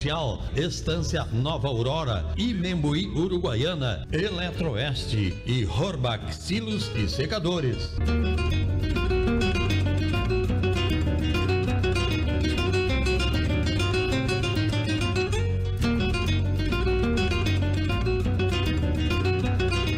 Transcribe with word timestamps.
Comercial, 0.00 0.40
Estância 0.54 1.24
Nova 1.24 1.66
Aurora, 1.66 2.24
Imembuí, 2.36 3.08
Uruguaiana, 3.08 4.06
Eletroeste 4.12 5.42
e 5.44 5.66
Horbach 5.66 6.32
Silos 6.32 6.88
e 6.94 7.08
Secadores. 7.08 7.96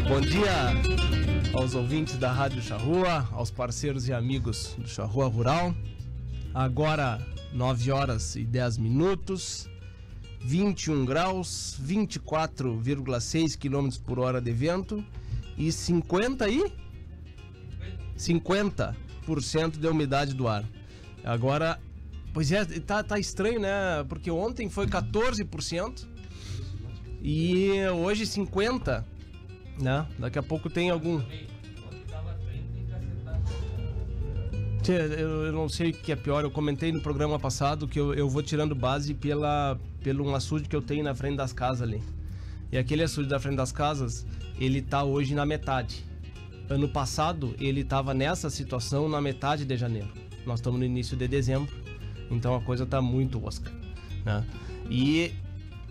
Bom 0.09 0.21
dia 0.23 1.53
aos 1.53 1.75
ouvintes 1.75 2.17
da 2.17 2.33
Rádio 2.33 2.63
Charrua, 2.63 3.29
aos 3.33 3.51
parceiros 3.51 4.09
e 4.09 4.15
amigos 4.15 4.75
do 4.79 4.89
Charrua 4.89 5.29
Rural. 5.29 5.75
Agora 6.55 7.21
9 7.53 7.93
horas 7.93 8.35
e 8.35 8.45
10 8.45 8.79
minutos. 8.79 9.69
21 10.41 11.05
graus, 11.05 11.79
24,6 11.83 13.57
km 13.57 14.03
por 14.05 14.19
hora 14.19 14.41
de 14.41 14.53
vento 14.53 15.05
e 15.57 15.71
50 15.71 16.49
e 16.49 16.73
50% 18.17 19.79
de 19.79 19.87
umidade 19.87 20.35
do 20.35 20.49
ar. 20.49 20.65
Agora, 21.23 21.79
pois 22.33 22.51
é, 22.51 22.65
tá, 22.65 23.03
tá 23.03 23.19
estranho, 23.19 23.61
né? 23.61 24.05
Porque 24.09 24.31
ontem 24.31 24.71
foi 24.71 24.87
14% 24.87 26.07
e 27.23 27.73
hoje 27.89 28.27
50, 28.27 29.07
né? 29.79 30.07
Daqui 30.19 30.39
a 30.39 30.43
pouco 30.43 30.71
tem 30.71 30.91
algum 30.91 31.21
eu 34.89 35.53
não 35.53 35.69
sei 35.69 35.91
o 35.91 35.93
que 35.93 36.11
é 36.11 36.17
pior. 36.17 36.43
Eu 36.43 36.51
comentei 36.51 36.91
no 36.91 37.01
programa 37.01 37.39
passado 37.39 37.87
que 37.87 38.01
eu, 38.01 38.13
eu 38.13 38.29
vou 38.29 38.43
tirando 38.43 38.75
base 38.75 39.15
pela, 39.15 39.79
pelo 40.03 40.27
um 40.27 40.35
açude 40.35 40.69
que 40.69 40.77
eu 40.77 40.83
tenho 40.83 41.05
na 41.05 41.15
frente 41.15 41.37
das 41.37 41.53
casas 41.53 41.83
ali. 41.83 42.03
E 42.73 42.79
aquele 42.79 43.03
açude 43.03 43.29
da 43.29 43.41
frente 43.41 43.57
das 43.57 43.73
casas, 43.73 44.27
ele 44.59 44.81
tá 44.81 45.03
hoje 45.03 45.35
na 45.35 45.45
metade. 45.45 46.05
Ano 46.69 46.89
passado, 46.89 47.55
ele 47.59 47.83
tava 47.83 48.15
nessa 48.15 48.49
situação 48.49 49.09
na 49.09 49.21
metade 49.21 49.65
de 49.65 49.77
janeiro. 49.77 50.09
Nós 50.47 50.61
estamos 50.61 50.79
no 50.79 50.85
início 50.85 51.17
de 51.17 51.27
dezembro, 51.27 51.73
então 52.31 52.55
a 52.55 52.61
coisa 52.61 52.87
tá 52.87 53.03
muito 53.03 53.45
osca. 53.45 53.71
Né? 54.25 54.45
E 54.89 55.35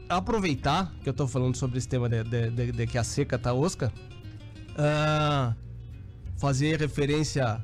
aproveitar 0.08 0.94
que 1.04 1.10
eu 1.10 1.14
tô 1.14 1.28
falando 1.28 1.56
sobre 1.56 1.78
esse 1.78 1.88
tema 1.88 2.10
de, 2.10 2.24
de, 2.24 2.50
de, 2.50 2.72
de 2.72 2.88
que 2.88 2.98
a 2.98 3.04
seca 3.04 3.38
tá 3.38 3.54
osca, 3.54 3.92
ah, 4.78 5.54
fazer 6.38 6.80
referência 6.80 7.64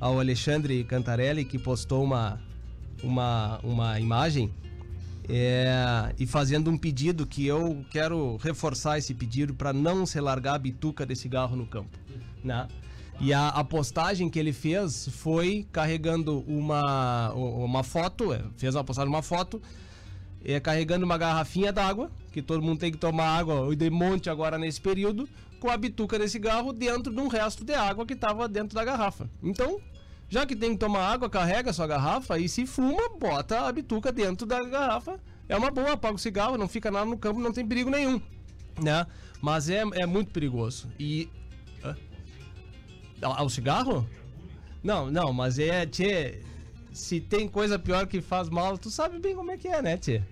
ao 0.00 0.18
Alexandre 0.18 0.82
Cantarelli, 0.84 1.44
que 1.44 1.58
postou 1.58 2.02
uma, 2.02 2.40
uma, 3.02 3.60
uma 3.62 4.00
imagem 4.00 4.52
é, 5.32 6.12
e 6.18 6.26
fazendo 6.26 6.70
um 6.70 6.76
pedido 6.76 7.24
que 7.24 7.46
eu 7.46 7.84
quero 7.90 8.36
reforçar 8.38 8.98
esse 8.98 9.14
pedido 9.14 9.54
para 9.54 9.72
não 9.72 10.04
se 10.04 10.20
largar 10.20 10.54
a 10.54 10.58
bituca 10.58 11.06
de 11.06 11.14
cigarro 11.14 11.54
no 11.56 11.66
campo, 11.66 11.96
né? 12.42 12.66
E 13.20 13.32
a, 13.32 13.48
a 13.48 13.62
postagem 13.62 14.28
que 14.28 14.38
ele 14.38 14.52
fez 14.52 15.08
foi 15.08 15.66
carregando 15.70 16.40
uma, 16.48 17.32
uma 17.34 17.84
foto, 17.84 18.32
é, 18.32 18.42
fez 18.56 18.74
uma 18.74 18.82
postagem 18.82 19.08
uma 19.08 19.22
foto, 19.22 19.62
é, 20.44 20.58
carregando 20.58 21.04
uma 21.04 21.18
garrafinha 21.18 21.72
d'água, 21.72 22.10
que 22.32 22.42
todo 22.42 22.62
mundo 22.62 22.80
tem 22.80 22.90
que 22.90 22.98
tomar 22.98 23.38
água 23.38 23.76
de 23.76 23.90
monte 23.90 24.30
agora 24.30 24.58
nesse 24.58 24.80
período, 24.80 25.28
com 25.60 25.68
a 25.68 25.76
bituca 25.76 26.18
de 26.18 26.28
cigarro 26.28 26.72
dentro 26.72 27.12
de 27.12 27.20
um 27.20 27.28
resto 27.28 27.62
de 27.62 27.74
água 27.74 28.06
que 28.06 28.14
estava 28.14 28.48
dentro 28.48 28.74
da 28.74 28.82
garrafa. 28.82 29.28
Então, 29.42 29.78
já 30.30 30.46
que 30.46 30.54
tem 30.54 30.72
que 30.72 30.78
tomar 30.78 31.08
água, 31.08 31.28
carrega 31.28 31.72
sua 31.72 31.88
garrafa 31.88 32.38
e 32.38 32.48
se 32.48 32.64
fuma, 32.64 33.08
bota 33.18 33.66
a 33.66 33.72
bituca 33.72 34.12
dentro 34.12 34.46
da 34.46 34.62
garrafa. 34.62 35.18
É 35.48 35.56
uma 35.56 35.72
boa, 35.72 35.92
apaga 35.92 36.14
o 36.14 36.18
cigarro, 36.18 36.56
não 36.56 36.68
fica 36.68 36.88
nada 36.88 37.04
no 37.04 37.18
campo, 37.18 37.40
não 37.40 37.52
tem 37.52 37.66
perigo 37.66 37.90
nenhum, 37.90 38.22
né? 38.80 39.04
Mas 39.42 39.68
é, 39.68 39.82
é 39.94 40.06
muito 40.06 40.30
perigoso. 40.30 40.88
E... 40.98 41.28
Hã? 41.84 41.96
Ah, 43.20 43.42
o 43.42 43.50
cigarro? 43.50 44.08
Não, 44.84 45.10
não, 45.10 45.32
mas 45.32 45.58
é, 45.58 45.84
tchê, 45.84 46.40
se 46.92 47.20
tem 47.20 47.48
coisa 47.48 47.76
pior 47.76 48.06
que 48.06 48.20
faz 48.20 48.48
mal, 48.48 48.78
tu 48.78 48.88
sabe 48.88 49.18
bem 49.18 49.34
como 49.34 49.50
é 49.50 49.58
que 49.58 49.66
é, 49.66 49.82
né, 49.82 49.96
tchê? 49.98 50.22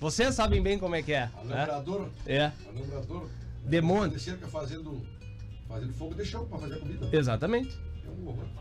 Vocês 0.00 0.34
sabem 0.34 0.60
bem 0.60 0.78
como 0.78 0.96
é 0.96 1.02
que 1.02 1.12
é. 1.12 1.30
Alambrador? 1.36 2.00
Né? 2.02 2.08
É. 2.26 2.52
Alambrador. 2.68 3.28
Demônio. 3.64 4.16
De 4.16 4.20
cerca 4.20 4.48
fazendo, 4.48 5.06
fazendo 5.68 5.92
fogo 5.94 6.14
de 6.14 6.24
chão 6.24 6.44
pra 6.46 6.58
fazer 6.58 6.80
comida. 6.80 7.08
Exatamente. 7.12 7.85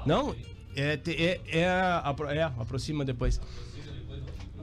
Não, 0.06 0.36
é, 0.76 1.00
é, 1.08 1.42
é, 1.48 1.60
é, 1.60 2.44
aproxima 2.58 3.06
depois. 3.06 3.40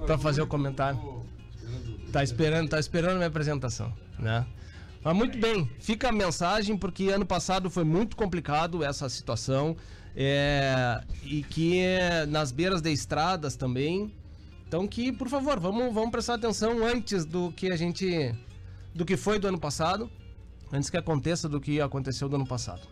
Pra 0.06 0.18
fazer 0.18 0.42
o 0.42 0.46
comentário. 0.46 1.22
Tá 2.12 2.22
esperando, 2.22 2.68
tá 2.68 2.78
esperando 2.78 3.16
minha 3.16 3.28
apresentação, 3.28 3.92
né? 4.18 4.46
Mas 5.02 5.16
muito 5.16 5.38
bem, 5.38 5.68
fica 5.80 6.10
a 6.10 6.12
mensagem 6.12 6.76
porque 6.76 7.08
ano 7.08 7.26
passado 7.26 7.68
foi 7.70 7.82
muito 7.82 8.16
complicado 8.16 8.84
essa 8.84 9.08
situação 9.08 9.76
é, 10.14 11.02
e 11.24 11.42
que 11.42 11.80
é, 11.80 12.26
nas 12.26 12.52
beiras 12.52 12.80
de 12.80 12.92
estradas 12.92 13.56
também. 13.56 14.14
Então 14.68 14.86
que, 14.86 15.10
por 15.10 15.28
favor, 15.28 15.58
vamos, 15.58 15.92
vamos 15.92 16.10
prestar 16.10 16.34
atenção 16.34 16.84
antes 16.84 17.24
do 17.24 17.50
que 17.52 17.72
a 17.72 17.76
gente, 17.76 18.34
do 18.94 19.04
que 19.04 19.16
foi 19.16 19.38
do 19.38 19.48
ano 19.48 19.58
passado, 19.58 20.10
antes 20.72 20.88
que 20.88 20.96
aconteça 20.96 21.48
do 21.48 21.60
que 21.60 21.80
aconteceu 21.80 22.28
do 22.28 22.36
ano 22.36 22.46
passado. 22.46 22.91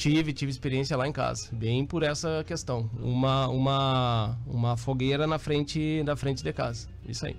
Tive, 0.00 0.32
tive 0.32 0.50
experiência 0.50 0.96
lá 0.96 1.06
em 1.06 1.12
casa, 1.12 1.50
bem 1.52 1.84
por 1.84 2.02
essa 2.02 2.42
questão. 2.46 2.88
Uma, 3.02 3.48
uma, 3.48 4.38
uma 4.46 4.74
fogueira 4.74 5.26
na 5.26 5.38
frente, 5.38 6.02
na 6.04 6.16
frente 6.16 6.42
de 6.42 6.50
casa. 6.54 6.88
Isso 7.06 7.26
aí. 7.26 7.36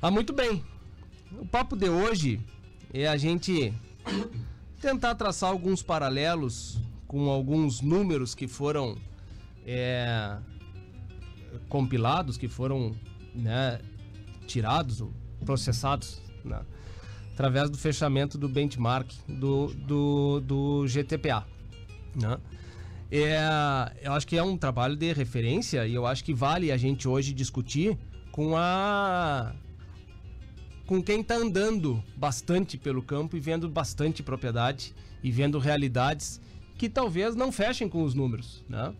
Ah, 0.00 0.10
muito 0.10 0.32
bem. 0.32 0.64
O 1.30 1.44
papo 1.44 1.76
de 1.76 1.90
hoje 1.90 2.40
é 2.90 3.06
a 3.06 3.18
gente 3.18 3.70
tentar 4.80 5.14
traçar 5.14 5.50
alguns 5.50 5.82
paralelos 5.82 6.80
com 7.06 7.28
alguns 7.28 7.82
números 7.82 8.34
que 8.34 8.48
foram 8.48 8.96
é, 9.66 10.38
compilados, 11.68 12.38
que 12.38 12.48
foram 12.48 12.96
né, 13.34 13.78
tirados 14.46 15.04
processados 15.44 16.22
né, 16.42 16.62
através 17.34 17.68
do 17.68 17.76
fechamento 17.76 18.38
do 18.38 18.48
benchmark 18.48 19.12
do, 19.28 19.66
do, 19.66 20.40
do 20.40 20.86
GTPA. 20.86 21.57
Né? 22.20 22.38
É, 23.10 23.38
eu 24.02 24.12
acho 24.12 24.26
que 24.26 24.36
é 24.36 24.42
um 24.42 24.56
trabalho 24.56 24.96
de 24.96 25.12
referência 25.12 25.86
e 25.86 25.94
eu 25.94 26.06
acho 26.06 26.22
que 26.22 26.34
vale 26.34 26.70
a 26.70 26.76
gente 26.76 27.08
hoje 27.08 27.32
discutir 27.32 27.96
com 28.30 28.56
a 28.56 29.54
com 30.86 31.02
quem 31.02 31.20
está 31.20 31.34
andando 31.34 32.02
bastante 32.16 32.78
pelo 32.78 33.02
campo 33.02 33.36
e 33.36 33.40
vendo 33.40 33.68
bastante 33.68 34.22
propriedade 34.22 34.94
e 35.22 35.30
vendo 35.30 35.58
realidades 35.58 36.40
que 36.78 36.88
talvez 36.88 37.34
não 37.34 37.52
fechem 37.52 37.88
com 37.88 38.02
os 38.02 38.14
números, 38.14 38.64
né? 38.68 38.94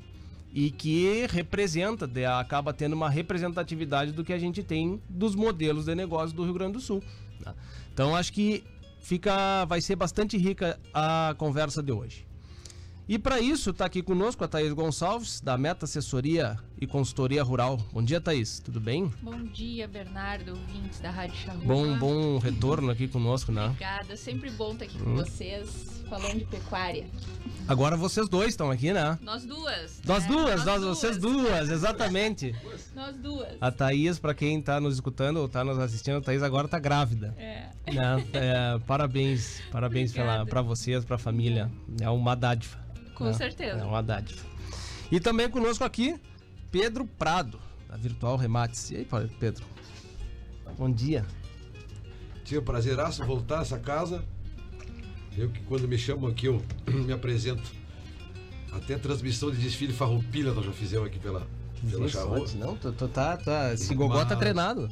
E 0.52 0.70
que 0.70 1.26
representa, 1.30 2.10
acaba 2.38 2.74
tendo 2.74 2.92
uma 2.92 3.08
representatividade 3.08 4.12
do 4.12 4.22
que 4.22 4.34
a 4.34 4.38
gente 4.38 4.62
tem 4.62 5.00
dos 5.08 5.34
modelos 5.34 5.86
de 5.86 5.94
negócio 5.94 6.36
do 6.36 6.44
Rio 6.44 6.54
Grande 6.54 6.72
do 6.74 6.80
Sul. 6.80 7.02
né? 7.44 7.54
Então 7.92 8.14
acho 8.14 8.34
que 8.34 8.64
fica, 9.00 9.64
vai 9.64 9.80
ser 9.80 9.96
bastante 9.96 10.36
rica 10.36 10.78
a 10.92 11.34
conversa 11.38 11.82
de 11.82 11.92
hoje. 11.92 12.27
E 13.08 13.18
para 13.18 13.40
isso 13.40 13.70
está 13.70 13.86
aqui 13.86 14.02
conosco 14.02 14.44
a 14.44 14.48
Thaís 14.48 14.70
Gonçalves, 14.74 15.40
da 15.40 15.56
Meta 15.56 15.86
Assessoria 15.86 16.58
e 16.78 16.86
Consultoria 16.86 17.42
Rural. 17.42 17.78
Bom 17.90 18.02
dia, 18.02 18.20
Thaís. 18.20 18.58
Tudo 18.58 18.78
bem? 18.78 19.10
Bom 19.22 19.44
dia, 19.44 19.88
Bernardo, 19.88 20.50
ouvintes 20.50 21.00
da 21.00 21.10
Rádio 21.10 21.36
Charrua. 21.36 21.64
Bom, 21.64 21.96
bom 21.96 22.38
retorno 22.38 22.90
aqui 22.90 23.08
conosco, 23.08 23.50
né? 23.50 23.64
Obrigada, 23.64 24.14
sempre 24.14 24.50
bom 24.50 24.72
estar 24.72 24.84
aqui 24.84 24.98
Hum. 24.98 25.04
com 25.04 25.14
vocês, 25.16 26.02
falando 26.06 26.40
de 26.40 26.44
pecuária. 26.44 27.06
Agora 27.66 27.96
vocês 27.96 28.28
dois 28.28 28.50
estão 28.50 28.70
aqui, 28.70 28.92
né? 28.92 29.18
Nós 29.22 29.46
duas. 29.46 30.02
Nós 30.04 30.24
né? 30.24 30.28
duas, 30.28 30.64
nós, 30.66 30.82
vocês 30.82 31.16
duas, 31.16 31.70
exatamente. 31.70 32.54
Nós 32.94 33.16
duas. 33.16 33.56
A 33.58 33.70
Thaís, 33.70 34.18
para 34.18 34.34
quem 34.34 34.60
tá 34.60 34.78
nos 34.78 34.94
escutando 34.96 35.38
ou 35.38 35.48
tá 35.48 35.64
nos 35.64 35.78
assistindo, 35.78 36.18
a 36.18 36.20
Thaís 36.20 36.42
agora 36.42 36.68
tá 36.68 36.78
grávida. 36.78 37.34
É. 37.38 37.70
Né? 37.90 38.26
É, 38.34 38.78
parabéns, 38.86 39.62
parabéns 39.72 40.12
pra 40.12 40.60
vocês, 40.60 41.06
pra 41.06 41.16
família. 41.16 41.70
É 42.02 42.10
uma 42.10 42.34
dádiva. 42.34 42.86
Com 43.18 43.24
né? 43.24 43.32
certeza. 43.32 43.80
É 43.80 43.84
uma 43.84 44.00
dádiva. 44.00 44.40
E 45.10 45.18
também 45.18 45.50
conosco 45.50 45.82
aqui, 45.82 46.18
Pedro 46.70 47.04
Prado, 47.04 47.58
da 47.88 47.96
Virtual 47.96 48.36
Remates. 48.36 48.90
E 48.92 48.96
aí, 48.96 49.08
Pedro? 49.40 49.66
Bom 50.78 50.90
dia. 50.90 51.26
Tive 52.44 52.58
o 52.58 52.62
prazeraço 52.62 53.24
voltar 53.24 53.58
a 53.58 53.62
essa 53.62 53.78
casa. 53.78 54.24
Eu 55.36 55.50
que 55.50 55.60
quando 55.62 55.88
me 55.88 55.98
chamam 55.98 56.30
aqui, 56.30 56.46
eu 56.46 56.62
me 56.86 57.12
apresento. 57.12 57.76
Até 58.70 58.96
transmissão 58.96 59.50
de 59.50 59.56
desfile 59.56 59.92
farroupilha 59.92 60.52
nós 60.52 60.64
já 60.64 60.72
fizemos 60.72 61.08
aqui 61.08 61.18
pela, 61.18 61.46
pela 61.90 62.08
Charrua. 62.08 62.46
Não, 62.56 62.76
tu, 62.76 62.92
tu 62.92 63.08
tá, 63.08 63.36
tá. 63.36 63.72
Esse 63.72 63.94
gogó 63.94 64.24
tá 64.24 64.36
treinado. 64.36 64.90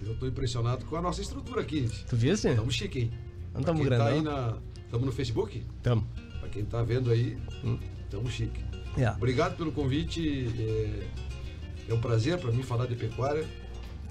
Eu 0.00 0.14
tô 0.16 0.26
impressionado 0.26 0.84
com 0.84 0.96
a 0.96 1.02
nossa 1.02 1.20
estrutura 1.22 1.62
aqui. 1.62 1.86
gente. 1.86 2.04
Tu 2.04 2.16
viu, 2.16 2.36
sim? 2.36 2.50
Estamos 2.50 2.74
chique, 2.74 2.98
hein? 3.00 3.12
Não 3.54 3.62
tamo 3.62 3.80
quem 3.80 3.88
tá 3.88 4.06
aí 4.06 4.20
grandão. 4.20 4.52
na. 4.52 4.71
Estamos 4.92 5.06
no 5.06 5.12
Facebook? 5.12 5.64
Tamo. 5.82 6.06
Pra 6.38 6.50
quem 6.50 6.66
tá 6.66 6.82
vendo 6.82 7.10
aí, 7.10 7.38
Hum. 7.64 7.78
estamos 8.04 8.30
chique. 8.30 8.62
É. 8.98 9.08
Obrigado 9.12 9.56
pelo 9.56 9.72
convite. 9.72 10.52
É, 10.58 11.08
é 11.88 11.94
um 11.94 11.98
prazer 11.98 12.36
para 12.38 12.52
mim 12.52 12.62
falar 12.62 12.84
de 12.84 12.94
pecuária. 12.94 13.46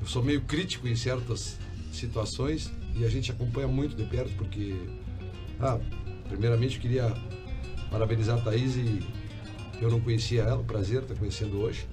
eu 0.01 0.07
sou 0.07 0.23
meio 0.23 0.41
crítico 0.41 0.87
em 0.87 0.95
certas 0.95 1.59
situações 1.93 2.71
e 2.95 3.05
a 3.05 3.09
gente 3.09 3.29
acompanha 3.31 3.67
muito 3.67 3.95
de 3.95 4.03
perto 4.05 4.31
porque, 4.35 4.73
ah, 5.59 5.77
primeiramente 6.27 6.77
eu 6.77 6.81
queria 6.81 7.13
parabenizar 7.91 8.39
a 8.39 8.41
Thaís 8.41 8.75
e 8.75 9.03
eu 9.79 9.91
não 9.91 10.01
conhecia 10.01 10.41
ela, 10.41 10.63
prazer 10.63 11.03
estar 11.03 11.13
conhecendo 11.13 11.59
hoje, 11.59 11.85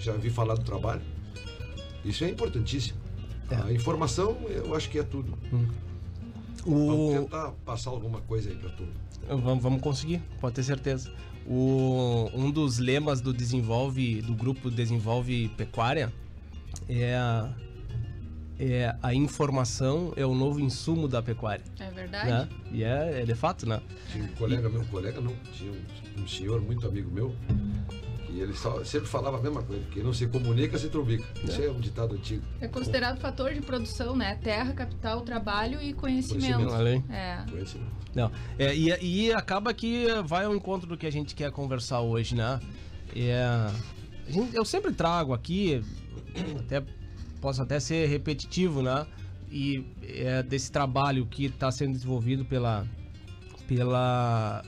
já 0.00 0.14
vi 0.14 0.30
falar 0.30 0.56
do 0.56 0.64
trabalho. 0.64 1.02
Isso 2.04 2.24
é 2.24 2.28
importantíssimo. 2.28 2.98
É. 3.48 3.54
A 3.54 3.72
informação, 3.72 4.36
eu 4.48 4.74
acho 4.74 4.90
que 4.90 4.98
é 4.98 5.04
tudo. 5.04 5.38
Vamos 5.48 5.91
O, 6.66 7.10
tentar 7.22 7.50
passar 7.64 7.90
alguma 7.90 8.20
coisa 8.20 8.50
aí 8.50 8.56
para 8.56 8.70
tudo. 8.70 8.92
vamos, 9.28 9.62
vamos 9.62 9.80
conseguir, 9.80 10.20
pode 10.40 10.54
ter 10.54 10.62
certeza. 10.62 11.12
O, 11.46 12.30
um 12.34 12.50
dos 12.50 12.78
lemas 12.78 13.20
do 13.20 13.32
desenvolve 13.32 14.22
do 14.22 14.34
grupo 14.34 14.70
Desenvolve 14.70 15.48
Pecuária 15.56 16.12
é 16.88 17.16
a, 17.16 17.52
é 18.60 18.94
a 19.02 19.12
informação 19.12 20.12
é 20.16 20.24
o 20.24 20.34
novo 20.36 20.60
insumo 20.60 21.08
da 21.08 21.20
pecuária, 21.20 21.64
É 21.80 21.90
verdade? 21.90 22.30
né? 22.30 22.48
E 22.70 22.84
é, 22.84 23.22
é 23.22 23.24
de 23.24 23.34
fato, 23.34 23.68
né? 23.68 23.80
Tinha 24.12 24.24
um 24.24 24.28
colega 24.28 24.68
meu, 24.68 24.82
um 24.82 24.86
colega 24.86 25.20
não, 25.20 25.34
tinha 25.52 25.72
um, 25.72 26.22
um 26.22 26.28
senhor 26.28 26.60
muito 26.60 26.86
amigo 26.86 27.10
meu, 27.10 27.34
que 28.32 28.40
ele 28.40 28.54
só- 28.54 28.82
sempre 28.84 29.08
falava 29.08 29.36
a 29.38 29.40
mesma 29.42 29.62
coisa, 29.62 29.82
que 29.90 30.02
não 30.02 30.12
se 30.12 30.26
comunica, 30.26 30.78
se 30.78 30.88
trubica. 30.88 31.24
Isso 31.44 31.60
é 31.62 31.70
um 31.70 31.78
ditado 31.80 32.14
antigo. 32.14 32.42
É 32.60 32.66
considerado 32.68 33.20
fator 33.20 33.52
de 33.52 33.60
produção, 33.60 34.16
né? 34.16 34.36
Terra, 34.42 34.72
capital, 34.72 35.20
trabalho 35.20 35.80
e 35.82 35.92
conhecimento. 35.92 36.56
Conhecimento. 36.66 37.10
Aí. 37.10 37.14
É. 37.16 37.44
Conhecimento. 37.50 37.90
Não, 38.14 38.30
é, 38.58 38.74
e, 38.74 39.26
e 39.26 39.32
acaba 39.32 39.72
que 39.74 40.06
vai 40.24 40.44
ao 40.44 40.54
encontro 40.54 40.88
do 40.88 40.96
que 40.96 41.06
a 41.06 41.12
gente 41.12 41.34
quer 41.34 41.50
conversar 41.50 42.00
hoje, 42.00 42.34
né? 42.34 42.58
É, 43.14 43.42
a 44.26 44.30
gente- 44.30 44.54
eu 44.56 44.64
sempre 44.64 44.92
trago 44.92 45.32
aqui, 45.34 45.82
até 46.58 46.82
posso 47.40 47.62
até 47.62 47.78
ser 47.80 48.06
repetitivo, 48.08 48.82
né? 48.82 49.06
E 49.50 49.84
é, 50.02 50.42
desse 50.42 50.70
trabalho 50.72 51.26
que 51.26 51.46
está 51.46 51.70
sendo 51.70 51.92
desenvolvido 51.92 52.44
pela, 52.44 52.86
pela, 53.66 54.62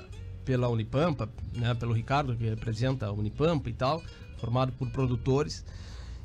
pela 0.44 0.68
Unipampa, 0.68 1.28
né? 1.54 1.74
Pelo 1.74 1.92
Ricardo, 1.92 2.36
que 2.36 2.44
representa 2.44 3.06
a 3.06 3.12
Unipampa 3.12 3.68
e 3.68 3.72
tal, 3.72 4.02
formado 4.38 4.72
por 4.72 4.90
produtores, 4.90 5.64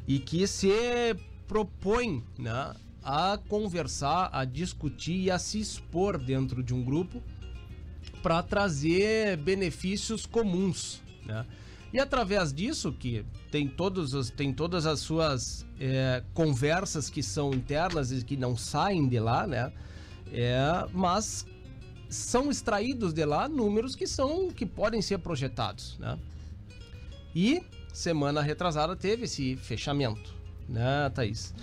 e 0.07 0.19
que 0.19 0.45
se 0.47 0.71
propõe, 1.47 2.23
né? 2.37 2.73
A 3.03 3.39
conversar, 3.47 4.29
a 4.31 4.43
discutir 4.43 5.17
e 5.21 5.31
a 5.31 5.39
se 5.39 5.59
expor 5.59 6.17
dentro 6.17 6.61
de 6.61 6.73
um 6.73 6.83
grupo 6.83 7.23
para 8.21 8.43
trazer 8.43 9.37
benefícios 9.37 10.25
comuns, 10.25 11.01
né? 11.25 11.45
E 11.91 11.99
através 11.99 12.53
disso, 12.53 12.91
que 12.91 13.25
tem, 13.49 13.67
todos 13.67 14.13
os, 14.13 14.29
tem 14.29 14.53
todas 14.53 14.85
as 14.85 14.99
suas 14.99 15.65
é, 15.79 16.23
conversas 16.35 17.09
que 17.09 17.23
são 17.23 17.51
internas 17.51 18.11
e 18.11 18.23
que 18.23 18.37
não 18.37 18.55
saem 18.55 19.07
de 19.07 19.19
lá, 19.19 19.47
né? 19.47 19.71
É, 20.31 20.85
mas 20.93 21.47
são 22.09 22.49
extraídos 22.49 23.13
de 23.13 23.23
lá 23.23 23.47
números 23.47 23.95
que 23.95 24.07
são 24.07 24.49
que 24.49 24.65
podem 24.65 25.01
ser 25.01 25.19
projetados, 25.19 25.97
né? 25.99 26.17
E 27.35 27.61
semana 27.93 28.41
retrasada 28.41 28.95
teve 28.95 29.25
esse 29.25 29.55
fechamento, 29.55 30.33
né, 30.67 31.09
Thaís? 31.13 31.53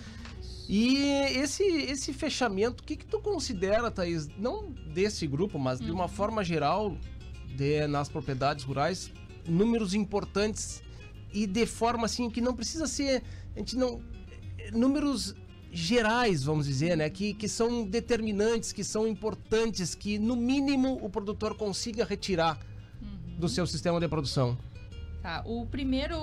E 0.69 0.97
esse, 1.37 1.63
esse 1.63 2.13
fechamento, 2.13 2.83
o 2.83 2.87
que, 2.87 2.97
que 2.97 3.07
tu 3.07 3.21
considera, 3.21 3.91
Thaís, 3.91 4.29
não 4.39 4.71
desse 4.93 5.27
grupo, 5.27 5.59
mas 5.59 5.79
de 5.79 5.91
uma 5.91 6.09
forma 6.09 6.43
geral, 6.43 6.97
de, 7.55 7.87
nas 7.87 8.09
propriedades 8.09 8.65
rurais, 8.65 9.13
números 9.47 9.95
importantes 9.95 10.83
e 11.33 11.47
de 11.47 11.67
forma 11.67 12.07
assim 12.07 12.29
que 12.31 12.41
não 12.41 12.55
precisa 12.55 12.87
ser. 12.87 13.23
A 13.55 13.59
gente 13.59 13.77
não. 13.77 14.01
Números 14.73 15.35
gerais, 15.81 16.43
vamos 16.45 16.67
dizer, 16.67 16.97
né? 16.97 17.09
Que, 17.11 17.35
que 17.35 17.49
são 17.49 17.85
determinantes, 17.85 18.73
que 18.73 18.83
são 18.85 19.07
importantes, 19.07 19.95
que 19.95 20.19
no 20.19 20.35
mínimo 20.37 20.99
o 21.03 21.09
produtor 21.11 21.55
consiga 21.57 22.05
retirar 22.05 22.59
do 23.39 23.49
seu 23.49 23.67
sistema 23.67 24.01
de 24.01 24.09
produção. 24.09 24.57
Tá, 25.23 25.43
o 25.45 25.67
primeiro. 25.67 26.17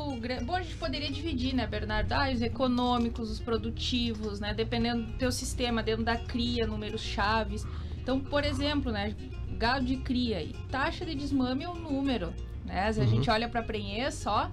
Bom, 0.45 0.55
a 0.55 0.61
gente 0.63 0.75
poderia 0.77 1.11
dividir, 1.11 1.53
né, 1.53 1.67
Bernardo? 1.67 2.11
Ah, 2.13 2.31
os 2.33 2.41
econômicos, 2.41 3.29
os 3.29 3.39
produtivos, 3.39 4.39
né? 4.39 4.53
Dependendo 4.53 5.03
do 5.03 5.13
teu 5.13 5.31
sistema, 5.31 5.83
dentro 5.83 6.03
da 6.03 6.17
cria, 6.17 6.65
números 6.65 7.01
chaves. 7.01 7.65
Então, 8.01 8.19
por 8.19 8.43
exemplo, 8.43 8.91
né? 8.91 9.15
Gado 9.57 9.85
de 9.85 9.97
cria 9.97 10.41
e 10.41 10.53
taxa 10.71 11.05
de 11.05 11.13
desmame 11.15 11.63
é 11.63 11.69
um 11.69 11.75
número, 11.79 12.33
né? 12.65 12.91
Se 12.91 12.99
a 12.99 13.03
Uhum. 13.03 13.09
gente 13.09 13.29
olha 13.29 13.47
para 13.47 13.61
prenher 13.61 14.11
só, 14.11 14.49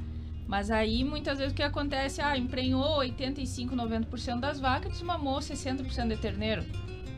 mas 0.50 0.68
aí 0.68 1.04
muitas 1.04 1.38
vezes 1.38 1.52
o 1.52 1.56
que 1.56 1.62
acontece? 1.62 2.20
Ah, 2.20 2.36
emprenhou 2.36 2.96
85, 2.98 3.76
90% 3.76 4.40
das 4.40 4.58
vacas, 4.58 4.90
desmamou 4.92 5.38
60% 5.38 6.08
de 6.08 6.16
terneiro, 6.16 6.64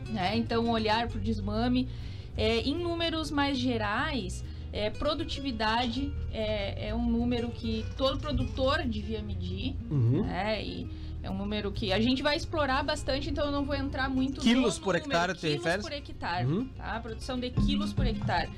né? 0.09 0.37
Então, 0.37 0.69
olhar 0.69 1.07
para 1.07 1.17
o 1.17 1.21
desmame. 1.21 1.89
É, 2.37 2.59
em 2.61 2.75
números 2.75 3.29
mais 3.31 3.57
gerais, 3.57 4.43
é, 4.71 4.89
produtividade 4.89 6.11
é, 6.31 6.89
é 6.89 6.95
um 6.95 7.05
número 7.07 7.49
que 7.49 7.83
todo 7.97 8.19
produtor 8.19 8.83
devia 8.85 9.21
medir, 9.21 9.75
Uhum. 9.89 10.23
né? 10.25 10.63
E 10.63 10.87
é 11.23 11.29
um 11.29 11.37
número 11.37 11.71
que 11.71 11.91
a 11.93 11.99
gente 12.01 12.21
vai 12.23 12.35
explorar 12.35 12.83
bastante, 12.83 13.29
então 13.29 13.45
eu 13.45 13.51
não 13.51 13.65
vou 13.65 13.75
entrar 13.75 14.09
muito 14.09 14.41
Quilos 14.41 14.77
no 14.77 14.83
por 14.83 14.93
número. 14.95 15.09
hectare, 15.11 15.33
te 15.35 15.57
quilos 15.59 15.77
por 15.83 15.91
hectare, 15.91 16.45
Uhum. 16.47 16.67
tá? 16.77 16.99
Produção 16.99 17.39
de 17.39 17.49
quilos 17.51 17.93
por 17.93 18.05
hectare. 18.05 18.49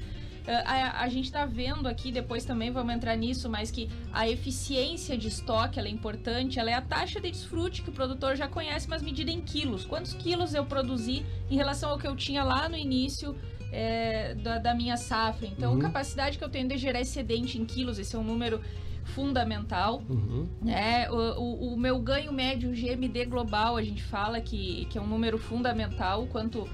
Ah, 0.47 0.99
A, 0.99 1.03
a 1.03 1.09
gente 1.09 1.31
tá 1.31 1.45
vendo 1.45 1.87
aqui, 1.87 2.11
depois 2.11 2.45
também 2.45 2.71
vamos 2.71 2.93
entrar 2.93 3.15
nisso, 3.15 3.49
mas 3.49 3.71
que 3.71 3.89
a 4.13 4.27
eficiência 4.29 5.17
de 5.17 5.27
estoque 5.27 5.79
ela 5.79 5.87
é 5.87 5.91
importante, 5.91 6.59
ela 6.59 6.69
é 6.69 6.73
a 6.73 6.81
taxa 6.81 7.19
de 7.19 7.31
desfrute 7.31 7.81
que 7.81 7.89
o 7.89 7.93
produtor 7.93 8.35
já 8.35 8.47
conhece, 8.47 8.87
mas 8.89 9.01
medida 9.01 9.31
em 9.31 9.41
quilos. 9.41 9.85
Quantos 9.85 10.13
quilos 10.13 10.53
eu 10.53 10.65
produzi 10.65 11.25
em 11.49 11.55
relação 11.55 11.89
ao 11.91 11.97
que 11.97 12.07
eu 12.07 12.15
tinha 12.15 12.43
lá 12.43 12.69
no 12.69 12.77
início 12.77 13.35
é, 13.71 14.35
da, 14.35 14.59
da 14.59 14.73
minha 14.75 14.97
safra? 14.97 15.47
Então, 15.47 15.73
Uhum. 15.73 15.79
capacidade 15.79 16.37
que 16.37 16.43
eu 16.43 16.49
tenho 16.49 16.67
de 16.67 16.77
gerar 16.77 17.01
excedente 17.01 17.59
em 17.59 17.65
quilos, 17.65 17.97
esse 17.97 18.15
é 18.15 18.19
um 18.19 18.23
número 18.23 18.61
fundamental. 19.03 20.03
Uhum. 20.09 20.47
É, 20.67 21.09
o, 21.11 21.15
o- 21.39 21.73
o 21.73 21.77
meu 21.77 21.99
ganho 21.99 22.31
médio 22.33 22.71
GMD 22.73 23.25
global, 23.25 23.77
a 23.77 23.81
gente 23.83 24.03
fala 24.03 24.41
que, 24.41 24.85
que 24.89 24.97
é 24.97 25.01
um 25.01 25.07
número 25.07 25.37
fundamental, 25.37 26.27
quanto, 26.27 26.67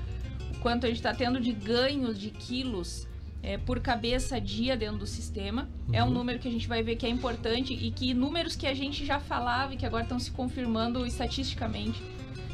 quanto 0.62 0.86
a 0.86 0.90
gente 0.90 0.98
está 0.98 1.14
tendo 1.14 1.40
de 1.40 1.52
ganhos 1.54 2.18
de 2.20 2.30
quilos 2.32 3.08
é, 3.44 3.58
por 3.58 3.80
cabeça 3.80 4.40
dia 4.40 4.76
dentro 4.78 4.98
do 5.00 5.08
sistema. 5.08 5.68
É 5.92 6.04
um 6.04 6.08
Uhum. 6.08 6.14
número 6.14 6.40
que 6.40 6.48
a 6.48 6.52
gente 6.52 6.68
vai 6.68 6.84
ver 6.84 6.96
que 6.96 7.06
é 7.06 7.10
importante 7.10 7.74
e 7.74 7.92
que 7.92 8.14
números 8.14 8.56
que 8.56 8.68
a 8.68 8.74
gente 8.74 9.06
já 9.06 9.20
falava 9.20 9.74
e 9.74 9.78
que 9.78 9.86
agora 9.86 10.04
estão 10.04 10.20
se 10.20 10.32
confirmando 10.32 11.06
estatisticamente. 11.06 12.02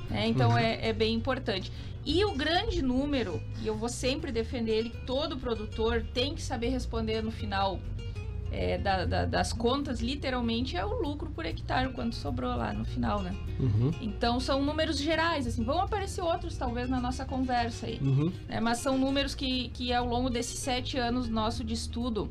né? 0.09 0.25
Então 0.27 0.51
Uhum. 0.51 0.57
é, 0.57 0.87
é 0.87 0.93
bem 0.93 1.13
importante. 1.13 1.69
E 2.06 2.23
o 2.23 2.33
grande 2.33 2.81
número, 2.81 3.41
e 3.61 3.67
eu 3.67 3.75
vou 3.75 3.89
sempre 3.89 4.31
defender 4.31 4.77
ele, 4.77 4.89
que 4.91 5.06
todo 5.06 5.35
produtor 5.35 6.06
tem 6.13 6.33
que 6.33 6.41
saber 6.41 6.69
responder 6.69 7.21
no 7.21 7.31
final 7.31 7.81
é, 8.51 8.77
da- 8.77 9.06
da- 9.06 9.25
das 9.25 9.51
contas, 9.54 9.99
literalmente, 9.99 10.75
é 10.77 10.85
o 10.85 11.01
lucro 11.01 11.30
por 11.31 11.45
hectare, 11.45 11.92
quanto 11.94 12.16
sobrou 12.16 12.56
lá 12.56 12.73
no 12.73 12.85
final, 12.85 13.21
né? 13.21 13.35
Uhum. 13.59 13.92
Então 14.01 14.39
são 14.39 14.63
números 14.63 14.97
gerais, 14.97 15.45
assim, 15.47 15.63
vão 15.63 15.81
aparecer 15.81 16.21
outros 16.21 16.57
talvez 16.57 16.89
na 16.89 16.99
nossa 16.99 17.25
conversa 17.25 17.85
aí. 17.87 17.99
Uhum. 18.01 18.31
né? 18.47 18.59
Mas 18.59 18.80
são 18.80 18.97
números 18.97 19.35
que, 19.35 19.69
que 19.69 19.94
ao 19.94 20.06
longo 20.06 20.30
desses 20.30 20.59
sete 20.59 20.97
anos 20.97 21.27
nosso 21.27 21.63
de 21.63 21.73
estudo 21.73 22.30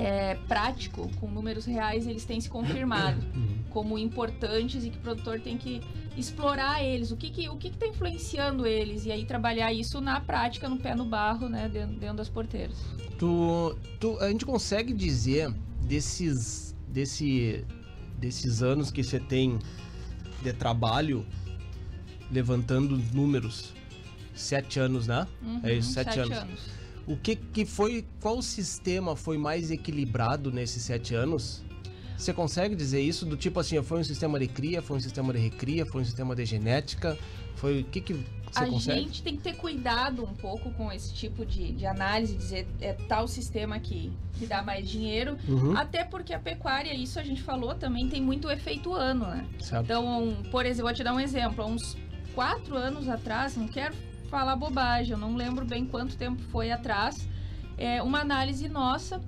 é, 0.00 0.34
prático, 0.48 1.10
com 1.20 1.28
números 1.28 1.64
reais, 1.64 2.06
eles 2.06 2.24
têm 2.24 2.40
se 2.40 2.48
confirmado 2.48 3.20
Uhum. 3.36 3.58
como 3.70 3.98
importantes 3.98 4.84
e 4.84 4.90
que 4.90 4.96
o 4.98 5.00
produtor 5.00 5.40
tem 5.40 5.56
que 5.58 5.80
explorar 6.16 6.82
eles, 6.82 7.10
o 7.10 7.16
que 7.16 7.30
que, 7.30 7.48
o 7.48 7.56
que 7.56 7.70
que 7.70 7.76
tá 7.78 7.86
influenciando 7.86 8.66
eles 8.66 9.04
e 9.06 9.12
aí 9.12 9.24
trabalhar 9.24 9.72
isso 9.72 10.00
na 10.00 10.20
prática, 10.20 10.68
no 10.68 10.76
pé 10.78 10.94
no 10.94 11.04
barro, 11.04 11.48
né, 11.48 11.68
dentro, 11.68 11.96
dentro 11.96 12.16
das 12.16 12.28
porteiras. 12.28 12.76
Tu, 13.18 13.76
tu, 14.00 14.18
a 14.18 14.28
gente 14.28 14.44
consegue 14.44 14.92
dizer 14.92 15.52
desses, 15.82 16.74
desse, 16.88 17.64
desses 18.18 18.62
anos 18.62 18.90
que 18.90 19.02
você 19.04 19.20
tem 19.20 19.58
de 20.42 20.52
trabalho, 20.52 21.24
levantando 22.30 22.96
números, 23.12 23.72
sete 24.34 24.78
anos, 24.80 25.06
né? 25.06 25.26
Uhum, 25.42 25.60
É 25.62 25.74
isso, 25.74 25.92
sete 25.92 26.18
anos. 26.18 26.79
O 27.10 27.16
que, 27.16 27.34
que 27.34 27.66
foi, 27.66 28.06
qual 28.20 28.40
sistema 28.40 29.16
foi 29.16 29.36
mais 29.36 29.72
equilibrado 29.72 30.52
nesses 30.52 30.84
sete 30.84 31.12
anos? 31.12 31.64
Você 32.16 32.32
consegue 32.32 32.76
dizer 32.76 33.00
isso 33.00 33.26
do 33.26 33.36
tipo 33.36 33.58
assim, 33.58 33.82
foi 33.82 33.98
um 33.98 34.04
sistema 34.04 34.38
de 34.38 34.46
cria, 34.46 34.80
foi 34.80 34.98
um 34.98 35.00
sistema 35.00 35.32
de 35.32 35.40
recria, 35.40 35.84
foi 35.84 36.02
um 36.02 36.04
sistema 36.04 36.36
de 36.36 36.44
genética, 36.44 37.18
foi 37.56 37.80
o 37.80 37.84
que 37.84 38.00
que 38.00 38.12
você 38.12 38.62
a 38.62 38.66
consegue? 38.68 39.00
gente 39.00 39.22
tem 39.24 39.36
que 39.36 39.42
ter 39.42 39.56
cuidado 39.56 40.22
um 40.22 40.34
pouco 40.34 40.70
com 40.74 40.92
esse 40.92 41.12
tipo 41.12 41.44
de, 41.44 41.72
de 41.72 41.84
análise, 41.84 42.36
dizer 42.36 42.68
é 42.80 42.92
tal 42.92 43.26
sistema 43.26 43.80
que, 43.80 44.12
que 44.34 44.46
dá 44.46 44.62
mais 44.62 44.88
dinheiro, 44.88 45.36
Uhum, 45.48 45.76
até 45.76 46.04
porque 46.04 46.32
a 46.32 46.38
pecuária, 46.38 46.94
isso 46.94 47.18
a 47.18 47.24
gente 47.24 47.42
falou 47.42 47.74
também, 47.74 48.08
tem 48.08 48.22
muito 48.22 48.48
efeito 48.48 48.94
ano, 48.94 49.26
né? 49.26 49.44
certo. 49.58 49.84
Então, 49.86 50.36
por 50.52 50.64
exemplo, 50.64 50.84
vou 50.84 50.94
te 50.94 51.02
dar 51.02 51.12
um 51.12 51.20
exemplo. 51.20 51.64
Há 51.64 51.66
uns 51.66 51.96
quatro 52.36 52.76
anos 52.76 53.08
atrás, 53.08 53.56
não 53.56 53.66
quero 53.66 53.96
falar 54.30 54.54
bobagem, 54.56 55.12
eu 55.12 55.18
não 55.18 55.34
lembro 55.34 55.64
bem 55.64 55.84
quanto 55.84 56.16
tempo 56.16 56.40
foi 56.52 56.70
atrás, 56.70 57.28
é, 57.76 58.00
uma 58.02 58.20
análise 58.20 58.68
nossa 58.68 59.20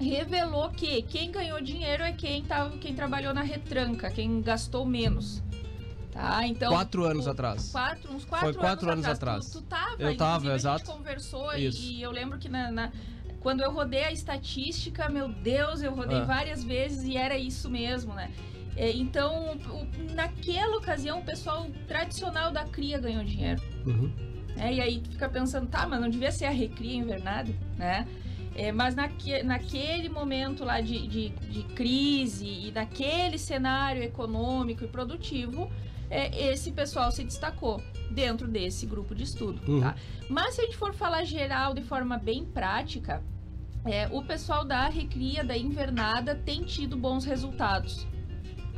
revelou 0.00 0.70
que 0.70 1.02
quem 1.02 1.30
ganhou 1.30 1.60
dinheiro 1.60 2.02
é 2.02 2.12
quem, 2.12 2.42
tava, 2.42 2.70
quem 2.78 2.94
trabalhou 2.94 3.34
na 3.34 3.42
retranca, 3.42 4.10
quem 4.10 4.40
gastou 4.40 4.86
menos. 4.86 5.42
Tá? 6.10 6.30
Tá? 6.30 6.46
Então, 6.46 6.70
Quatro 6.72 7.04
anos 7.04 7.26
o- 7.26 7.30
atrás. 7.30 7.70
Quatro, 7.70 8.12
uns 8.12 8.24
quatro, 8.24 8.46
Foi 8.46 8.54
quatro 8.54 8.90
anos 8.90 9.04
anos 9.04 9.16
atrás. 9.18 9.50
Tu, 9.50 9.60
tu 9.60 9.62
tava, 9.66 10.02
Eu 10.02 10.16
tava, 10.16 10.30
inclusive, 10.46 10.52
A 10.52 10.56
exato. 10.56 10.86
gente 10.86 10.96
conversou 10.96 11.54
e, 11.54 11.66
Isso. 11.66 11.82
e 11.82 12.02
eu 12.02 12.10
lembro 12.10 12.38
que 12.38 12.48
na, 12.48 12.70
na- 12.72 12.90
quando 13.40 13.60
eu 13.60 13.70
rodei 13.70 14.04
a 14.04 14.10
estatística, 14.12 15.08
meu 15.08 15.28
Deus, 15.28 15.82
eu 15.82 15.94
rodei 15.94 16.18
Ah. 16.18 16.24
várias 16.24 16.64
vezes 16.64 17.04
e 17.04 17.16
era 17.16 17.36
isso 17.38 17.70
mesmo, 17.70 18.14
né? 18.14 18.30
É, 18.76 18.90
então, 18.92 19.56
naquela 20.14 20.78
ocasião, 20.78 21.20
o 21.20 21.24
pessoal 21.24 21.66
tradicional 21.86 22.50
da 22.50 22.64
cria 22.64 22.98
ganhou 22.98 23.22
dinheiro. 23.22 23.62
Uhum. 23.86 24.10
Né? 24.56 24.74
E 24.74 24.80
aí 24.80 24.98
tu 25.00 25.10
fica 25.10 25.28
pensando, 25.28 25.68
tá, 25.68 25.86
mas 25.86 26.00
não 26.00 26.08
devia 26.08 26.32
ser 26.32 26.46
a 26.46 26.50
recria 26.50 26.96
invernada, 26.96 27.52
né? 27.76 28.06
É, 28.54 28.72
mas 28.72 28.94
naque, 28.94 29.42
naquele 29.42 30.08
momento 30.08 30.64
lá 30.64 30.80
de, 30.80 31.06
de, 31.06 31.28
de 31.28 31.62
crise 31.74 32.46
e 32.46 32.72
naquele 32.72 33.38
cenário 33.38 34.02
econômico 34.02 34.84
e 34.84 34.88
produtivo, 34.88 35.70
é, 36.10 36.50
esse 36.52 36.72
pessoal 36.72 37.12
se 37.12 37.22
destacou 37.22 37.80
dentro 38.10 38.48
desse 38.48 38.84
grupo 38.86 39.14
de 39.14 39.22
estudo, 39.22 39.60
Uhum. 39.70 39.80
tá? 39.80 39.94
Mas 40.28 40.56
se 40.56 40.62
a 40.62 40.64
gente 40.64 40.76
for 40.76 40.92
falar 40.92 41.22
geral, 41.24 41.72
de 41.72 41.82
forma 41.82 42.18
bem 42.18 42.44
prática, 42.44 43.22
é, 43.84 44.08
o 44.10 44.22
pessoal 44.22 44.64
da 44.64 44.88
recria, 44.88 45.44
da 45.44 45.56
invernada, 45.56 46.34
tem 46.34 46.62
tido 46.64 46.96
bons 46.96 47.24
resultados. 47.24 48.06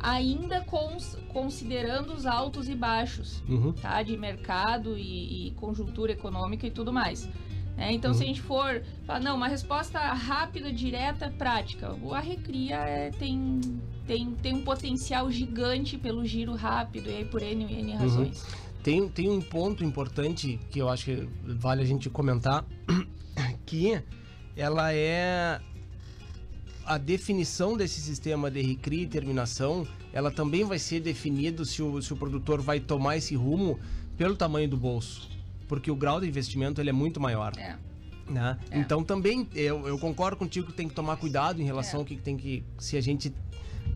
Ainda 0.02 0.60
cons- 0.62 1.16
considerando 1.28 2.12
os 2.12 2.26
altos 2.26 2.68
e 2.68 2.74
baixos 2.74 3.42
Uhum. 3.48 3.72
tá? 3.72 4.02
De 4.02 4.16
mercado 4.16 4.96
e, 4.98 5.48
e 5.48 5.50
conjuntura 5.52 6.12
econômica 6.12 6.66
e 6.66 6.70
tudo 6.70 6.92
mais. 6.92 7.28
né? 7.76 7.90
então, 7.92 8.12
se 8.12 8.18
Uhum. 8.18 8.24
a 8.24 8.26
gente 8.26 8.42
for 8.42 8.82
falar, 9.06 9.20
não, 9.20 9.34
uma 9.36 9.48
resposta 9.48 9.98
rápida, 9.98 10.70
direta, 10.72 11.30
prática, 11.38 11.94
o- 12.02 12.12
a 12.12 12.20
Recria 12.20 12.76
é, 12.76 13.10
tem, 13.10 13.60
tem, 14.06 14.30
tem 14.34 14.54
um 14.56 14.62
potencial 14.62 15.30
gigante 15.30 15.96
pelo 15.96 16.24
giro 16.24 16.54
rápido 16.54 17.08
e 17.08 17.14
aí 17.16 17.24
por 17.24 17.40
N, 17.42 17.64
Uhum. 17.64 17.70
N 17.70 17.92
razões. 17.94 18.46
Tem, 18.82 19.08
tem 19.08 19.30
um 19.30 19.40
ponto 19.40 19.84
importante 19.84 20.58
que 20.70 20.80
eu 20.80 20.88
acho 20.88 21.04
que 21.04 21.28
vale 21.44 21.80
a 21.80 21.84
gente 21.86 22.10
comentar, 22.10 22.64
que 23.64 24.02
ela 24.56 24.92
é 24.92 25.60
a 26.86 26.98
definição 26.98 27.76
desse 27.76 28.00
sistema 28.00 28.50
de 28.50 28.60
recria 28.62 29.02
e 29.02 29.06
terminação, 29.06 29.86
ela 30.12 30.30
também 30.30 30.64
vai 30.64 30.78
ser 30.78 31.00
definido 31.00 31.64
se 31.64 31.82
o, 31.82 32.00
se 32.02 32.12
o 32.12 32.16
produtor 32.16 32.60
vai 32.60 32.80
tomar 32.80 33.16
esse 33.16 33.34
rumo 33.34 33.78
pelo 34.16 34.36
tamanho 34.36 34.68
do 34.68 34.76
bolso, 34.76 35.28
porque 35.68 35.90
o 35.90 35.96
grau 35.96 36.20
de 36.20 36.26
investimento 36.26 36.80
ele 36.80 36.90
é 36.90 36.92
muito 36.92 37.20
maior. 37.20 37.52
É. 37.56 37.76
né? 38.28 38.58
É. 38.70 38.78
Então 38.78 39.02
também 39.02 39.48
eu, 39.54 39.86
eu 39.86 39.98
concordo 39.98 40.36
contigo 40.36 40.66
que 40.68 40.72
tem 40.72 40.88
que 40.88 40.94
tomar 40.94 41.16
cuidado 41.16 41.60
em 41.60 41.64
relação 41.64 42.00
É. 42.00 42.02
ao 42.02 42.04
que 42.04 42.16
tem 42.16 42.36
que 42.36 42.64
se 42.78 42.96
a 42.96 43.00
gente 43.00 43.32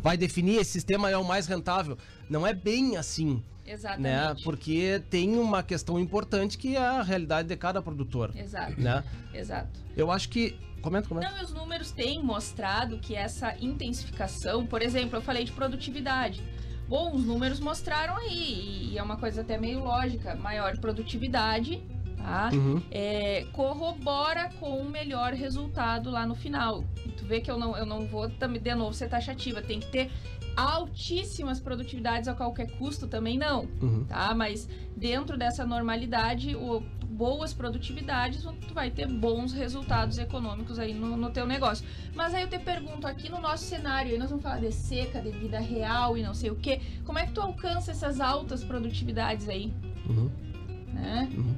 vai 0.02 0.16
definir 0.16 0.61
esse 0.61 0.73
sistema 0.73 1.11
é 1.11 1.16
o 1.16 1.25
mais 1.25 1.47
rentável, 1.47 1.97
não 2.28 2.47
é 2.47 2.52
bem 2.55 2.97
assim, 2.97 3.43
né? 3.64 3.73
Exatamente. 3.73 4.45
Porque 4.45 5.02
tem 5.11 5.37
uma 5.38 5.62
questão 5.62 5.99
importante 5.99 6.57
que 6.57 6.76
é 6.76 6.87
a 6.87 7.02
realidade 7.02 7.49
de 7.49 7.57
cada 7.57 7.83
produtor, 7.83 8.33
Exato, 8.37 8.81
né? 8.81 9.02
exato. 9.35 9.81
Eu 9.97 10.11
acho 10.11 10.28
que 10.28 10.57
comenta, 10.87 11.09
comenta. 11.09 11.31
Não, 11.31 11.43
os 11.43 11.52
números 11.52 11.90
têm 11.90 12.23
mostrado 12.23 12.99
que 12.99 13.14
essa 13.14 13.55
intensificação, 13.61 14.64
por 14.66 14.81
exemplo, 14.83 15.16
eu 15.16 15.23
falei 15.23 15.45
de 15.45 15.52
produtividade. 15.52 16.43
Bom, 16.88 17.14
os 17.14 17.25
números 17.25 17.59
mostraram 17.59 18.16
aí, 18.16 18.90
e 18.93 18.99
é 18.99 19.02
uma 19.02 19.16
coisa 19.16 19.40
até 19.40 19.59
meio 19.59 19.81
lógica, 19.83 20.37
maior 20.37 20.76
produtividade, 20.78 21.83
tá? 22.16 22.50
Uhum. 22.52 22.81
é, 22.90 23.45
corrobora 23.52 24.50
com 24.61 24.81
um 24.81 24.88
melhor 24.88 25.33
resultado 25.33 26.11
lá 26.11 26.25
no 26.26 26.35
final. 26.35 26.85
E 27.05 27.09
tu 27.11 27.25
vê 27.25 27.40
que 27.40 27.50
eu 27.50 27.59
não, 27.59 27.76
eu 27.76 27.85
não 27.85 28.07
vou 28.07 28.28
também 28.31 28.61
de 28.62 28.75
novo 28.75 28.95
ser 28.95 29.09
taxativa, 29.09 29.61
tem 29.61 29.81
que 29.81 29.88
ter 29.90 30.11
altíssimas 30.57 31.61
produtividades 31.61 32.28
a 32.28 32.35
qualquer 32.35 32.71
custo 32.78 33.07
também 33.07 33.37
não, 33.38 33.69
Uhum. 33.83 34.05
tá? 34.05 34.35
Mas 34.35 34.69
dentro 34.97 35.37
dessa 35.37 35.66
normalidade, 35.66 36.55
o, 36.57 36.83
boas 37.16 37.54
produtividades, 37.54 38.42
tu 38.68 38.75
vai 38.75 38.90
ter 38.90 39.06
bons 39.08 39.52
resultados 39.52 40.18
econômicos 40.18 40.78
aí 40.78 40.92
no, 40.92 41.16
no 41.16 41.30
teu 41.30 41.46
negócio. 41.46 41.85
Mas 42.14 42.35
aí 42.35 42.42
eu 42.42 42.49
te 42.49 42.58
pergunto, 42.58 43.06
aqui 43.06 43.30
no 43.30 43.40
nosso 43.40 43.64
cenário, 43.64 44.12
aí 44.12 44.18
nós 44.18 44.28
vamos 44.28 44.42
falar 44.42 44.61
de 44.61 44.70
seca, 44.70 45.20
de 45.20 45.30
vida 45.30 45.58
real 45.58 46.16
e 46.18 46.23
não 46.23 46.35
sei 46.35 46.50
o 46.50 46.56
que, 46.56 46.80
como 47.04 47.18
é 47.18 47.26
que 47.26 47.32
tu 47.32 47.40
alcança 47.40 47.90
essas 47.90 48.20
altas 48.20 48.62
produtividades 48.62 49.49
aí, 49.49 49.73
Uhum. 50.08 50.30
né? 50.92 51.28
Uhum. 51.35 51.54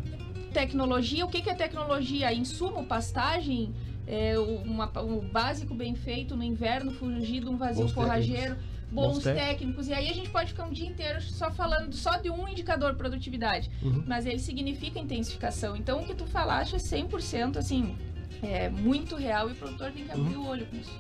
tecnologia, 0.53 1.25
o 1.27 1.29
que, 1.29 1.43
que 1.43 1.51
é 1.51 1.55
tecnologia? 1.55 2.33
Insumo, 2.33 2.85
pastagem, 2.85 3.75
é, 4.07 4.39
o- 4.39 4.63
uma- 4.63 4.91
o 5.03 5.21
básico 5.21 5.75
bem 5.75 5.95
feito 5.95 6.35
no 6.37 6.43
inverno, 6.43 6.91
fugir 6.93 7.41
de 7.43 7.49
um 7.49 7.57
vazio 7.57 7.83
Bons 7.85 7.93
forrageiro, 7.93 8.57
bons, 8.91 9.15
Bons 9.15 9.23
técnicos. 9.25 9.89
E 9.89 9.93
aí 9.93 10.09
a 10.09 10.13
gente 10.15 10.31
pode 10.31 10.51
ficar 10.51 10.65
um 10.65 10.73
dia 10.73 10.87
inteiro 10.87 11.21
só 11.23 11.51
falando 11.51 11.93
só 11.95 12.17
de 12.17 12.31
um 12.31 12.49
indicador 12.49 12.95
produtividade, 12.95 13.71
Uhum. 13.83 14.03
mas 14.07 14.27
ele 14.27 14.39
significa 14.39 14.99
intensificação. 14.99 15.77
Então 15.77 16.01
o 16.03 16.07
que 16.07 16.15
tu 16.15 16.27
falaste 16.27 16.75
é 16.75 16.79
100% 16.79 17.57
assim, 17.59 17.97
é 18.43 18.69
muito 18.69 19.17
real 19.17 19.49
e 19.49 19.53
o 19.53 19.55
produtor 19.55 19.93
tem 19.93 20.05
que 20.05 20.11
abrir 20.13 20.37
Uhum. 20.37 20.45
o 20.45 20.49
olho 20.49 20.67
com 20.67 20.77
isso. 20.77 20.99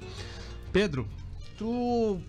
Pedro, 0.72 1.08
tu 1.56 2.20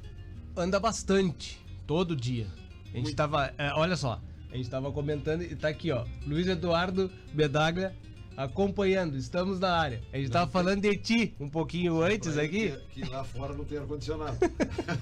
anda 0.55 0.79
bastante, 0.79 1.59
todo 1.85 2.15
dia. 2.15 2.47
A 2.93 2.97
gente 2.97 3.13
tava, 3.13 3.53
é, 3.57 3.71
olha 3.73 3.95
só, 3.95 4.19
a 4.51 4.57
gente 4.57 4.69
tava 4.69 4.91
comentando 4.91 5.43
e 5.43 5.55
tá 5.55 5.67
aqui, 5.67 5.91
ó, 5.91 6.05
Luiz 6.25 6.47
Eduardo 6.47 7.11
Bedaglia 7.33 7.93
acompanhando, 8.39 9.17
estamos 9.17 9.59
na 9.59 9.69
área. 9.77 10.01
A 10.13 10.17
gente 10.17 10.31
tava 10.31 10.49
falando 10.49 10.81
de 10.81 10.95
ti 10.95 11.35
um 11.37 11.49
pouquinho 11.49 12.01
antes 12.01 12.37
aqui, 12.37 12.73
Que, 12.93 13.01
que 13.01 13.09
lá 13.09 13.21
fora 13.21 13.53
não 13.53 13.65
tem 13.65 13.77
ar-condicionado. 13.77 14.37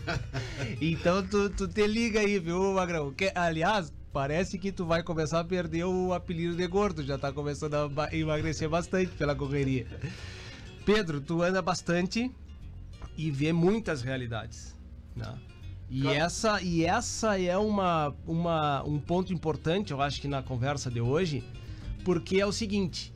então 0.82 1.26
tu, 1.26 1.48
tu 1.52 1.68
te 1.68 1.86
liga 1.86 2.20
aí, 2.20 2.40
viu, 2.40 2.74
Magrão? 2.74 3.14
Que, 3.14 3.32
aliás, 3.36 3.94
parece 4.12 4.58
que 4.58 4.72
tu 4.72 4.88
vai 4.88 5.04
começar 5.04 5.40
a 5.40 5.44
perder 5.44 5.86
o 5.86 6.14
apelido 6.14 6.56
de 6.56 6.66
gordo, 6.66 7.04
já 7.04 7.16
tá 7.16 7.32
começando 7.32 7.76
a 7.76 8.16
emagrecer 8.16 8.68
bastante 8.68 9.12
pela 9.12 9.36
correria. 9.36 9.86
Pedro, 10.84 11.22
tu 11.22 11.44
anda 11.44 11.62
bastante 11.62 12.32
e 13.16 13.30
vê 13.30 13.54
muitas 13.54 14.02
realidades, 14.02 14.76
né? 15.16 15.32
E 15.92 16.02
Claro. 16.02 16.18
essa, 16.18 16.62
e 16.62 16.84
essa 16.84 17.40
é 17.40 17.56
uma, 17.58 18.14
uma, 18.26 18.84
um 18.84 19.00
ponto 19.00 19.32
importante, 19.32 19.92
eu 19.94 20.02
acho 20.02 20.20
que 20.20 20.28
na 20.28 20.42
conversa 20.42 20.90
de 20.90 21.00
hoje, 21.00 21.44
porque 22.04 22.42
é 22.42 22.46
o 22.46 22.52
seguinte: 22.52 23.14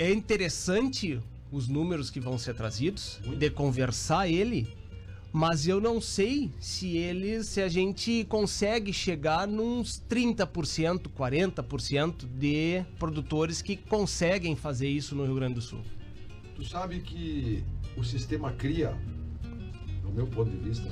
é 0.00 0.10
interessante 0.10 1.20
os 1.52 1.68
números 1.68 2.08
que 2.08 2.18
vão 2.18 2.38
ser 2.38 2.54
trazidos, 2.54 3.20
de 3.36 3.50
conversar 3.50 4.26
ele, 4.26 4.66
mas 5.30 5.68
eu 5.68 5.78
não 5.78 6.00
sei 6.00 6.50
se 6.58 6.96
eles, 6.96 7.48
se 7.48 7.60
a 7.60 7.68
gente 7.68 8.24
consegue 8.24 8.94
chegar 8.94 9.46
nos 9.46 10.02
30%, 10.08 11.02
40% 11.10 12.26
de 12.26 12.82
produtores 12.98 13.60
que 13.60 13.76
conseguem 13.76 14.56
fazer 14.56 14.88
isso 14.88 15.14
no 15.14 15.26
Rio 15.26 15.34
Grande 15.34 15.56
do 15.56 15.60
Sul. 15.60 15.82
Tu 16.56 16.64
sabe 16.64 17.00
que 17.00 17.62
o 17.94 18.02
sistema 18.02 18.52
cria, 18.52 18.96
do 20.02 20.10
meu 20.10 20.26
ponto 20.26 20.50
de 20.50 20.56
vista, 20.56 20.88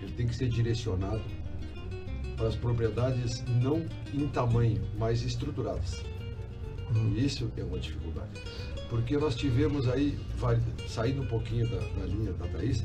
ele 0.00 0.12
tem 0.12 0.28
que 0.28 0.36
ser 0.36 0.48
direcionado 0.48 1.22
para 2.36 2.46
as 2.46 2.54
propriedades 2.54 3.42
não 3.60 3.84
em 4.14 4.28
tamanho, 4.28 4.80
mas 4.96 5.22
estruturadas. 5.22 6.11
E 7.16 7.24
isso 7.24 7.50
é 7.56 7.62
uma 7.62 7.78
dificuldade. 7.78 8.30
Porque 8.88 9.16
nós 9.16 9.34
tivemos 9.34 9.88
aí, 9.88 10.18
saindo 10.88 11.22
um 11.22 11.26
pouquinho 11.26 11.68
da, 11.68 11.78
da 11.78 12.06
linha 12.06 12.32
da 12.32 12.46
Thaís, 12.46 12.84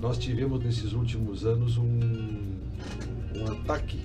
nós 0.00 0.18
tivemos 0.18 0.62
nesses 0.64 0.92
últimos 0.92 1.44
anos 1.44 1.76
um, 1.76 2.58
um 3.36 3.46
ataque 3.52 4.00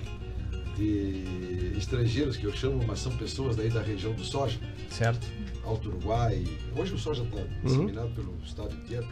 de 0.76 1.74
estrangeiros, 1.76 2.36
que 2.36 2.44
eu 2.44 2.52
chamo, 2.52 2.82
mas 2.86 3.00
são 3.00 3.12
pessoas 3.16 3.56
daí 3.56 3.70
da 3.70 3.82
região 3.82 4.12
do 4.12 4.24
soja, 4.24 4.58
Certo? 4.90 5.26
Alto 5.64 5.88
Uruguai. 5.88 6.44
Hoje 6.76 6.94
o 6.94 6.98
soja 6.98 7.22
está 7.22 7.40
disseminado 7.62 8.10
pelo 8.10 8.34
estado 8.44 8.74
inteiro. 8.74 9.06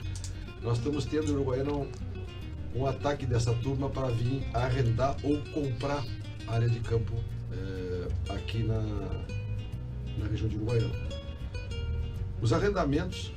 Nós 0.63 0.79
estamos 0.79 1.05
tendo 1.05 1.31
em 1.31 1.35
Uruguaiana 1.35 1.73
um, 1.73 1.87
um 2.75 2.87
ataque 2.87 3.27
dessa 3.27 3.53
turma 3.55 3.89
para 3.89 4.09
vir 4.09 4.43
arrendar 4.55 5.17
ou 5.23 5.39
comprar 5.53 6.05
área 6.47 6.69
de 6.69 6.81
campo 6.81 7.15
eh, 7.53 8.09
aqui 8.31 8.63
na, 8.63 8.81
na 10.19 10.27
região 10.27 10.49
de 10.49 10.57
Uruguaiana. 10.57 10.95
Os 12.41 12.53
arrendamentos, 12.53 13.33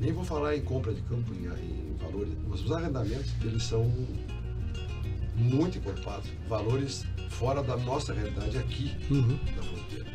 nem 0.00 0.12
vou 0.12 0.24
falar 0.24 0.56
em 0.56 0.62
compra 0.62 0.92
de 0.92 1.00
campo 1.02 1.32
em, 1.34 1.44
em 1.46 1.96
valores, 1.98 2.34
mas 2.46 2.60
os 2.62 2.70
arrendamentos 2.72 3.32
eles 3.42 3.62
são 3.62 3.90
muito 5.34 5.78
encorpados, 5.78 6.28
valores 6.48 7.04
fora 7.30 7.62
da 7.62 7.76
nossa 7.76 8.12
realidade 8.12 8.56
aqui 8.58 8.96
Uhum. 9.10 9.36
da 9.54 9.62
fronteira. 9.62 10.06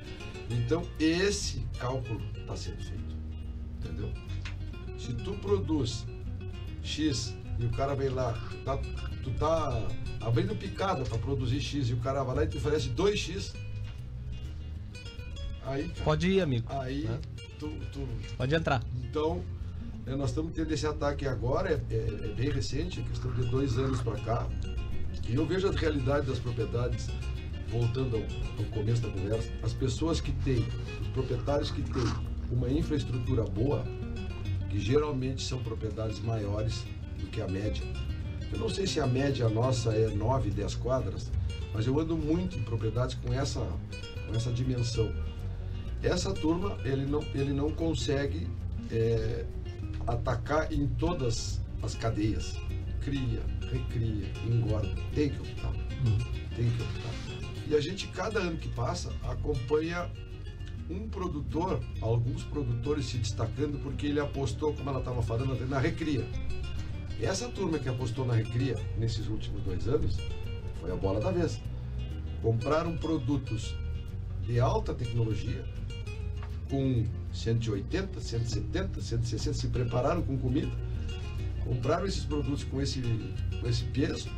Então, 0.50 0.84
esse 1.00 1.66
cálculo 1.80 2.22
está 2.36 2.56
sendo 2.56 2.78
feito. 2.84 3.16
Entendeu? 3.80 4.12
Se 4.98 5.14
tu 5.14 5.34
produz 5.34 6.06
X 6.84 7.36
e 7.60 7.66
o 7.66 7.70
cara 7.70 7.96
vem 7.96 8.10
lá, 8.10 8.34
tá- 8.66 8.78
tu 9.24 9.32
tá 9.40 9.88
abrindo 10.20 10.56
picada 10.56 11.04
para 11.04 11.18
produzir 11.18 11.62
X 11.62 11.90
e 11.90 11.94
o 11.94 11.98
cara 11.98 12.24
vai 12.24 12.36
lá 12.36 12.44
e 12.44 12.48
te 12.48 12.58
oferece 12.58 12.90
2X, 12.90 13.54
aí, 15.66 15.92
Pode 16.04 16.28
ir, 16.30 16.42
amigo. 16.42 16.66
aí 16.70 17.04
né? 17.06 17.20
tu, 17.60 17.70
tu- 17.92 18.08
Pode 18.38 18.54
entrar. 18.56 18.84
Então, 19.04 19.42
eh, 20.06 20.16
nós 20.16 20.30
estamos 20.30 20.54
tendo 20.54 20.72
esse 20.74 20.86
ataque 20.86 21.28
agora, 21.28 21.70
é, 21.90 21.94
é- 21.94 22.26
é 22.26 22.34
bem 22.36 22.50
recente, 22.50 23.00
é 23.00 23.04
questão 23.04 23.32
de 23.34 23.44
dois 23.46 23.78
anos 23.78 24.02
para 24.02 24.18
cá, 24.20 24.48
E 25.30 25.36
eu 25.36 25.46
vejo 25.46 25.68
a 25.68 25.72
realidade 25.72 26.26
das 26.26 26.40
propriedades, 26.40 27.08
voltando 27.70 28.18
ao, 28.18 28.22
ao 28.58 28.66
começo 28.72 29.02
da 29.02 29.10
conversa, 29.10 29.50
as 29.62 29.72
pessoas 29.72 30.20
que 30.20 30.32
têm, 30.32 30.66
os 31.00 31.08
proprietários 31.10 31.70
que 31.72 31.82
têm 31.84 32.04
uma 32.52 32.70
infraestrutura 32.70 33.44
boa, 33.44 33.86
que 34.70 34.80
geralmente 34.80 35.42
são 35.44 35.62
propriedades 35.64 36.20
maiores 36.22 36.84
do 37.20 37.28
que 37.28 37.40
a 37.42 37.48
média. 37.48 37.84
Eu 38.52 38.60
não 38.60 38.68
sei 38.68 38.86
se 38.88 39.00
a 39.00 39.08
média 39.08 39.48
nossa 39.48 39.92
é 39.94 40.10
9, 40.10 40.50
10 40.50 40.76
quadras, 40.76 41.32
mas 41.74 41.86
eu 41.88 41.98
ando 42.00 42.18
muito 42.18 42.58
em 42.58 42.64
propriedades 42.64 43.16
com 43.16 43.32
essa, 43.34 43.62
com 44.28 44.36
essa 44.36 44.52
dimensão. 44.52 45.14
Essa 46.04 46.34
turma, 46.34 46.78
ele 46.84 47.06
não, 47.06 47.22
ele 47.34 47.54
não 47.54 47.72
consegue 47.72 48.48
é, 48.92 49.46
atacar 50.08 50.72
em 50.72 50.88
todas 50.88 51.62
as 51.84 51.96
cadeias. 51.96 52.56
Cria, 53.02 53.42
recria, 53.72 54.32
engorda. 54.46 54.96
Tem 55.14 55.30
que 55.30 55.40
optar. 55.40 55.72
Tem 56.56 56.70
que 56.70 56.84
optar. 56.84 57.42
E 57.68 57.76
a 57.76 57.80
gente, 57.80 58.08
cada 58.08 58.40
ano 58.40 58.58
que 58.58 58.70
passa, 58.70 59.12
acompanha 59.24 60.10
um 60.90 61.08
produtor, 61.08 61.80
alguns 62.02 62.44
produtores 62.44 63.06
se 63.06 63.18
destacando 63.18 63.82
porque 63.82 64.08
ele 64.08 64.20
apostou, 64.20 64.74
como 64.74 64.90
ela 64.90 65.00
estava 65.00 65.22
falando, 65.22 65.68
na 65.68 65.80
recria. 65.80 66.26
Essa 67.22 67.48
turma 67.48 67.80
que 67.80 67.88
apostou 67.88 68.26
na 68.26 68.34
recria 68.34 68.76
nesses 68.98 69.28
últimos 69.28 69.62
dois 69.62 69.88
anos 69.88 70.18
foi 70.80 70.92
a 70.92 70.96
bola 70.96 71.20
da 71.20 71.32
vez. 71.32 71.62
Compraram 72.42 72.98
produtos 72.98 73.76
de 74.44 74.60
alta 74.60 74.94
tecnologia, 74.94 75.64
com 76.72 77.04
180, 77.34 78.22
170, 78.22 79.02
160, 79.02 79.54
se 79.58 79.68
prepararam 79.68 80.22
com 80.22 80.38
comida, 80.38 80.72
compraram 81.66 82.06
esses 82.08 82.24
produtos 82.24 82.64
com 82.64 82.82
esse, 82.82 83.02
com 83.60 83.68
esse 83.68 83.84
peso, 83.84 84.30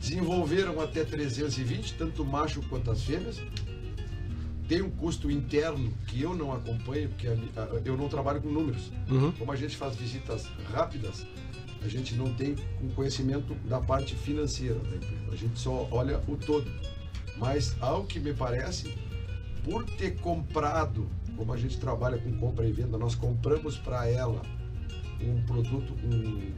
desenvolveram 0.00 0.80
até 0.80 1.04
320, 1.04 1.94
tanto 1.94 2.24
macho 2.24 2.60
quanto 2.68 2.90
as 2.90 3.02
fêmeas. 3.02 3.40
Tem 4.68 4.82
um 4.82 4.90
custo 4.90 5.30
interno 5.30 5.92
que 6.06 6.22
eu 6.22 6.34
não 6.34 6.52
acompanho, 6.52 7.08
porque 7.10 7.28
eu 7.84 7.96
não 7.96 8.08
trabalho 8.08 8.40
com 8.40 8.48
números. 8.48 8.90
Uhum. 9.08 9.30
Como 9.32 9.52
a 9.52 9.56
gente 9.56 9.76
faz 9.76 9.94
visitas 9.94 10.46
rápidas, 10.72 11.24
a 11.82 11.88
gente 11.88 12.14
não 12.14 12.32
tem 12.34 12.56
um 12.82 12.88
conhecimento 12.88 13.54
da 13.68 13.78
parte 13.78 14.14
financeira 14.16 14.78
da 14.78 14.96
empresa. 14.96 15.32
A 15.32 15.36
gente 15.36 15.58
só 15.58 15.86
olha 15.90 16.20
o 16.26 16.36
todo. 16.36 16.70
Mas, 17.36 17.76
ao 17.80 18.04
que 18.04 18.18
me 18.18 18.32
parece, 18.32 18.94
por 19.64 19.84
ter 19.84 20.16
comprado, 20.16 21.10
como 21.36 21.52
a 21.52 21.56
gente 21.56 21.78
trabalha 21.78 22.18
com 22.18 22.32
compra 22.38 22.66
e 22.66 22.72
venda, 22.72 22.96
nós 22.98 23.14
compramos 23.14 23.76
para 23.78 24.08
ela 24.08 24.42
um 25.20 25.42
produto 25.42 25.94
um, 26.04 26.52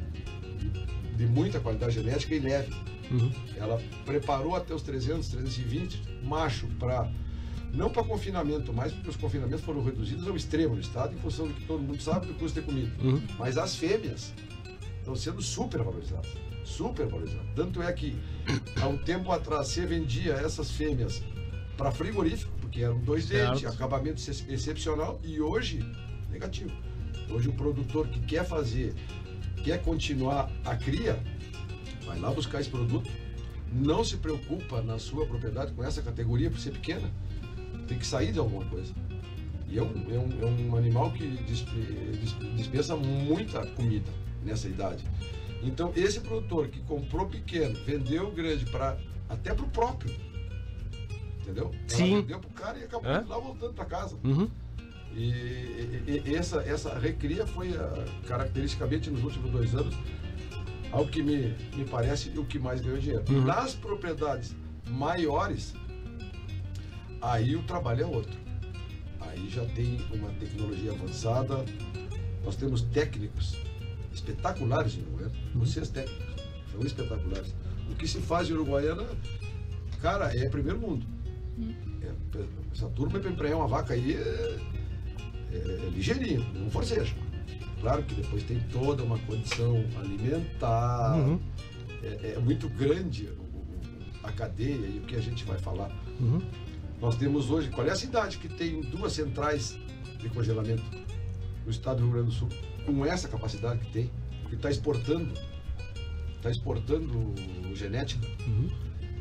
de, 1.16 1.26
muita 1.26 1.60
qualidade 1.60 1.94
genética 1.94 2.34
e 2.34 2.38
leve. 2.38 2.74
Uhum. 3.10 3.30
Ela 3.56 3.80
preparou 4.04 4.56
até 4.56 4.74
os 4.74 4.82
300, 4.82 5.28
320 5.28 6.02
macho 6.24 6.66
para 6.78 7.10
não 7.72 7.90
para 7.90 8.02
confinamento 8.02 8.72
mais, 8.72 8.92
porque 8.92 9.10
os 9.10 9.16
confinamentos 9.16 9.64
foram 9.64 9.84
reduzidos 9.84 10.26
ao 10.26 10.36
extremo 10.36 10.74
no 10.74 10.80
estado, 10.80 11.14
em 11.14 11.18
função 11.18 11.46
do 11.46 11.54
que 11.54 11.64
todo 11.66 11.82
mundo 11.82 12.00
sabe 12.00 12.26
do 12.26 12.34
custo 12.34 12.60
de 12.60 12.66
comida. 12.66 12.90
Uhum. 13.02 13.20
Mas 13.38 13.58
as 13.58 13.76
fêmeas 13.76 14.32
estão 14.98 15.14
sendo 15.14 15.42
super 15.42 15.82
valorizadas. 15.82 16.30
Super 16.64 17.06
valorizadas. 17.06 17.46
Tanto 17.54 17.82
é 17.82 17.92
que, 17.92 18.16
há 18.80 18.88
um 18.88 18.96
tempo 18.96 19.30
atrás, 19.30 19.68
você 19.68 19.84
vendia 19.84 20.32
essas 20.34 20.70
fêmeas 20.70 21.22
para 21.76 21.92
frigorífico, 21.92 22.52
porque 22.60 22.82
eram 22.82 22.98
dois 23.00 23.26
dentes, 23.26 23.64
acabamento 23.64 24.20
ex 24.20 24.44
excepcional, 24.48 25.20
e 25.22 25.40
hoje, 25.40 25.84
negativo. 26.30 26.70
Hoje 27.30 27.48
o 27.48 27.52
produtor 27.52 28.08
que 28.08 28.20
quer 28.20 28.44
fazer, 28.44 28.94
quer 29.62 29.82
continuar 29.82 30.50
a 30.64 30.76
cria, 30.76 31.18
vai 32.04 32.18
lá 32.18 32.30
buscar 32.30 32.60
esse 32.60 32.70
produto, 32.70 33.10
não 33.72 34.04
se 34.04 34.16
preocupa 34.16 34.80
na 34.80 34.98
sua 34.98 35.26
propriedade 35.26 35.72
com 35.72 35.84
essa 35.84 36.00
categoria 36.00 36.50
por 36.50 36.58
ser 36.58 36.70
pequena, 36.70 37.10
tem 37.88 37.98
que 37.98 38.06
sair 38.06 38.32
de 38.32 38.38
alguma 38.38 38.64
coisa. 38.66 38.92
E 39.68 39.78
é 39.78 39.82
um, 39.82 40.06
é 40.08 40.18
um, 40.18 40.42
é 40.42 40.46
um 40.46 40.76
animal 40.76 41.12
que 41.12 41.26
dispensa 42.56 42.96
muita 42.96 43.66
comida 43.66 44.10
nessa 44.44 44.68
idade. 44.68 45.04
Então, 45.62 45.92
esse 45.96 46.20
produtor 46.20 46.68
que 46.68 46.78
comprou 46.80 47.26
pequeno, 47.26 47.74
vendeu 47.84 48.30
grande 48.30 48.64
para 48.66 48.96
até 49.28 49.52
para 49.52 49.64
o 49.64 49.68
próprio, 49.70 50.14
entendeu? 51.46 51.72
Sim. 51.86 52.12
Ela 52.12 52.20
vendeu 52.22 52.40
para 52.40 52.48
o 52.48 52.52
cara 52.52 52.78
e 52.78 52.84
acabou 52.84 53.10
é? 53.10 53.20
lá 53.20 53.38
voltando 53.38 53.72
para 53.72 53.84
casa. 53.84 54.16
Uhum. 54.24 54.50
E, 55.14 55.22
e, 55.22 56.22
e, 56.26 56.34
essa, 56.34 56.60
essa 56.62 56.98
recria 56.98 57.46
foi 57.46 57.74
a, 57.74 58.04
caracteristicamente 58.26 59.08
nos 59.08 59.22
últimos 59.22 59.50
dois 59.50 59.74
anos 59.74 59.94
ao 60.92 61.06
que 61.06 61.22
me, 61.22 61.54
me 61.74 61.84
parece 61.84 62.30
o 62.38 62.44
que 62.44 62.58
mais 62.58 62.80
ganhou 62.80 62.98
dinheiro. 62.98 63.24
Uhum. 63.28 63.44
Nas 63.44 63.74
propriedades 63.74 64.54
maiores, 64.88 65.74
aí 67.22 67.56
o 67.56 67.62
trabalho 67.62 68.02
é 68.02 68.06
outro. 68.06 68.36
Aí 69.20 69.48
já 69.48 69.64
tem 69.66 70.00
uma 70.12 70.30
tecnologia 70.30 70.92
avançada, 70.92 71.64
nós 72.44 72.56
temos 72.56 72.82
técnicos 72.82 73.56
espetaculares 74.12 74.96
em 74.96 75.02
Uruguaiana. 75.02 75.34
Vocês 75.54 75.88
técnicos 75.88 76.42
são 76.72 76.80
espetaculares. 76.82 77.54
O 77.90 77.94
que 77.94 78.06
se 78.06 78.20
faz 78.20 78.48
em 78.48 78.52
Uruguaiana, 78.52 79.04
cara, 80.00 80.36
é 80.36 80.48
primeiro 80.48 80.78
mundo. 80.78 81.15
É, 82.02 82.12
essa 82.72 82.88
turma 82.90 83.18
para 83.18 83.30
emprenhar 83.30 83.58
uma 83.58 83.66
vaca 83.68 83.94
aí 83.94 84.14
é, 84.14 84.58
é, 85.52 85.56
é 85.56 85.90
ligeirinho, 85.90 86.44
não 86.54 86.70
forceja. 86.70 87.14
Claro 87.80 88.02
que 88.02 88.14
depois 88.14 88.42
tem 88.42 88.60
toda 88.72 89.02
uma 89.02 89.18
condição 89.20 89.84
alimentar, 89.98 91.16
Uhum. 91.16 91.40
é, 92.02 92.34
é 92.36 92.38
muito 92.38 92.68
grande 92.68 93.28
a 94.22 94.32
cadeia 94.32 94.86
e 94.86 94.98
o 94.98 95.06
que 95.06 95.14
a 95.14 95.20
gente 95.20 95.44
vai 95.44 95.58
falar. 95.58 95.90
Uhum. 96.20 96.40
Nós 97.00 97.16
temos 97.16 97.50
hoje, 97.50 97.70
qual 97.70 97.86
é 97.86 97.90
a 97.90 97.96
cidade 97.96 98.38
que 98.38 98.48
tem 98.48 98.80
duas 98.80 99.12
centrais 99.12 99.78
de 100.18 100.28
congelamento 100.30 100.82
no 101.64 101.70
estado 101.70 101.98
do 101.98 102.04
Rio 102.04 102.12
Grande 102.12 102.28
do 102.28 102.32
Sul, 102.32 102.48
com 102.84 103.04
essa 103.04 103.28
capacidade 103.28 103.80
que 103.80 103.92
tem, 103.92 104.10
que 104.48 104.54
está 104.54 104.70
exportando, 104.70 105.32
está 106.36 106.50
exportando 106.50 107.34
genética. 107.74 108.26
Uhum. 108.46 108.70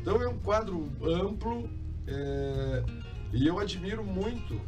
Então 0.00 0.22
é 0.22 0.28
um 0.28 0.38
quadro 0.38 0.88
amplo 1.04 1.68
é, 2.08 2.84
e 3.32 3.46
eu 3.46 3.58
admiro 3.58 4.04
muito 4.04 4.60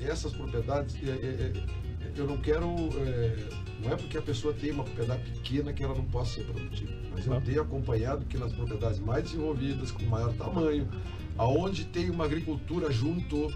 essas 0.00 0.32
propriedades. 0.32 0.96
É, 1.02 1.10
é, 1.10 1.52
é, 1.52 2.12
eu 2.16 2.26
não 2.26 2.38
quero, 2.38 2.66
é, 2.66 3.48
não 3.82 3.92
é 3.92 3.96
porque 3.96 4.16
a 4.16 4.22
pessoa 4.22 4.54
tem 4.54 4.70
uma 4.70 4.84
propriedade 4.84 5.22
pequena 5.30 5.72
que 5.72 5.82
ela 5.82 5.94
não 5.94 6.04
possa 6.04 6.36
ser 6.36 6.44
produtiva, 6.44 6.92
mas 7.12 7.26
eu 7.26 7.40
tenho 7.42 7.60
acompanhado 7.60 8.24
que 8.24 8.38
nas 8.38 8.52
propriedades 8.52 8.98
mais 8.98 9.24
desenvolvidas, 9.24 9.90
com 9.90 10.04
maior 10.04 10.32
tamanho, 10.34 10.88
aonde 11.36 11.84
tem 11.84 12.08
uma 12.08 12.24
agricultura 12.24 12.90
junto, 12.90 13.52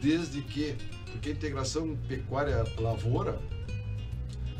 desde 0.00 0.42
que, 0.42 0.74
porque 1.12 1.28
a 1.28 1.32
integração 1.32 1.96
pecuária-lavoura, 2.08 3.38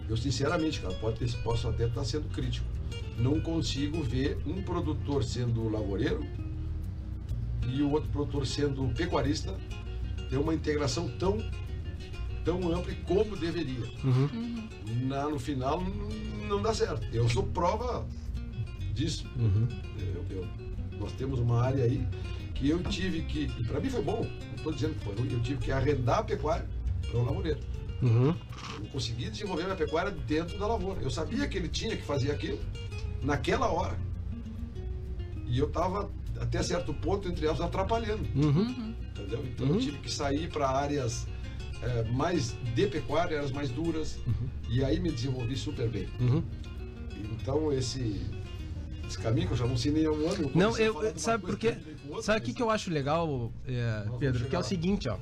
eu 0.08 0.16
sinceramente, 0.16 0.80
cara, 0.80 0.94
pode 0.94 1.36
posso 1.38 1.68
até 1.68 1.86
estar 1.86 2.04
sendo 2.04 2.28
crítico, 2.28 2.66
não 3.18 3.40
consigo 3.40 4.00
ver 4.02 4.38
um 4.46 4.62
produtor 4.62 5.24
sendo 5.24 5.68
lavoureiro 5.68 6.24
e 7.68 7.82
o 7.82 7.90
outro 7.90 8.08
produtor 8.10 8.46
sendo 8.46 8.88
pecuarista 8.94 9.54
ter 10.30 10.36
uma 10.36 10.54
integração 10.54 11.08
tão 11.18 11.38
tão 12.44 12.72
ampla 12.72 12.94
como 13.06 13.36
deveria. 13.36 13.84
Uhum. 14.02 14.68
Na, 15.06 15.28
no 15.28 15.38
final 15.38 15.82
não 16.48 16.62
dá 16.62 16.72
certo. 16.72 17.06
Eu 17.12 17.28
sou 17.28 17.42
prova 17.42 18.06
disso. 18.94 19.26
Uhum. 19.36 19.68
Eu- 19.98 20.24
eu- 20.36 20.48
nós 20.98 21.12
temos 21.12 21.38
uma 21.38 21.62
área 21.62 21.84
aí 21.84 22.06
que 22.54 22.68
eu 22.70 22.82
tive 22.84 23.22
que, 23.22 23.44
e 23.58 23.64
para 23.64 23.78
mim 23.80 23.90
foi 23.90 24.02
bom, 24.02 24.22
não 24.24 24.54
estou 24.56 24.72
dizendo 24.72 24.94
que 24.94 25.04
foi 25.04 25.14
ruim, 25.14 25.32
eu 25.32 25.40
tive 25.42 25.60
que 25.60 25.70
arrendar 25.70 26.20
a 26.20 26.22
pecuária 26.24 26.66
para 27.08 27.18
o 27.20 27.24
lavoureiro. 27.24 27.60
Uhum. 28.02 28.28
Eu 28.74 28.80
não 28.80 28.86
consegui 28.86 29.28
desenvolver 29.30 29.64
minha 29.64 29.76
pecuária 29.76 30.10
dentro 30.10 30.58
da 30.58 30.66
lavoura. 30.66 31.00
Eu 31.02 31.10
sabia 31.10 31.46
que 31.46 31.58
ele 31.58 31.68
tinha 31.68 31.96
que 31.96 32.02
fazer 32.02 32.30
aquilo 32.30 32.58
naquela 33.22 33.66
hora. 33.70 33.98
E 35.46 35.58
eu 35.58 35.66
estava, 35.66 36.10
até 36.40 36.62
certo 36.62 36.92
ponto, 36.94 37.28
entre 37.28 37.46
elas, 37.46 37.60
atrapalhando. 37.60 38.24
Uhum. 38.34 38.94
Entendeu? 39.10 39.44
Então 39.46 39.66
Uhum. 39.66 39.74
eu 39.74 39.80
tive 39.80 39.98
que 39.98 40.10
sair 40.10 40.48
para 40.48 40.68
áreas 40.68 41.26
eh, 41.82 42.04
mais 42.12 42.54
de 42.74 42.86
pecuária, 42.86 43.36
áreas 43.38 43.52
mais 43.52 43.70
duras. 43.70 44.18
E 44.68 44.82
aí 44.84 45.00
me 45.00 45.10
desenvolvi 45.10 45.56
super 45.56 45.88
bem. 45.88 46.08
Uhum. 46.20 46.42
Então 47.40 47.72
esse, 47.72 48.20
esse 49.06 49.18
caminho 49.18 49.46
que 49.48 49.52
eu 49.54 49.56
já 49.58 49.66
não 49.66 49.76
sei 49.76 49.92
nem 49.92 50.06
há 50.06 50.10
um 50.12 50.28
ano. 50.28 50.50
Não, 50.54 50.76
eu, 50.78 50.92
de 50.94 50.98
uma 51.06 51.18
sabe 51.18 51.42
coisa 51.42 51.56
por 51.56 51.58
quê? 51.58 51.76
eu 52.04 52.08
outra, 52.10 52.22
Sabe 52.22 52.40
o 52.40 52.42
que, 52.42 52.54
que 52.54 52.62
eu 52.62 52.70
acho 52.70 52.90
legal, 52.90 53.52
é, 53.66 54.04
Pedro? 54.18 54.44
Que 54.46 54.54
é 54.56 54.58
o 54.58 54.62
seguinte, 54.62 55.08
ó. 55.08 55.16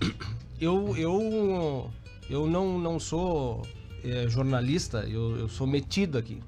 Eu, 0.60 0.96
eu, 0.96 1.90
eu 2.30 2.46
não, 2.46 2.78
não 2.78 3.00
sou 3.00 3.66
é, 4.04 4.28
jornalista, 4.28 4.98
eu, 5.08 5.36
eu 5.36 5.48
sou 5.48 5.66
metido 5.66 6.16
aqui. 6.16 6.40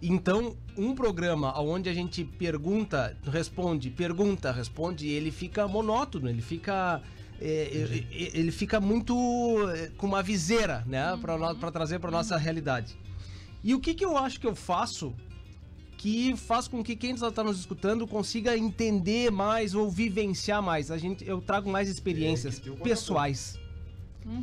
Então, 0.00 0.56
um 0.76 0.94
programa 0.94 1.58
onde 1.60 1.88
a 1.88 1.94
gente 1.94 2.22
pergunta, 2.24 3.16
responde, 3.24 3.90
pergunta, 3.90 4.52
responde, 4.52 5.08
ele 5.08 5.30
fica 5.30 5.66
monótono, 5.66 6.28
ele 6.28 6.42
fica. 6.42 7.00
é, 7.40 7.46
é, 7.46 8.24
é, 8.24 8.38
ele 8.38 8.52
fica 8.52 8.78
muito 8.80 9.14
é, 9.70 9.88
com 9.96 10.06
uma 10.06 10.22
viseira, 10.22 10.84
né? 10.86 11.18
Para 11.20 11.72
trazer 11.72 11.98
para 11.98 12.10
nossa 12.10 12.36
realidade. 12.36 12.96
E 13.64 13.74
o 13.74 13.80
que, 13.80 13.94
que 13.94 14.04
eu 14.04 14.16
acho 14.16 14.38
que 14.38 14.46
eu 14.46 14.54
faço 14.54 15.14
que 15.96 16.36
faz 16.36 16.68
com 16.68 16.84
que 16.84 16.94
quem 16.94 17.12
está 17.12 17.42
nos 17.42 17.58
escutando 17.58 18.06
consiga 18.06 18.56
entender 18.56 19.30
mais 19.30 19.74
ou 19.74 19.90
vivenciar 19.90 20.62
mais. 20.62 20.90
A 20.90 20.98
gente, 20.98 21.26
eu 21.26 21.40
trago 21.40 21.70
mais 21.70 21.88
experiências 21.88 22.60
É, 22.64 22.70
pessoais, 22.82 23.58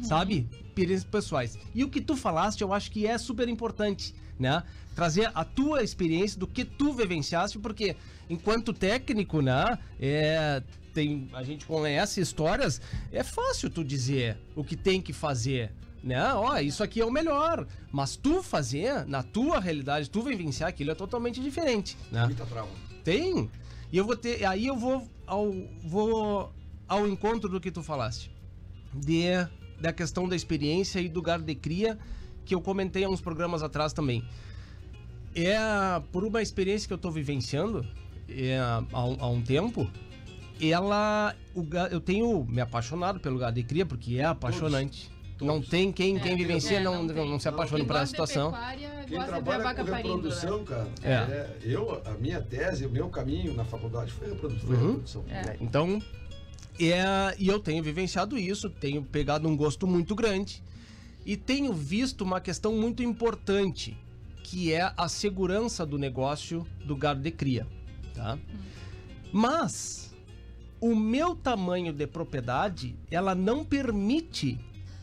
sabe? 0.01 0.49
Experiências 0.65 1.03
pessoais. 1.03 1.57
E 1.75 1.83
o 1.83 1.89
que 1.89 2.01
tu 2.01 2.15
falaste, 2.17 2.61
eu 2.61 2.73
acho 2.73 2.89
que 2.91 3.05
é 3.05 3.17
super 3.19 3.47
importante, 3.47 4.15
né? 4.39 4.63
Trazer 4.95 5.31
a 5.33 5.43
tua 5.43 5.83
experiência 5.83 6.39
do 6.39 6.47
que 6.47 6.63
tu 6.63 6.93
vivenciaste, 6.93 7.57
porque 7.59 7.95
enquanto 8.29 8.73
técnico, 8.73 9.41
né? 9.41 9.77
É, 9.99 10.61
tem, 10.93 11.27
a 11.33 11.43
gente 11.43 11.65
conhece 11.65 12.21
histórias, 12.21 12.79
é 13.11 13.23
fácil 13.23 13.69
tu 13.69 13.83
dizer 13.83 14.37
o 14.55 14.63
que 14.63 14.75
tem 14.75 15.01
que 15.01 15.11
fazer. 15.11 15.71
Né? 16.03 16.21
Ó, 16.33 16.57
isso 16.57 16.83
aqui 16.83 16.99
é 16.99 17.05
o 17.05 17.11
melhor. 17.11 17.65
Mas 17.91 18.15
tu 18.15 18.43
fazer, 18.43 19.05
na 19.05 19.23
tua 19.23 19.59
realidade, 19.59 20.09
tu 20.09 20.21
vivenciar 20.21 20.69
aquilo 20.69 20.91
é 20.91 20.95
totalmente 20.95 21.41
diferente. 21.41 21.97
Né? 22.11 22.25
Muita 22.25 22.45
trava. 22.45 22.67
Tem. 23.03 23.49
E 23.91 23.97
eu 23.97 24.05
vou 24.05 24.15
ter. 24.15 24.43
Aí 24.45 24.67
eu 24.67 24.75
vou 24.75 25.07
ao, 25.25 25.51
vou 25.81 26.53
ao 26.87 27.07
encontro 27.07 27.49
do 27.49 27.59
que 27.59 27.71
tu 27.71 27.81
falaste. 27.81 28.31
De, 28.93 29.27
da 29.79 29.93
questão 29.93 30.27
da 30.27 30.35
experiência 30.35 30.99
e 30.99 31.07
do 31.07 31.15
lugar 31.15 31.41
de 31.41 31.55
cria, 31.55 31.97
que 32.45 32.53
eu 32.56 32.62
comentei 32.62 33.03
há 33.03 33.10
uns 33.10 33.21
programas 33.21 33.63
atrás 33.63 33.93
também. 33.93 34.23
É 35.36 35.58
por 36.12 36.23
uma 36.23 36.41
experiência 36.41 36.88
que 36.88 36.93
eu 36.93 36.97
tô 36.97 37.10
vivenciando 37.10 37.86
é, 38.29 38.60
há, 38.91 39.06
um- 39.06 39.17
há 39.19 39.27
um 39.27 39.41
tempo. 39.41 39.89
Ela. 40.62 41.36
O, 41.56 41.65
eu 41.91 41.99
tenho 41.99 42.45
me 42.45 42.62
apaixonado 42.62 43.19
pelo 43.19 43.38
gado 43.39 43.56
de 43.56 43.63
cria, 43.63 43.86
porque 43.86 44.17
é 44.17 44.23
apaixonante. 44.25 45.12
Não 45.41 45.56
Todos. 45.56 45.69
tem 45.69 45.91
quem, 45.91 46.17
quem 46.19 46.34
É, 46.34 46.36
vivencia 46.38 46.77
é, 46.77 46.84
não, 46.84 47.03
não 47.03 47.13
não, 47.13 47.13
tem. 47.32 47.39
se 47.39 47.49
apaixona 47.49 47.79
Quem 47.79 47.88
por 47.88 47.95
essa 47.97 48.06
situação. 48.06 48.51
pecuária, 48.51 48.89
Quem 49.08 49.23
trabalha 49.23 49.63
vaca 49.63 49.84
com 49.84 49.91
reprodução, 49.91 50.60
né? 50.60 50.63
cara, 50.65 50.88
É. 51.03 51.10
é, 51.12 51.58
eu, 51.63 52.01
a 52.06 52.12
minha 52.12 52.41
tese, 52.41 52.86
o 52.86 52.89
meu 52.89 53.10
caminho 53.10 53.53
na 53.53 53.65
faculdade 53.65 54.12
foi 54.12 54.29
reprodu- 54.29 54.60
foi 54.60 54.75
Uhum. 54.75 54.88
reprodução. 54.88 55.25
É. 55.29 55.58
Então, 55.60 56.01
é, 56.79 57.36
e 57.38 57.47
eu 57.49 57.60
tenho 57.60 57.84
vivenciado 57.84 58.38
isso, 58.38 58.69
tenho 58.69 59.01
pegado 59.03 59.47
um 59.47 59.58
gosto 59.58 59.86
muito 59.86 60.15
grande 60.15 60.63
e 61.25 61.38
tenho 61.38 61.73
visto 61.73 62.21
uma 62.21 62.41
questão 62.41 62.73
muito 62.73 63.01
importante, 63.01 63.97
que 64.43 64.73
é 64.73 64.93
a 64.97 65.07
segurança 65.07 65.86
do 65.86 65.97
negócio 65.97 66.65
do 66.86 66.95
gado 66.95 67.21
de 67.21 67.31
cria, 67.31 67.67
tá? 68.13 68.38
Mas 69.31 70.13
o 70.79 70.95
meu 70.95 71.36
tamanho 71.36 71.93
de 71.93 72.05
propriedade, 72.05 72.95
ela 73.09 73.33
não 73.33 73.63
permite 73.63 74.59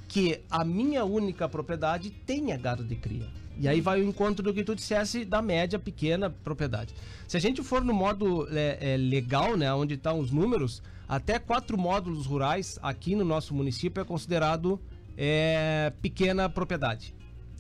que 0.07 0.43
a 0.51 0.65
minha 0.65 1.05
única 1.05 1.49
propriedade 1.49 2.11
tenha 2.11 2.57
gado 2.57 2.85
de 2.85 2.97
cria. 2.97 3.29
E 3.57 3.69
aí 3.69 3.81
vai 3.81 4.01
o 4.01 4.05
encontro 4.05 4.43
do 4.43 4.53
que 4.53 4.65
tu 4.65 4.75
dissesse 4.75 5.25
da 5.25 5.41
média, 5.41 5.79
pequena 5.79 6.31
propriedade. 6.31 6.95
Se 7.29 7.37
a 7.37 7.41
gente 7.41 7.63
for 7.63 7.85
no 7.85 7.93
modo 7.93 8.49
é, 8.51 8.95
é, 8.95 8.97
legal, 8.97 9.57
né, 9.57 9.73
onde 9.73 9.95
estão 9.95 10.19
os 10.19 10.31
números, 10.31 10.83
até 11.09 11.39
quatro 11.39 11.77
módulos 11.79 12.27
rurais 12.27 12.79
aqui 12.83 13.15
no 13.15 13.25
nosso 13.25 13.55
município 13.55 14.01
é 14.01 14.05
considerado 14.05 14.81
é, 15.23 15.93
pequena 16.01 16.49
propriedade. 16.49 17.15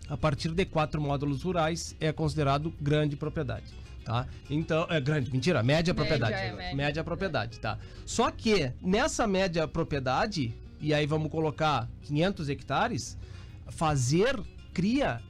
A 0.09 0.16
partir 0.16 0.49
de 0.53 0.64
quatro 0.64 0.99
módulos 1.01 1.42
rurais 1.42 1.94
é 2.01 2.11
considerado 2.11 2.73
grande 2.81 3.16
propriedade, 3.16 3.66
tá? 4.03 4.27
Então, 4.49 4.87
é 4.88 4.99
grande, 4.99 5.31
mentira, 5.31 5.62
média, 5.62 5.92
propriedade. 5.94 6.33
é 6.33 6.53
média. 6.55 6.75
média 6.75 7.05
propriedade, 7.05 7.61
tá? 7.61 7.79
Só 8.07 8.31
que 8.31 8.73
nessa 8.81 9.27
média 9.27 9.68
propriedade, 9.68 10.55
e 10.81 10.94
aí 10.94 11.05
vamos 11.07 11.31
colocar 11.31 11.87
500 12.05 12.49
hectares, 12.49 13.18
fazer 13.68 14.40
cria 14.73 15.20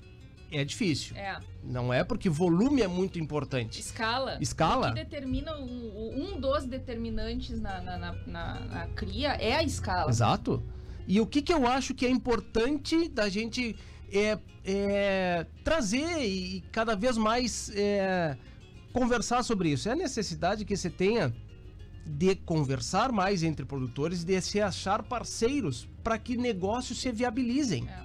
é 0.53 0.65
difícil. 0.65 1.17
É, 1.17 1.39
Não 1.65 1.93
é 1.93 2.03
porque 2.05 2.29
volume 2.31 2.81
é 2.81 2.89
muito 2.89 3.19
importante. 3.19 3.81
escala. 3.81 4.39
Escala? 4.41 4.91
O 4.91 4.95
que 4.95 5.05
determina, 5.05 5.57
um 5.59 6.41
dos 6.41 6.65
determinantes 6.65 7.61
na, 7.61 7.81
na, 7.83 7.99
na, 7.99 8.13
na- 8.27 8.61
na 8.61 8.87
cria 8.95 9.33
é 9.35 9.57
a 9.57 9.63
escala. 9.65 10.09
Exato. 10.11 10.63
E 11.11 11.21
o 11.21 11.27
que, 11.27 11.43
que 11.43 11.53
eu 11.53 11.67
acho 11.67 11.93
que 11.93 12.07
é 12.07 12.09
importante 12.09 13.09
da 13.09 13.29
gente 13.29 13.75
é, 14.13 14.39
é, 14.65 15.45
trazer 15.65 16.25
e 16.25 16.61
cada 16.71 16.95
vez 16.95 17.17
mais 17.17 17.69
é, 17.75 18.39
conversar 18.93 19.43
sobre 19.43 19.71
isso? 19.71 19.89
É 19.89 19.93
a 19.93 19.97
necessidade 19.97 20.65
que 20.65 20.77
você 20.77 20.89
tenha 20.89 21.35
de 22.07 22.37
conversar 22.37 23.11
mais 23.11 23.43
entre 23.43 23.67
produtores, 23.67 24.23
de 24.23 24.41
se 24.41 24.61
achar 24.61 25.03
parceiros 25.03 25.89
para 26.05 26.17
que 26.17 26.37
negócios 26.37 27.01
se 27.01 27.11
viabilizem. 27.11 27.89
É. 27.89 28.05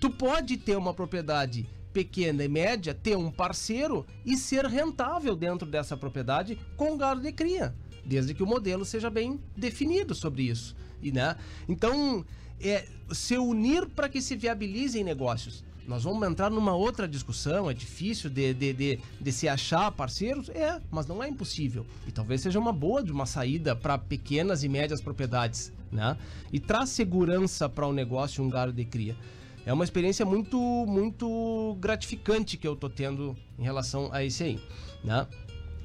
Tu 0.00 0.10
pode 0.10 0.56
ter 0.56 0.76
uma 0.76 0.92
propriedade 0.92 1.68
pequena 1.92 2.42
e 2.42 2.48
média, 2.48 2.92
ter 2.92 3.16
um 3.16 3.30
parceiro 3.30 4.04
e 4.26 4.36
ser 4.36 4.66
rentável 4.66 5.36
dentro 5.36 5.68
dessa 5.68 5.96
propriedade 5.96 6.58
com 6.76 6.98
gado 6.98 7.20
de 7.20 7.30
cria, 7.30 7.72
desde 8.04 8.34
que 8.34 8.42
o 8.42 8.46
modelo 8.46 8.84
seja 8.84 9.08
bem 9.08 9.38
definido 9.56 10.16
sobre 10.16 10.42
isso. 10.42 10.74
E, 11.00 11.12
né? 11.12 11.36
Então, 11.68 12.24
é, 12.62 12.86
se 13.12 13.36
unir 13.36 13.86
para 13.86 14.08
que 14.08 14.20
se 14.20 14.36
viabilizem 14.36 15.04
negócios. 15.04 15.64
Nós 15.86 16.04
vamos 16.04 16.26
entrar 16.28 16.50
numa 16.50 16.74
outra 16.74 17.08
discussão, 17.08 17.68
é 17.68 17.74
difícil 17.74 18.30
de, 18.30 18.54
de, 18.54 18.72
de, 18.72 18.98
de 19.20 19.32
se 19.32 19.48
achar 19.48 19.90
parceiros? 19.90 20.48
É, 20.50 20.80
mas 20.90 21.06
não 21.06 21.22
é 21.22 21.28
impossível. 21.28 21.84
E 22.06 22.12
talvez 22.12 22.42
seja 22.42 22.58
uma 22.58 22.72
boa 22.72 23.02
de 23.02 23.10
uma 23.10 23.26
saída 23.26 23.74
para 23.74 23.98
pequenas 23.98 24.62
e 24.62 24.68
médias 24.68 25.00
propriedades, 25.00 25.72
né? 25.90 26.16
E 26.52 26.60
traz 26.60 26.90
segurança 26.90 27.68
para 27.68 27.86
o 27.86 27.92
negócio 27.92 28.44
um 28.44 28.48
gado 28.48 28.72
de 28.72 28.84
cria 28.84 29.16
é 29.64 29.72
uma 29.72 29.84
experiência 29.84 30.24
muito 30.24 30.58
muito 30.86 31.76
gratificante 31.78 32.56
que 32.56 32.66
eu 32.66 32.74
tô 32.74 32.88
tendo 32.88 33.36
em 33.58 33.62
relação 33.62 34.08
a 34.12 34.24
esse 34.24 34.42
aí, 34.42 34.60
né? 35.04 35.26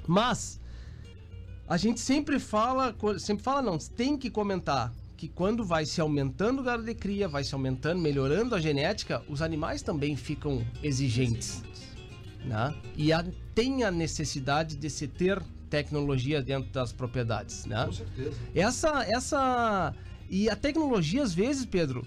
Mas 0.08 0.60
a 1.68 1.78
gente 1.78 2.00
sempre 2.00 2.40
fala, 2.40 2.96
sempre 3.20 3.44
fala 3.44 3.62
não, 3.62 3.78
tem 3.78 4.18
que 4.18 4.30
comentar 4.30 4.94
que 5.28 5.34
quando 5.34 5.64
vai 5.66 5.86
se 5.86 6.00
aumentando 6.00 6.62
o 6.62 6.64
gado 6.64 6.84
de 6.84 6.94
cria, 6.94 7.28
vai 7.28 7.44
se 7.44 7.54
aumentando, 7.56 8.00
melhorando 8.00 8.54
a 8.54 8.60
genética, 8.60 9.24
os 9.28 9.42
animais 9.42 9.82
também 9.82 10.16
ficam 10.16 10.64
exigentes, 10.84 11.64
né? 12.44 12.74
E 12.96 13.12
a- 13.12 13.26
tem 13.56 13.84
a 13.84 13.90
necessidade 13.92 14.76
de 14.76 14.90
se 14.90 15.08
ter 15.08 15.42
tecnologia 15.70 16.42
dentro 16.44 16.72
das 16.72 16.92
propriedades, 16.94 17.66
né? 17.66 17.86
Com 17.86 17.92
certeza. 17.94 18.38
Essa, 18.54 19.04
essa. 19.08 19.94
E 20.30 20.48
a 20.50 20.56
tecnologia, 20.56 21.24
às 21.24 21.34
vezes, 21.34 21.66
Pedro 21.66 22.06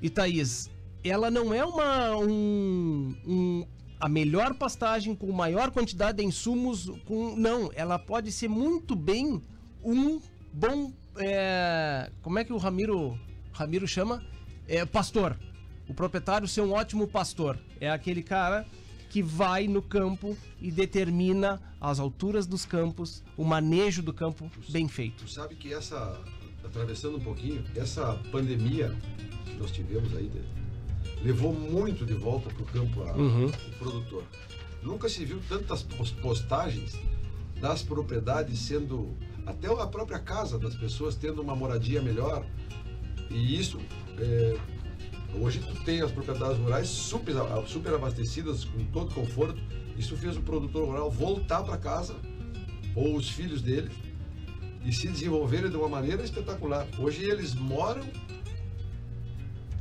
e 0.00 0.08
Thaís, 0.08 0.70
ela 1.04 1.30
não 1.30 1.52
é 1.52 1.64
uma. 1.64 2.16
Um, 2.16 3.14
um- 3.26 3.66
a 4.00 4.08
melhor 4.08 4.54
pastagem 4.54 5.12
com 5.14 5.30
maior 5.32 5.70
quantidade 5.72 6.18
de 6.18 6.24
insumos. 6.24 6.88
Com, 7.04 7.34
não, 7.36 7.70
ela 7.74 7.98
pode 7.98 8.30
ser 8.32 8.48
muito 8.48 8.94
bem 8.96 9.42
um 9.84 10.20
bom. 10.52 10.92
É, 11.20 12.10
como 12.22 12.38
é 12.38 12.44
que 12.44 12.52
o 12.52 12.56
Ramiro, 12.56 13.18
Ramiro 13.52 13.86
chama? 13.86 14.22
É, 14.66 14.84
pastor. 14.84 15.36
O 15.88 15.94
proprietário 15.94 16.46
ser 16.46 16.60
um 16.60 16.72
ótimo 16.72 17.06
pastor. 17.08 17.58
É 17.80 17.88
aquele 17.90 18.22
cara 18.22 18.66
que 19.08 19.22
vai 19.22 19.66
no 19.66 19.80
campo 19.80 20.36
e 20.60 20.70
determina 20.70 21.60
as 21.80 21.98
alturas 21.98 22.46
dos 22.46 22.66
campos, 22.66 23.24
o 23.36 23.44
manejo 23.44 24.02
do 24.02 24.12
campo 24.12 24.50
bem 24.68 24.86
feito. 24.86 25.24
Tu 25.24 25.30
sabe 25.30 25.54
que 25.54 25.72
essa, 25.72 26.20
atravessando 26.62 27.16
um 27.16 27.20
pouquinho, 27.20 27.64
essa 27.74 28.14
pandemia 28.30 28.94
que 29.46 29.54
nós 29.54 29.70
tivemos 29.70 30.14
aí, 30.14 30.28
de- 30.28 31.22
levou 31.24 31.54
muito 31.54 32.04
de 32.04 32.12
volta 32.12 32.50
para 32.50 32.62
o 32.62 32.66
campo 32.66 33.02
a- 33.04 33.12
Uhum. 33.16 33.46
o 33.46 33.72
produtor. 33.78 34.24
Nunca 34.82 35.08
se 35.08 35.24
viu 35.24 35.40
tantas 35.48 35.82
pos- 35.82 36.10
postagens 36.12 36.92
das 37.60 37.82
propriedades 37.82 38.58
sendo, 38.60 39.16
até 39.46 39.66
a 39.68 39.86
própria 39.86 40.18
casa 40.18 40.58
das 40.58 40.74
pessoas 40.74 41.14
tendo 41.16 41.42
uma 41.42 41.54
moradia 41.56 42.00
melhor. 42.00 42.44
E 43.30 43.58
isso, 43.58 43.78
é, 44.18 44.56
hoje 45.34 45.60
tu 45.60 45.74
tem 45.84 46.00
as 46.00 46.10
propriedades 46.10 46.58
rurais 46.58 46.88
super, 46.88 47.34
super 47.66 47.94
abastecidas, 47.94 48.64
com 48.64 48.84
todo 48.86 49.12
conforto. 49.14 49.60
Isso 49.96 50.16
fez 50.16 50.36
o 50.36 50.40
produtor 50.40 50.86
rural 50.86 51.10
voltar 51.10 51.62
para 51.64 51.76
casa, 51.76 52.14
ou 52.94 53.16
os 53.16 53.28
filhos 53.28 53.60
dele, 53.60 53.90
e 54.84 54.92
se 54.92 55.08
desenvolverem 55.08 55.70
de 55.70 55.76
uma 55.76 55.88
maneira 55.88 56.22
espetacular. 56.22 56.86
Hoje 56.98 57.24
eles 57.24 57.54
moram, 57.54 58.06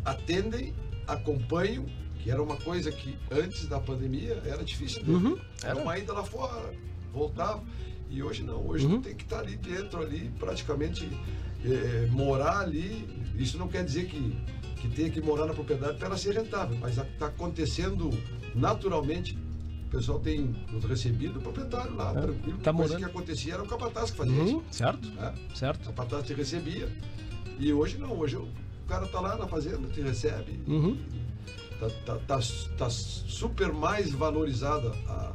atendem, 0.03 0.73
acompanham, 1.07 1.85
que 2.19 2.31
era 2.31 2.41
uma 2.41 2.57
coisa 2.57 2.91
que 2.91 3.15
antes 3.31 3.67
da 3.67 3.79
pandemia 3.79 4.41
era 4.45 4.63
difícil. 4.63 5.03
dele. 5.03 5.17
Uhum, 5.17 5.37
Era 5.61 5.71
era. 5.71 5.81
uma 5.81 5.97
ida 5.97 6.13
lá 6.13 6.23
fora, 6.23 6.73
voltava. 7.13 7.63
E 8.09 8.23
hoje 8.23 8.43
não, 8.43 8.65
hoje 8.65 8.85
Uhum. 8.85 9.01
tem 9.01 9.13
que 9.15 9.23
estar 9.23 9.39
ali 9.39 9.55
dentro, 9.57 10.01
ali, 10.01 10.31
praticamente 10.39 11.07
eh, 11.65 12.07
morar 12.11 12.59
ali. 12.61 13.07
Isso 13.37 13.57
não 13.57 13.67
quer 13.67 13.83
dizer 13.83 14.07
que, 14.07 14.33
que 14.81 14.87
tenha 14.89 15.09
que 15.09 15.21
morar 15.21 15.45
na 15.45 15.53
propriedade 15.53 15.97
para 15.97 16.07
ela 16.07 16.17
ser 16.17 16.33
rentável, 16.33 16.77
mas 16.79 16.97
está 16.97 17.27
acontecendo 17.27 18.09
naturalmente. 18.55 19.37
O 19.87 19.89
pessoal 19.89 20.19
tem 20.19 20.53
nos 20.71 20.83
recebido 20.83 21.39
o 21.39 21.41
proprietário 21.41 21.95
lá, 21.95 22.11
É, 22.11 22.21
tranquilo. 22.21 22.57
tá 22.59 22.73
coisa 22.73 22.93
morando. 22.93 22.97
que 22.99 23.05
acontecia 23.17 23.53
era 23.53 23.63
o 23.63 23.67
capataz 23.67 24.11
que 24.11 24.17
fazia 24.17 24.33
Uhum, 24.33 24.45
isso. 24.45 24.63
certo, 24.71 25.07
né? 25.11 25.33
O 25.53 25.55
certo. 25.57 25.85
capataz 25.85 26.25
te 26.25 26.33
recebia. 26.33 26.89
E 27.59 27.71
hoje 27.73 27.97
não, 27.97 28.11
hoje 28.17 28.35
o 28.35 28.47
cara 28.87 29.07
tá 29.07 29.19
lá 29.21 29.37
na 29.37 29.47
fazenda, 29.47 29.87
te 29.89 30.01
recebe. 30.01 30.59
Uhum. 30.67 30.97
Tá, 31.79 31.89
tá, 32.05 32.15
tá, 32.27 32.39
tá 32.77 32.89
super 32.89 33.71
mais 33.71 34.11
valorizada 34.11 34.89
a, 35.07 35.31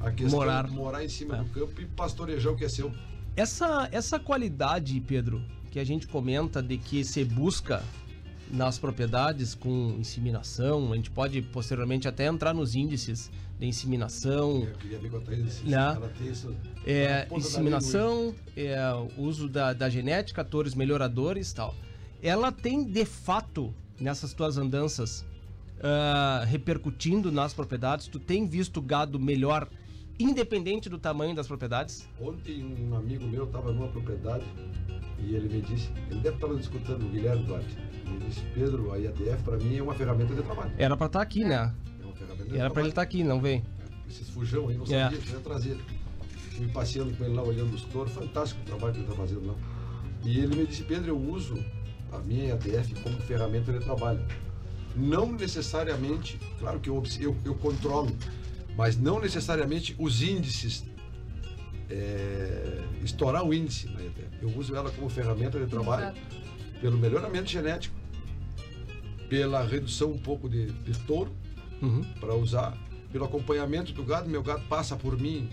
A 0.00 0.10
questão 0.10 0.38
Morar. 0.40 0.66
de 0.68 0.72
morar 0.74 1.04
em 1.04 1.08
cima 1.08 1.36
É. 1.36 1.38
do 1.42 1.46
campo 1.50 1.80
e 1.80 1.86
pastorejar 1.86 2.52
o 2.52 2.56
que 2.56 2.64
é 2.64 2.68
seu. 2.68 2.92
Essa, 3.34 3.88
essa 3.92 4.18
qualidade, 4.18 4.98
Pedro, 5.00 5.42
que 5.70 5.78
a 5.78 5.84
gente 5.84 6.06
comenta 6.06 6.62
de 6.62 6.78
que 6.78 7.04
se 7.04 7.24
busca 7.24 7.82
nas 8.50 8.78
propriedades 8.78 9.54
com 9.54 9.96
inseminação, 9.98 10.92
a 10.92 10.96
gente 10.96 11.10
pode 11.10 11.42
posteriormente 11.42 12.06
até 12.06 12.26
entrar 12.26 12.54
nos 12.54 12.74
índices 12.76 13.30
de 13.58 13.66
inseminação, 13.66 14.62
Eu 14.64 14.74
queria 14.76 14.98
ver 14.98 15.10
com 15.10 15.16
a 15.16 15.20
Thaís 15.20 15.62
Né? 15.64 15.98
isso. 16.30 16.54
é, 16.86 17.26
da 17.26 17.36
inseminação, 17.36 18.34
é, 18.56 18.78
uso 19.18 19.48
da, 19.48 19.72
da 19.72 19.88
genética, 19.88 20.42
atores 20.42 20.74
melhoradores 20.74 21.52
tal. 21.52 21.74
Ela 22.22 22.52
tem 22.52 22.84
de 22.84 23.04
fato, 23.04 23.74
nessas 23.98 24.32
tuas 24.32 24.56
andanças, 24.58 25.24
ah, 25.82 26.44
repercutindo 26.46 27.30
nas 27.32 27.52
propriedades, 27.52 28.06
tu 28.06 28.18
tem 28.18 28.46
visto 28.46 28.80
gado 28.80 29.18
melhor, 29.18 29.68
independente 30.18 30.88
do 30.88 30.98
tamanho 30.98 31.34
das 31.34 31.46
propriedades? 31.46 32.08
Ontem 32.20 32.64
um 32.64 32.96
amigo 32.96 33.26
meu 33.26 33.44
estava 33.44 33.72
numa 33.72 33.88
propriedade 33.88 34.44
e 35.18 35.34
ele 35.34 35.48
me 35.48 35.60
disse, 35.62 35.90
ele 36.10 36.20
deve 36.20 36.36
estar 36.36 36.46
nos 36.48 36.60
escutando, 36.60 37.04
o 37.04 37.08
Guilherme 37.08 37.44
Duarte. 37.44 37.76
Ele 38.06 38.24
disse, 38.28 38.40
Pedro, 38.54 38.92
a 38.92 38.96
IATF 38.98 39.42
para 39.44 39.56
mim 39.56 39.76
é 39.76 39.82
uma 39.82 39.94
ferramenta 39.94 40.34
de 40.34 40.42
trabalho. 40.42 40.72
Era 40.78 40.96
pra 40.96 41.06
estar 41.06 41.20
aqui, 41.22 41.44
né? 41.44 41.74
É 42.00 42.04
uma 42.04 42.14
ferramenta 42.14 42.44
de 42.50 42.58
Era 42.58 42.70
pra 42.70 42.82
ele 42.82 42.90
estar 42.90 43.02
aqui, 43.02 43.24
não 43.24 43.40
vem. 43.40 43.62
Esses 44.08 44.28
fujão 44.30 44.68
aí, 44.68 44.76
não 44.76 44.84
É. 44.84 45.04
sabia, 45.04 45.18
queria 45.18 45.40
trazer. 45.40 45.76
Fui 46.56 46.68
passeando 46.68 47.14
com 47.16 47.24
ele 47.24 47.34
lá, 47.34 47.42
olhando 47.42 47.74
os 47.74 47.82
touros, 47.84 48.12
fantástico 48.12 48.60
o 48.62 48.64
trabalho 48.64 48.92
que 48.94 49.00
ele 49.00 49.06
está 49.08 49.16
fazendo 49.20 49.46
lá. 49.46 49.54
E 50.24 50.38
ele 50.38 50.56
me 50.56 50.66
disse, 50.66 50.82
Pedro, 50.84 51.08
eu 51.08 51.18
uso 51.18 51.62
a 52.12 52.18
minha 52.18 52.50
EATF 52.54 52.94
como 53.02 53.16
ferramenta 53.18 53.72
de 53.72 53.80
trabalho. 53.80 54.20
Não 54.94 55.30
necessariamente, 55.32 56.38
claro 56.58 56.80
que 56.80 56.88
eu, 56.88 57.02
eu, 57.20 57.36
eu 57.44 57.54
controlo, 57.56 58.16
mas 58.76 58.96
não 58.98 59.20
necessariamente 59.20 59.94
os 59.98 60.22
índices, 60.22 60.84
é, 61.90 62.82
estourar 63.04 63.44
o 63.44 63.54
índice 63.54 63.86
na 63.88 64.02
EATF. 64.02 64.24
Eu 64.42 64.48
uso 64.56 64.74
ela 64.74 64.90
como 64.90 65.08
ferramenta 65.08 65.58
de 65.58 65.66
trabalho 65.66 66.02
Exato. 66.02 66.18
pelo 66.80 66.98
melhoramento 66.98 67.48
genético, 67.50 67.94
pela 69.28 69.62
redução 69.64 70.10
um 70.12 70.18
pouco 70.18 70.48
de, 70.48 70.66
de 70.66 70.98
touro, 71.00 71.32
Uhum. 71.82 72.02
para 72.18 72.34
usar, 72.34 72.74
pelo 73.12 73.26
acompanhamento 73.26 73.92
do 73.92 74.02
gado. 74.02 74.30
Meu 74.30 74.42
gado 74.42 74.62
passa 74.66 74.96
por 74.96 75.20
mim 75.20 75.50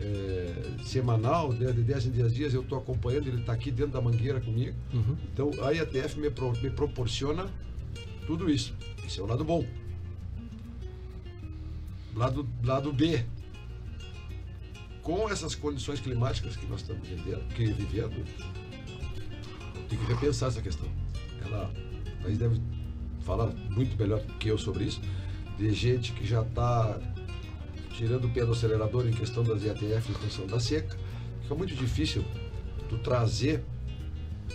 é, 0.00 0.54
semanal, 0.84 1.52
de 1.52 1.72
de 1.72 1.82
10 1.82 2.06
em 2.06 2.10
10 2.10 2.32
dias 2.32 2.54
eu 2.54 2.60
estou 2.62 2.78
acompanhando, 2.78 3.26
ele 3.26 3.40
está 3.40 3.52
aqui 3.52 3.72
dentro 3.72 3.92
da 3.94 4.00
mangueira 4.00 4.40
comigo. 4.40 4.76
Uhum. 4.94 5.16
Então 5.32 5.50
a 5.64 5.72
IATF 5.72 6.20
me, 6.20 6.30
pro- 6.30 6.52
me 6.62 6.70
proporciona 6.70 7.48
tudo 8.28 8.48
isso. 8.48 8.72
Esse 9.04 9.18
é 9.18 9.22
o 9.24 9.26
lado 9.26 9.44
bom. 9.44 9.64
Lado, 12.14 12.48
lado 12.64 12.92
B. 12.92 13.24
Com 15.02 15.28
essas 15.28 15.54
condições 15.54 16.00
climáticas 16.00 16.56
que 16.56 16.66
nós 16.66 16.80
estamos 16.82 17.06
vivendo, 17.08 17.46
que 17.54 17.64
vivendo 17.66 18.24
tem 19.88 19.98
que 19.98 20.04
repensar 20.06 20.48
essa 20.48 20.60
questão. 20.60 20.88
Ela, 21.44 21.70
a 22.20 22.22
Thaís 22.22 22.38
deve 22.38 22.60
falar 23.22 23.46
muito 23.70 23.96
melhor 23.96 24.20
que 24.38 24.48
eu 24.48 24.58
sobre 24.58 24.84
isso, 24.84 25.00
de 25.58 25.72
gente 25.72 26.12
que 26.12 26.26
já 26.26 26.42
está 26.42 26.98
tirando 27.92 28.26
o 28.26 28.30
pé 28.30 28.44
do 28.44 28.52
acelerador 28.52 29.06
em 29.06 29.12
questão 29.12 29.42
das 29.42 29.62
IATF 29.62 30.10
em 30.10 30.14
função 30.14 30.46
da 30.46 30.60
seca. 30.60 30.96
Fica 31.42 31.54
muito 31.54 31.74
difícil 31.74 32.24
tu 32.88 32.98
trazer 32.98 33.64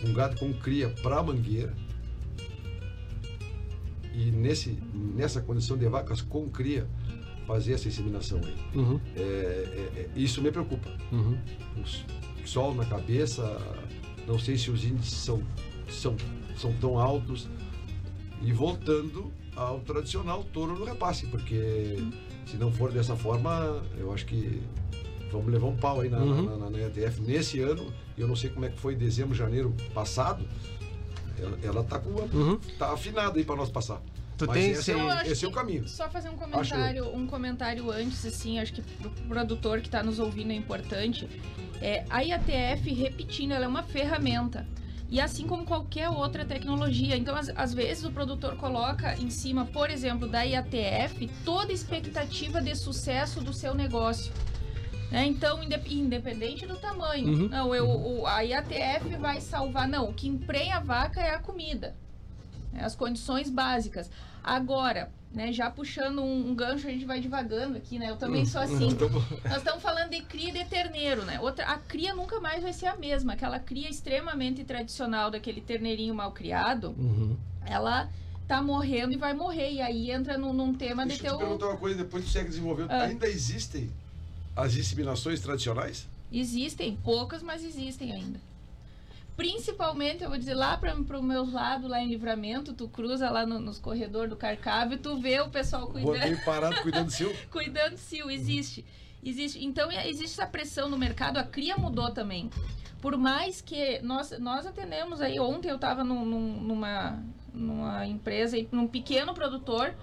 um 0.03 0.13
gado 0.13 0.37
com 0.37 0.53
cria 0.53 0.89
para 0.89 1.19
a 1.19 1.23
mangueira 1.23 1.73
e 4.13 4.31
nesse, 4.31 4.77
nessa 4.93 5.41
condição 5.41 5.77
de 5.77 5.87
vacas 5.87 6.21
com 6.21 6.49
cria 6.49 6.87
fazer 7.45 7.73
essa 7.73 7.87
inseminação 7.87 8.39
aí. 8.43 8.55
Uhum. 8.79 8.99
É, 9.15 9.19
é, 9.21 9.99
é, 10.01 10.09
isso 10.15 10.41
me 10.41 10.51
preocupa. 10.51 10.89
Uhum. 11.11 11.37
O 12.43 12.47
sol 12.47 12.73
na 12.73 12.85
cabeça, 12.85 13.57
não 14.27 14.37
sei 14.39 14.57
se 14.57 14.69
os 14.71 14.83
índices 14.83 15.13
são, 15.13 15.41
são, 15.89 16.15
são 16.57 16.73
tão 16.73 16.97
altos. 16.99 17.47
E 18.41 18.51
voltando 18.51 19.31
ao 19.55 19.79
tradicional 19.79 20.43
touro 20.53 20.77
no 20.77 20.85
repasse, 20.85 21.25
porque 21.27 21.97
se 22.45 22.57
não 22.57 22.71
for 22.71 22.91
dessa 22.91 23.15
forma, 23.15 23.81
eu 23.97 24.11
acho 24.13 24.25
que 24.25 24.61
vamos 25.31 25.51
levar 25.51 25.67
um 25.67 25.75
pau 25.75 26.01
aí 26.01 26.09
na, 26.09 26.19
Uhum. 26.19 26.43
na, 26.45 26.57
na, 26.57 26.69
na 26.69 26.79
ETF. 26.81 27.21
Nesse 27.21 27.59
ano, 27.61 27.91
eu 28.17 28.27
não 28.27 28.35
sei 28.35 28.49
como 28.49 28.65
é 28.65 28.69
que 28.69 28.79
foi 28.79 28.95
dezembro, 28.95 29.33
janeiro 29.35 29.73
passado, 29.93 30.45
ela, 31.39 31.57
ela 31.63 31.83
tá, 31.83 31.99
com, 31.99 32.09
uma- 32.09 32.23
Uhum. 32.23 32.57
tá 32.77 32.93
afinada 32.93 33.37
aí 33.37 33.43
para 33.45 33.55
nós 33.55 33.69
passar. 33.69 34.01
Tu 34.37 34.45
Mas 34.47 34.55
tem 34.57 34.71
esse, 34.71 34.79
esse- 34.81 34.91
é, 34.91 35.11
acho 35.11 35.31
esse 35.31 35.45
é 35.45 35.47
o 35.47 35.51
caminho. 35.51 35.87
Só 35.87 36.09
fazer 36.09 36.29
um 36.29 36.35
comentário, 36.35 37.15
um 37.15 37.25
comentário 37.25 37.89
antes, 37.91 38.25
assim, 38.25 38.59
acho 38.59 38.73
que 38.73 38.81
pro 38.81 39.09
produtor 39.09 39.79
que 39.81 39.87
está 39.87 40.03
nos 40.03 40.19
ouvindo 40.19 40.51
é 40.51 40.55
importante. 40.55 41.27
É, 41.81 42.03
a 42.09 42.21
IATF, 42.21 42.93
repetindo, 42.93 43.51
ela 43.53 43.65
é 43.65 43.67
uma 43.67 43.83
ferramenta. 43.83 44.65
E 45.09 45.21
assim 45.21 45.45
como 45.47 45.65
qualquer 45.65 46.09
outra 46.09 46.43
tecnologia. 46.43 47.15
Então, 47.15 47.35
às, 47.35 47.49
às 47.55 47.73
vezes, 47.73 48.03
o 48.03 48.11
produtor 48.11 48.55
coloca 48.57 49.15
em 49.17 49.29
cima, 49.29 49.65
por 49.65 49.89
exemplo, 49.89 50.27
da 50.27 50.41
IATF, 50.43 51.29
toda 51.45 51.71
a 51.71 51.75
expectativa 51.75 52.59
de 52.61 52.75
sucesso 52.75 53.39
do 53.39 53.53
seu 53.53 53.73
negócio. 53.75 54.33
né? 55.11 55.25
Então, 55.27 55.63
inde- 55.63 55.79
independente 55.93 56.65
do 56.65 56.75
tamanho. 56.75 57.27
Uhum. 57.27 57.47
Não, 57.49 57.73
eu, 57.75 57.87
o, 57.87 58.25
a 58.25 58.41
IATF 58.41 59.15
vai 59.19 59.39
salvar. 59.39 59.87
Não, 59.87 60.09
o 60.09 60.13
que 60.13 60.27
emprenha 60.27 60.77
a 60.77 60.79
vaca 60.79 61.21
é 61.21 61.35
a 61.35 61.39
comida. 61.39 61.95
Né? 62.75 62.83
As 62.83 62.95
condições 62.95 63.49
básicas. 63.49 64.09
Agora, 64.43 65.09
né, 65.33 65.51
já 65.51 65.69
puxando 65.71 66.21
um, 66.21 66.49
um 66.51 66.55
gancho, 66.55 66.87
a 66.87 66.91
gente 66.91 67.05
vai 67.05 67.19
devagando 67.19 67.77
aqui, 67.77 67.97
né? 67.97 68.09
Eu 68.11 68.15
também 68.17 68.45
sou 68.45 68.61
assim. 68.61 68.89
Nós 69.43 69.57
estamos 69.57 69.81
falando 69.81 70.11
de 70.11 70.21
cria 70.21 70.51
de 70.53 70.63
terneiro, 70.65 71.25
né? 71.25 71.39
Outra, 71.39 71.65
a 71.65 71.77
cria 71.77 72.13
nunca 72.13 72.39
mais 72.39 72.61
vai 72.61 72.71
ser 72.73 72.85
a 72.87 72.95
mesma. 72.95 73.33
Aquela 73.33 73.59
cria 73.59 73.89
extremamente 73.89 74.63
tradicional 74.63 75.31
daquele 75.31 75.61
terneirinho 75.61 76.13
mal 76.13 76.31
criado, 76.31 76.93
Uhum. 76.97 77.35
ela 77.65 78.07
tá 78.47 78.61
morrendo 78.61 79.13
e 79.13 79.17
vai 79.17 79.33
morrer. 79.33 79.71
E 79.73 79.81
aí 79.81 80.11
entra 80.11 80.37
num, 80.37 80.53
num 80.53 80.73
tema 80.73 81.03
de 81.03 81.09
Deixa 81.09 81.27
eu 81.27 81.31
te 81.33 81.37
teu. 81.37 81.39
perguntar 81.39 81.67
uma 81.69 81.77
coisa, 81.77 81.97
depois 81.97 82.23
tu 82.25 82.29
segue 82.29 82.49
desenvolvendo. 82.49 82.91
Ah. 82.91 83.03
Ainda 83.03 83.27
existem 83.27 83.89
as 84.55 84.75
inseminações 84.75 85.39
tradicionais? 85.41 86.07
Existem, 86.31 86.97
poucas, 87.03 87.41
mas 87.41 87.63
existem 87.63 88.11
ainda. 88.13 88.39
Principalmente, 89.35 90.23
eu 90.23 90.29
vou 90.29 90.37
dizer, 90.37 90.53
lá 90.53 90.77
para 90.77 90.95
os 90.95 91.21
meus 91.23 91.51
lados, 91.51 91.89
lá 91.89 92.01
em 92.01 92.07
Livramento, 92.07 92.73
tu 92.73 92.87
cruza 92.87 93.29
lá 93.29 93.45
no- 93.45 93.59
nos 93.59 93.77
corredores 93.79 94.29
do 94.29 94.35
Carcavo 94.37 94.93
e 94.93 94.97
tu 94.97 95.17
vê 95.17 95.41
o 95.41 95.49
pessoal 95.49 95.87
cuidando. 95.87 96.13
Rodei 96.17 96.35
parado 96.37 96.81
cuidando 96.81 97.05
do 97.07 97.11
seu? 97.11 97.35
cuidando 97.51 97.97
sil, 97.99 98.31
existe. 98.31 98.85
Existe. 99.23 99.63
Então 99.65 99.91
é- 99.91 100.07
existe 100.07 100.39
essa 100.39 100.47
pressão 100.49 100.89
no 100.89 100.97
mercado, 100.97 101.37
a 101.37 101.43
cria 101.43 101.75
mudou 101.77 102.11
também. 102.11 102.49
Por 103.01 103.17
mais 103.17 103.59
que 103.61 103.99
nós, 103.99 104.31
nós 104.39 104.65
atendemos 104.65 105.19
aí, 105.21 105.39
ontem 105.39 105.69
eu 105.69 105.75
estava 105.75 106.03
numa, 106.03 107.23
numa 107.53 108.05
empresa, 108.07 108.57
num 108.71 108.87
pequeno 108.87 109.33
produtor 109.33 109.93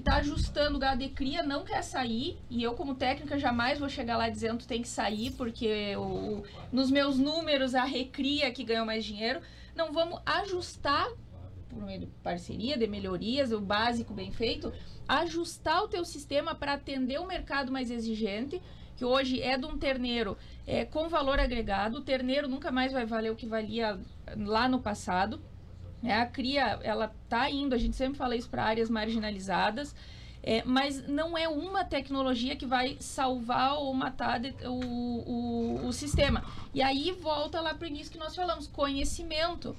que 0.00 0.08
está 0.08 0.16
ajustando 0.16 0.76
o 0.76 0.80
gado 0.80 1.00
de 1.00 1.10
cria, 1.10 1.42
não 1.42 1.62
quer 1.62 1.82
sair, 1.82 2.38
e 2.48 2.62
eu 2.62 2.72
como 2.72 2.94
técnica 2.94 3.38
jamais 3.38 3.78
vou 3.78 3.88
chegar 3.88 4.16
lá 4.16 4.30
dizendo 4.30 4.60
tu 4.60 4.66
tem 4.66 4.80
que 4.80 4.88
sair, 4.88 5.30
porque 5.32 5.94
o, 5.96 6.42
nos 6.72 6.90
meus 6.90 7.18
números 7.18 7.74
a 7.74 7.84
recria 7.84 8.50
que 8.50 8.64
ganhou 8.64 8.86
mais 8.86 9.04
dinheiro, 9.04 9.40
não 9.76 9.92
vamos 9.92 10.20
ajustar 10.24 11.06
por 11.68 11.82
meio 11.82 12.00
de 12.00 12.06
parceria, 12.06 12.76
de 12.76 12.86
melhorias, 12.86 13.52
o 13.52 13.60
básico 13.60 14.14
bem 14.14 14.32
feito, 14.32 14.72
ajustar 15.06 15.84
o 15.84 15.88
teu 15.88 16.04
sistema 16.04 16.54
para 16.54 16.72
atender 16.72 17.20
o 17.20 17.26
mercado 17.26 17.70
mais 17.70 17.90
exigente, 17.90 18.60
que 18.96 19.04
hoje 19.04 19.40
é 19.40 19.56
de 19.56 19.66
um 19.66 19.78
terneiro 19.78 20.36
é, 20.66 20.84
com 20.84 21.08
valor 21.08 21.38
agregado. 21.38 21.98
O 21.98 22.00
terneiro 22.00 22.48
nunca 22.48 22.72
mais 22.72 22.92
vai 22.92 23.06
valer 23.06 23.30
o 23.30 23.36
que 23.36 23.46
valia 23.46 24.00
lá 24.36 24.68
no 24.68 24.80
passado. 24.80 25.40
Né? 26.02 26.14
A 26.20 26.26
cria, 26.26 26.78
ela 26.82 27.12
tá 27.28 27.50
indo, 27.50 27.74
a 27.74 27.78
gente 27.78 27.96
sempre 27.96 28.16
fala 28.18 28.34
isso 28.36 28.48
para 28.48 28.64
áreas 28.64 28.88
marginalizadas, 28.90 29.94
é, 30.42 30.62
mas 30.64 31.06
não 31.06 31.36
é 31.36 31.46
uma 31.48 31.84
tecnologia 31.84 32.56
que 32.56 32.64
vai 32.64 32.96
salvar 32.98 33.74
ou 33.74 33.92
matar 33.92 34.40
de- 34.40 34.54
o, 34.66 34.70
o, 35.82 35.86
o 35.88 35.92
sistema. 35.92 36.42
E 36.72 36.80
aí 36.80 37.12
volta 37.12 37.60
lá 37.60 37.74
para 37.74 37.84
o 37.84 37.88
início 37.88 38.10
que 38.10 38.18
nós 38.18 38.34
falamos, 38.34 38.66
conhecimento. 38.66 39.76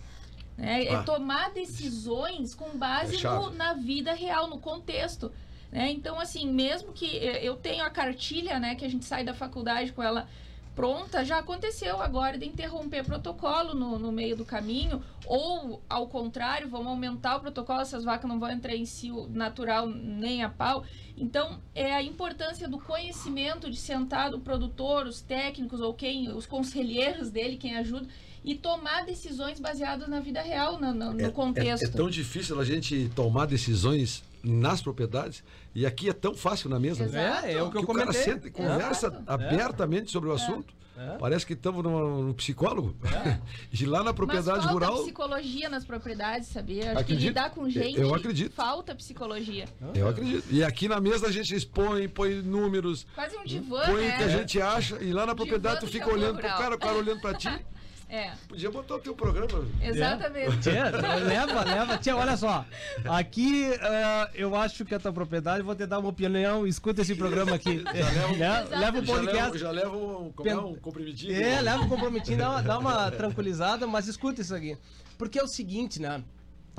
né? 0.57 0.83
É 0.85 0.95
Ah. 0.95 1.03
tomar 1.03 1.49
decisões 1.51 2.53
com 2.53 2.77
base 2.77 3.25
É 3.25 3.29
no- 3.29 3.49
na 3.51 3.73
vida 3.73 4.13
real, 4.13 4.47
no 4.47 4.59
contexto. 4.59 5.31
né? 5.71 5.89
Então, 5.89 6.19
assim, 6.19 6.51
mesmo 6.51 6.91
que 6.93 7.17
eh, 7.17 7.39
eu 7.43 7.55
tenho 7.55 7.83
a 7.83 7.89
cartilha, 7.89 8.59
né, 8.59 8.75
que 8.75 8.83
a 8.85 8.89
gente 8.89 9.05
sai 9.05 9.23
da 9.23 9.33
faculdade 9.33 9.93
com 9.93 10.03
ela 10.03 10.27
pronta, 10.75 11.23
já 11.25 11.39
aconteceu 11.39 12.01
agora 12.01 12.37
de 12.37 12.45
interromper 12.45 13.03
protocolo 13.03 13.73
no, 13.75 13.99
no 13.99 14.11
meio 14.11 14.35
do 14.35 14.45
caminho, 14.45 15.01
ou 15.25 15.81
ao 15.89 16.07
contrário, 16.07 16.69
vamos 16.69 16.87
aumentar 16.87 17.37
o 17.37 17.39
protocolo, 17.41 17.81
essas 17.81 18.03
vacas 18.03 18.29
não 18.29 18.39
vão 18.39 18.49
entrar 18.49 18.75
em 18.75 18.85
cio 18.85 19.27
natural 19.29 19.85
nem 19.87 20.43
a 20.43 20.49
pau. 20.49 20.83
Então, 21.17 21.59
é 21.75 21.93
a 21.93 22.01
importância 22.01 22.67
do 22.67 22.79
conhecimento 22.79 23.69
de 23.69 23.77
sentar 23.77 24.33
o 24.33 24.39
produtor, 24.39 25.05
os 25.05 25.21
técnicos 25.21 25.81
ou 25.81 25.93
quem, 25.93 26.29
os 26.29 26.45
conselheiros 26.45 27.29
dele, 27.29 27.57
quem 27.57 27.75
ajuda, 27.77 28.07
e 28.43 28.55
tomar 28.55 29.05
decisões 29.05 29.59
baseadas 29.59 30.07
na 30.07 30.19
vida 30.19 30.41
real, 30.41 30.79
no, 30.79 30.93
no- 30.93 31.13
no 31.13 31.25
É- 31.25 31.29
contexto. 31.29 31.83
É, 31.83 31.87
é 31.87 31.91
tão 31.91 32.09
difícil 32.09 32.59
a 32.59 32.65
gente 32.65 33.11
tomar 33.15 33.45
decisões 33.45 34.23
nas 34.43 34.81
propriedades. 34.81 35.43
E 35.73 35.85
aqui 35.85 36.09
é 36.09 36.13
tão 36.13 36.33
fácil 36.35 36.69
na 36.69 36.79
mesa. 36.79 37.05
né? 37.07 37.41
É, 37.45 37.53
é 37.53 37.63
o 37.63 37.69
que 37.71 37.77
eu 37.77 37.85
que 37.85 37.91
o 37.91 37.93
cara 37.95 38.07
comentei. 38.07 38.23
senta 38.33 38.47
e 38.47 38.51
conversa 38.51 39.07
Exato. 39.07 39.23
abertamente 39.27 40.11
sobre 40.11 40.29
o 40.29 40.33
assunto. 40.33 40.73
É. 40.97 41.17
Parece 41.17 41.45
que 41.47 41.53
estamos 41.53 41.81
num 41.83 42.31
psicólogo. 42.33 42.93
E 43.73 43.85
lá 43.85 43.99
na 43.99 44.05
Mas 44.05 44.15
propriedade 44.15 44.59
falta 44.59 44.73
rural. 44.73 45.01
psicologia 45.01 45.69
nas 45.69 45.83
propriedades, 45.85 46.49
sabia? 46.49 46.91
Acho 46.91 46.99
Acredito. 46.99 47.19
que 47.21 47.27
lidar 47.29 47.49
com 47.51 47.67
gente. 47.69 47.99
Eu 47.99 48.13
acredito. 48.13 48.53
Falta 48.53 48.93
psicologia. 48.93 49.65
Eu 49.95 50.07
acredito. 50.09 50.43
E 50.51 50.63
aqui 50.63 50.87
na 50.87 50.99
mesa 50.99 51.27
a 51.27 51.31
gente 51.31 51.55
expõe, 51.55 52.07
põe 52.07 52.35
números, 52.41 53.07
Quase 53.15 53.35
um 53.37 53.43
divã, 53.45 53.83
põe 53.85 54.01
né? 54.05 54.13
o 54.13 54.17
que 54.17 54.23
a 54.23 54.27
gente 54.27 54.61
acha, 54.61 55.01
e 55.01 55.11
lá 55.13 55.25
na 55.25 55.33
propriedade 55.33 55.79
tu 55.79 55.85
do 55.87 55.91
fica 55.91 56.11
olhando 56.11 56.33
pro 56.37 56.43
rural. 56.43 56.59
cara, 56.59 56.75
o 56.75 56.77
cara 56.79 56.97
olhando 56.97 57.21
pra 57.21 57.33
ti. 57.33 57.47
É, 58.13 58.31
Podia 58.45 58.69
botar 58.69 58.95
o 58.95 58.99
teu 58.99 59.15
programa. 59.15 59.65
exatamente. 59.81 60.59
Tia, 60.59 60.89
leva, 61.23 61.63
leva. 61.63 61.97
Tia, 61.97 62.13
olha 62.17 62.35
só. 62.35 62.65
Aqui 63.05 63.63
eh, 63.71 64.29
eu 64.35 64.53
acho 64.53 64.83
que 64.83 64.93
é 64.93 64.99
tua 64.99 65.13
propriedade, 65.13 65.63
vou 65.63 65.73
te 65.73 65.85
dar 65.85 65.97
uma 65.99 66.09
opinião. 66.09 66.67
Escuta 66.67 67.01
esse 67.03 67.15
programa 67.15 67.55
aqui. 67.55 67.77
leva- 67.77 68.35
Né? 68.35 68.63
Leva 68.69 68.99
o 68.99 69.05
Já 69.05 69.13
leva, 69.13 69.25
podcast. 69.27 69.57
já 69.57 69.71
leva 69.71 69.95
um, 69.95 70.29
como 70.33 70.49
é, 70.49 70.57
um 70.57 70.75
comprimidinho. 70.75 71.33
É, 71.33 71.61
leva 71.61 71.83
o 71.85 71.87
comprometinho, 71.87 72.37
dá 72.37 72.49
uma, 72.49 72.61
dá 72.61 72.77
uma 72.79 73.11
tranquilizada, 73.11 73.87
mas 73.87 74.07
escuta 74.09 74.41
isso 74.41 74.53
aqui. 74.53 74.77
Porque 75.17 75.39
é 75.39 75.43
o 75.43 75.47
seguinte, 75.47 76.01
né? 76.01 76.21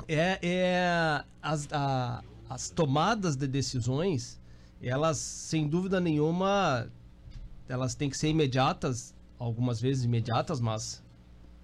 É, 0.07 0.37
é 0.41 1.23
as, 1.41 1.67
a- 1.71 2.21
as 2.47 2.69
tomadas 2.69 3.35
de 3.35 3.47
decisões, 3.47 4.39
elas, 4.79 5.17
sem 5.17 5.67
dúvida 5.67 5.99
nenhuma, 5.99 6.87
elas 7.67 7.95
têm 7.95 8.07
que 8.07 8.17
ser 8.17 8.27
imediatas, 8.29 9.15
algumas 9.39 9.81
vezes 9.81 10.03
imediatas, 10.05 10.59
mas 10.61 11.02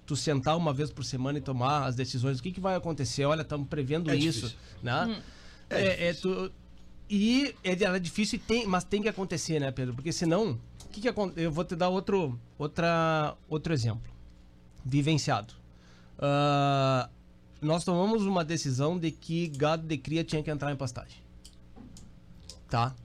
tu 0.09 0.15
sentar 0.15 0.57
uma 0.57 0.73
vez 0.73 0.89
por 0.89 1.05
semana 1.05 1.37
e 1.37 1.41
tomar 1.41 1.85
as 1.85 1.95
decisões, 1.95 2.39
o 2.39 2.41
que, 2.43 2.51
que 2.51 2.59
vai 2.59 2.75
acontecer? 2.75 3.25
Olha, 3.25 3.43
estamos 3.43 3.67
prevendo 3.67 4.09
É 4.09 4.15
isso, 4.15 4.47
difícil. 4.47 4.57
né? 4.81 5.21
É, 5.69 6.07
é 6.07 6.13
tu, 6.15 6.51
e 7.07 7.53
é, 7.63 7.73
é 7.73 7.99
difícil, 7.99 8.37
e 8.37 8.41
tem, 8.41 8.65
mas 8.65 8.83
tem 8.83 9.03
que 9.03 9.07
acontecer, 9.07 9.59
né, 9.59 9.69
Pedro? 9.71 9.93
Porque 9.93 10.11
senão, 10.11 10.59
o 10.83 10.87
que, 10.87 11.01
que 11.01 11.07
acontece? 11.07 11.41
Eu 11.45 11.51
vou 11.51 11.63
te 11.63 11.75
dar 11.75 11.89
outro, 11.89 12.39
outra, 12.57 13.37
outro 13.47 13.71
exemplo, 13.71 14.11
vivenciado. 14.83 15.53
Ah, 16.17 17.07
nós 17.61 17.83
tomamos 17.83 18.25
uma 18.25 18.43
decisão 18.43 18.97
de 18.97 19.11
que 19.11 19.47
gado 19.49 19.85
de 19.85 19.95
cria 19.95 20.23
tinha 20.23 20.41
que 20.41 20.49
entrar 20.49 20.71
em 20.71 20.75
pastagem. 20.75 21.21
Tá? 22.67 22.95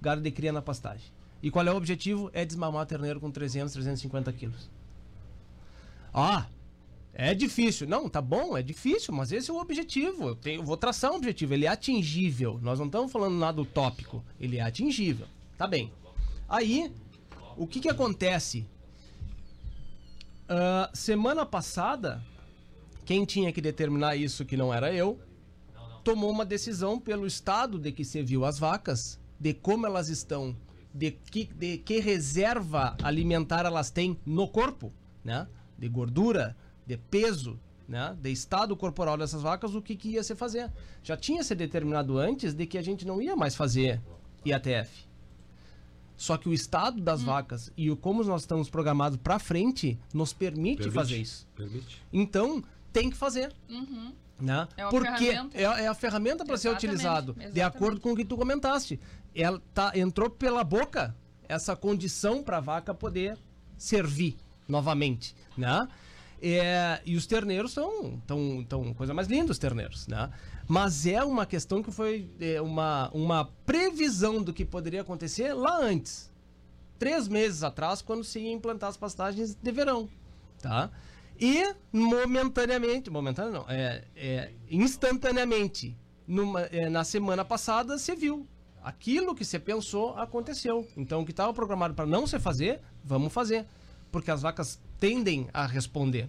Gado 0.00 0.22
de 0.22 0.30
cria 0.30 0.52
na 0.52 0.62
pastagem. 0.62 1.10
E 1.42 1.50
qual 1.50 1.66
é 1.66 1.72
o 1.72 1.76
objetivo? 1.76 2.30
É 2.32 2.44
desmamar 2.44 2.86
terneiro 2.86 3.18
com 3.18 3.28
300, 3.28 3.72
350 3.72 4.32
quilos. 4.32 4.77
Ah, 6.12 6.46
é 7.12 7.34
difícil. 7.34 7.88
Não, 7.88 8.08
tá 8.08 8.20
bom, 8.20 8.56
é 8.56 8.62
difícil, 8.62 9.12
mas 9.14 9.32
esse 9.32 9.50
é 9.50 9.52
o 9.52 9.58
objetivo. 9.58 10.28
Eu, 10.28 10.36
tenho, 10.36 10.60
eu 10.60 10.64
vou 10.64 10.76
traçar 10.76 11.12
um 11.12 11.16
objetivo. 11.16 11.54
Ele 11.54 11.66
é 11.66 11.68
atingível. 11.68 12.58
Nós 12.62 12.78
não 12.78 12.86
estamos 12.86 13.10
falando 13.10 13.36
nada 13.36 13.60
utópico. 13.60 14.24
Ele 14.40 14.58
é 14.58 14.62
atingível. 14.62 15.26
Tá 15.56 15.66
bem. 15.66 15.92
Aí, 16.48 16.92
o 17.56 17.66
que 17.66 17.80
que 17.80 17.88
acontece? 17.88 18.66
Ah, 20.48 20.90
semana 20.94 21.44
passada, 21.44 22.24
quem 23.04 23.24
tinha 23.24 23.52
que 23.52 23.60
determinar 23.60 24.16
isso 24.16 24.46
que 24.46 24.56
não 24.56 24.72
era 24.72 24.92
eu, 24.94 25.20
tomou 26.02 26.30
uma 26.30 26.44
decisão 26.44 26.98
pelo 26.98 27.26
estado 27.26 27.78
de 27.78 27.92
que 27.92 28.02
se 28.02 28.22
viu 28.22 28.46
as 28.46 28.58
vacas, 28.58 29.20
de 29.38 29.52
como 29.52 29.86
elas 29.86 30.08
estão, 30.08 30.56
de 30.94 31.10
que, 31.10 31.44
de 31.44 31.76
que 31.76 32.00
reserva 32.00 32.96
alimentar 33.02 33.66
elas 33.66 33.90
têm 33.90 34.18
no 34.24 34.48
corpo, 34.48 34.90
né? 35.22 35.46
De 35.78 35.88
gordura, 35.88 36.56
de 36.86 36.96
peso, 36.96 37.58
né? 37.88 38.16
De 38.20 38.30
estado 38.30 38.76
corporal 38.76 39.16
dessas 39.16 39.40
vacas, 39.42 39.74
o 39.74 39.80
que, 39.80 39.96
que 39.96 40.08
ia 40.10 40.22
se 40.22 40.34
fazer. 40.34 40.70
Já 41.02 41.16
tinha 41.16 41.42
se 41.42 41.54
determinado 41.54 42.18
antes 42.18 42.52
de 42.52 42.66
que 42.66 42.76
a 42.76 42.82
gente 42.82 43.06
não 43.06 43.22
ia 43.22 43.34
mais 43.36 43.54
fazer 43.54 44.00
IATF. 44.44 45.06
Só 46.16 46.36
que 46.36 46.48
o 46.48 46.52
estado 46.52 47.00
das 47.00 47.22
vacas 47.22 47.70
e 47.76 47.90
o 47.90 47.96
como 47.96 48.24
nós 48.24 48.40
estamos 48.42 48.68
programados 48.68 49.16
para 49.22 49.38
frente 49.38 49.96
nos 50.12 50.32
permite, 50.32 50.78
Permite. 50.78 50.94
fazer 50.94 51.16
isso. 51.16 51.46
Permite. 51.54 52.02
Então, 52.12 52.62
tem 52.92 53.08
que 53.08 53.16
fazer. 53.16 53.54
Uhum. 53.70 54.12
Né? 54.40 54.66
É 54.76 54.84
uma 54.84 54.90
Porque 54.90 55.26
ferramenta. 55.26 55.58
é, 55.58 55.62
é 55.62 55.86
a 55.88 55.94
ferramenta 55.94 56.44
para 56.44 56.56
ser 56.56 56.68
Exatamente, 56.68 56.86
utilizado. 56.94 57.32
De 57.34 57.40
exatamente. 57.40 57.60
acordo 57.60 58.00
com 58.00 58.12
o 58.12 58.16
que 58.16 58.24
tu 58.24 58.36
comentaste. 58.36 58.98
Ela 59.34 59.62
tá, 59.72 59.92
entrou 59.94 60.28
pela 60.28 60.64
boca 60.64 61.14
essa 61.48 61.76
condição 61.76 62.42
para 62.42 62.56
a 62.56 62.60
vaca 62.60 62.92
poder 62.92 63.38
servir 63.76 64.36
novamente. 64.68 65.34
Né? 65.56 65.88
É, 66.40 67.00
e 67.04 67.16
os 67.16 67.26
terneiros 67.26 67.72
são 67.72 68.20
tão, 68.26 68.64
tão 68.64 68.94
coisa 68.94 69.12
mais 69.12 69.26
linda, 69.26 69.50
os 69.50 69.58
terneiros. 69.58 70.06
Né? 70.06 70.30
Mas 70.66 71.06
é 71.06 71.24
uma 71.24 71.46
questão 71.46 71.82
que 71.82 71.90
foi 71.90 72.30
é, 72.38 72.60
uma, 72.60 73.10
uma 73.12 73.46
previsão 73.66 74.42
do 74.42 74.52
que 74.52 74.64
poderia 74.64 75.00
acontecer 75.00 75.52
lá 75.52 75.78
antes. 75.80 76.30
Três 76.98 77.28
meses 77.28 77.62
atrás, 77.62 78.02
quando 78.02 78.22
se 78.22 78.40
ia 78.40 78.52
implantar 78.52 78.90
as 78.90 78.96
pastagens 78.96 79.54
de 79.54 79.72
verão. 79.72 80.08
Tá? 80.60 80.90
E 81.40 81.74
momentaneamente, 81.92 83.10
momentaneamente 83.10 83.68
não, 83.68 83.72
é, 83.72 84.04
é, 84.16 84.50
instantaneamente, 84.68 85.96
numa, 86.26 86.62
é, 86.62 86.88
na 86.88 87.04
semana 87.04 87.44
passada, 87.44 87.96
você 87.96 88.14
viu. 88.16 88.46
Aquilo 88.82 89.34
que 89.34 89.44
você 89.44 89.58
pensou 89.58 90.16
aconteceu. 90.16 90.86
Então, 90.96 91.20
o 91.20 91.24
que 91.24 91.30
estava 91.30 91.52
programado 91.52 91.94
para 91.94 92.06
não 92.06 92.26
se 92.26 92.38
fazer, 92.38 92.80
vamos 93.04 93.32
fazer. 93.32 93.66
Porque 94.10 94.30
as 94.30 94.42
vacas 94.42 94.80
tendem 94.98 95.48
a 95.52 95.66
responder. 95.66 96.28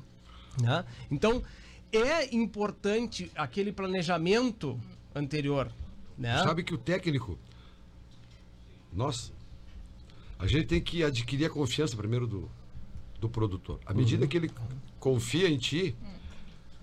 Né? 0.62 0.86
Então, 1.10 1.42
é 1.92 2.34
importante 2.36 3.32
aquele 3.36 3.72
planejamento 3.72 4.80
anterior. 5.16 5.72
Né? 6.18 6.38
Sabe 6.44 6.64
que 6.64 6.74
o 6.74 6.78
técnico, 6.78 7.40
nós, 8.92 9.32
a 10.38 10.46
gente 10.46 10.68
tem 10.68 10.82
que 10.82 11.04
adquirir 11.04 11.46
a 11.46 11.50
confiança 11.50 11.96
primeiro 11.96 12.28
do, 12.28 12.50
do 13.20 13.30
produtor. 13.30 13.80
À 13.86 13.94
medida 13.94 14.28
que 14.28 14.38
ele 14.38 14.52
confia 15.00 15.50
em 15.50 15.58
ti, 15.58 15.96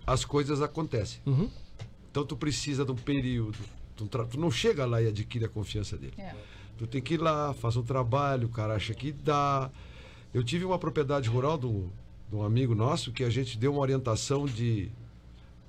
as 0.07 0.25
coisas 0.25 0.63
acontecem. 0.63 1.21
Uhum. 1.27 1.51
Então 2.11 2.25
tu 2.25 2.37
precisa 2.37 2.85
de 2.85 2.93
um 2.93 2.97
período. 2.97 3.59
Tu, 3.95 4.07
tu 4.07 4.41
não 4.41 4.51
chega 4.51 4.87
lá 4.87 5.03
e 5.03 5.09
adquire 5.09 5.45
a 5.45 5.49
confiança 5.49 5.97
dele. 5.97 6.15
É. 6.17 6.35
Tu 6.79 6.87
tem 6.87 7.01
que 7.01 7.15
ir 7.15 7.21
lá, 7.21 7.55
faz 7.55 7.77
um 7.77 7.83
trabalho, 7.83 8.47
o 8.47 8.51
cara 8.51 8.75
acha 8.75 8.95
que 8.95 9.13
dá. 9.13 9.71
Eu 10.33 10.43
tive 10.43 10.65
uma 10.65 10.79
propriedade 10.79 11.29
rural 11.29 11.57
de 11.57 11.67
um, 11.67 11.91
de 12.29 12.37
um 12.37 12.43
amigo 12.43 12.75
nosso 12.75 13.13
que 13.13 13.25
a 13.25 13.31
gente 13.31 13.59
deu 13.59 13.73
uma 13.73 13.81
orientação 13.81 14.45
de. 14.45 14.91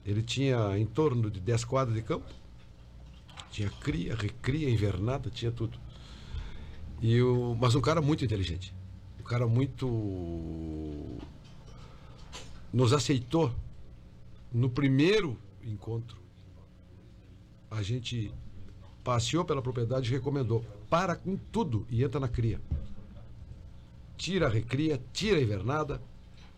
Ele 0.05 0.21
tinha 0.21 0.77
em 0.77 0.85
torno 0.85 1.29
de 1.29 1.39
10 1.39 1.65
quadras 1.65 1.95
de 1.95 2.01
campo. 2.01 2.25
Tinha 3.51 3.69
cria, 3.69 4.15
recria, 4.15 4.69
invernada, 4.69 5.29
tinha 5.29 5.51
tudo. 5.51 5.77
E 7.01 7.21
o, 7.21 7.55
mas 7.59 7.75
um 7.75 7.81
cara 7.81 8.01
muito 8.01 8.25
inteligente. 8.25 8.73
Um 9.19 9.23
cara 9.23 9.47
muito. 9.47 9.87
Nos 12.73 12.93
aceitou 12.93 13.53
no 14.51 14.69
primeiro 14.69 15.37
encontro. 15.63 16.17
A 17.69 17.81
gente 17.81 18.33
passeou 19.03 19.45
pela 19.45 19.61
propriedade 19.61 20.09
e 20.09 20.13
recomendou: 20.13 20.65
para 20.89 21.15
com 21.15 21.37
tudo 21.37 21.85
e 21.89 22.03
entra 22.03 22.19
na 22.19 22.27
cria. 22.27 22.59
Tira 24.17 24.47
a 24.47 24.49
recria, 24.49 24.99
tira 25.13 25.37
a 25.37 25.41
invernada, 25.41 26.01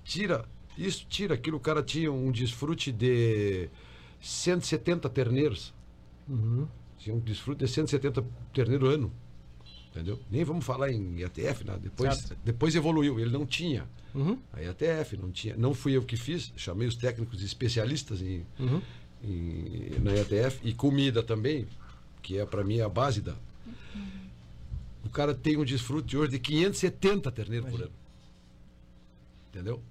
tira 0.04 0.46
isso, 0.78 1.06
tira 1.10 1.34
aquilo. 1.36 1.58
O 1.58 1.60
cara 1.60 1.84
tinha 1.84 2.12
um 2.12 2.32
desfrute 2.32 2.92
de 2.92 3.70
170 4.22 5.10
terneiros. 5.10 5.74
Tinha 6.98 7.16
um 7.16 7.20
desfrute 7.20 7.66
de 7.66 7.72
170 7.72 8.24
terneiros 8.54 8.94
ano. 8.94 9.12
Entendeu? 9.92 10.20
Nem 10.30 10.44
vamos 10.44 10.64
falar 10.64 10.92
em 10.92 11.20
IATF, 11.20 11.66
nada. 11.66 11.80
Depois, 11.80 12.16
Certo. 12.16 12.38
depois 12.46 12.76
evoluiu. 12.76 13.20
Ele 13.20 13.32
não 13.32 13.46
tinha 13.46 13.88
Uhum. 14.14 14.38
a 14.54 14.62
IATF, 14.62 15.18
não 15.18 15.32
tinha. 15.32 15.58
Não 15.58 15.74
fui 15.74 15.94
eu 15.98 16.04
que 16.04 16.16
fiz, 16.16 16.54
chamei 16.56 16.88
os 16.88 16.96
técnicos 16.96 17.42
especialistas 17.42 18.22
em, 18.22 18.46
Uhum. 18.60 18.82
em- 19.24 20.00
na 20.00 20.12
IATF 20.14 20.60
e 20.64 20.74
comida 20.74 21.24
também, 21.24 21.68
que 22.22 22.38
é 22.38 22.46
para 22.46 22.64
mim 22.64 22.80
a 22.82 22.88
base 22.88 23.20
da. 23.20 23.36
O 25.04 25.10
cara 25.10 25.34
tem 25.34 25.58
um 25.58 25.64
desfrute 25.64 26.18
hoje 26.18 26.32
de 26.32 26.40
570 26.40 27.32
terneiros 27.32 27.70
por 27.70 27.82
ano. 27.82 27.92
Entendeu? 29.50 29.82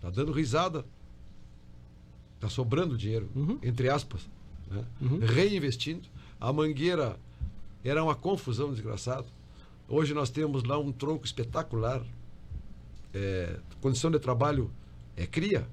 Tá 0.00 0.10
dando 0.10 0.32
risada. 0.32 0.84
Tá 2.38 2.48
sobrando 2.48 2.96
dinheiro, 2.98 3.30
entre 3.62 3.88
aspas. 3.88 4.28
né? 4.70 4.84
Reinvestindo. 5.26 6.08
A 6.40 6.52
mangueira 6.52 7.16
era 7.84 8.02
uma 8.02 8.14
confusão 8.14 8.70
desgraçada. 8.72 9.26
Hoje 9.88 10.12
nós 10.14 10.28
temos 10.30 10.64
lá 10.64 10.78
um 10.78 10.90
tronco 10.92 11.24
espetacular. 11.24 12.02
É, 13.14 13.58
condição 13.80 14.10
de 14.10 14.18
trabalho 14.18 14.70
é 15.16 15.26
cria. 15.26 15.68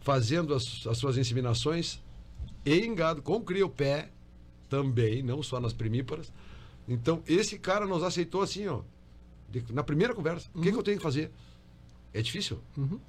Fazendo 0.00 0.54
as, 0.54 0.86
as 0.86 0.98
suas 0.98 1.16
inseminações 1.16 2.00
em 2.64 2.94
gado, 2.94 3.22
com 3.22 3.40
cria 3.40 3.66
o 3.66 3.70
pé 3.70 4.10
também, 4.68 5.22
não 5.22 5.42
só 5.42 5.60
nas 5.60 5.72
primíparas. 5.72 6.32
Então, 6.88 7.22
esse 7.26 7.58
cara 7.58 7.86
nos 7.86 8.02
aceitou 8.02 8.42
assim, 8.42 8.66
ó, 8.66 8.80
de- 9.50 9.64
na 9.72 9.82
primeira 9.82 10.14
conversa. 10.14 10.48
O 10.54 10.60
que, 10.60 10.70
que 10.70 10.78
eu 10.78 10.82
tenho 10.82 10.96
que 10.98 11.02
fazer? 11.02 11.30
É 12.12 12.20
difícil 12.22 12.58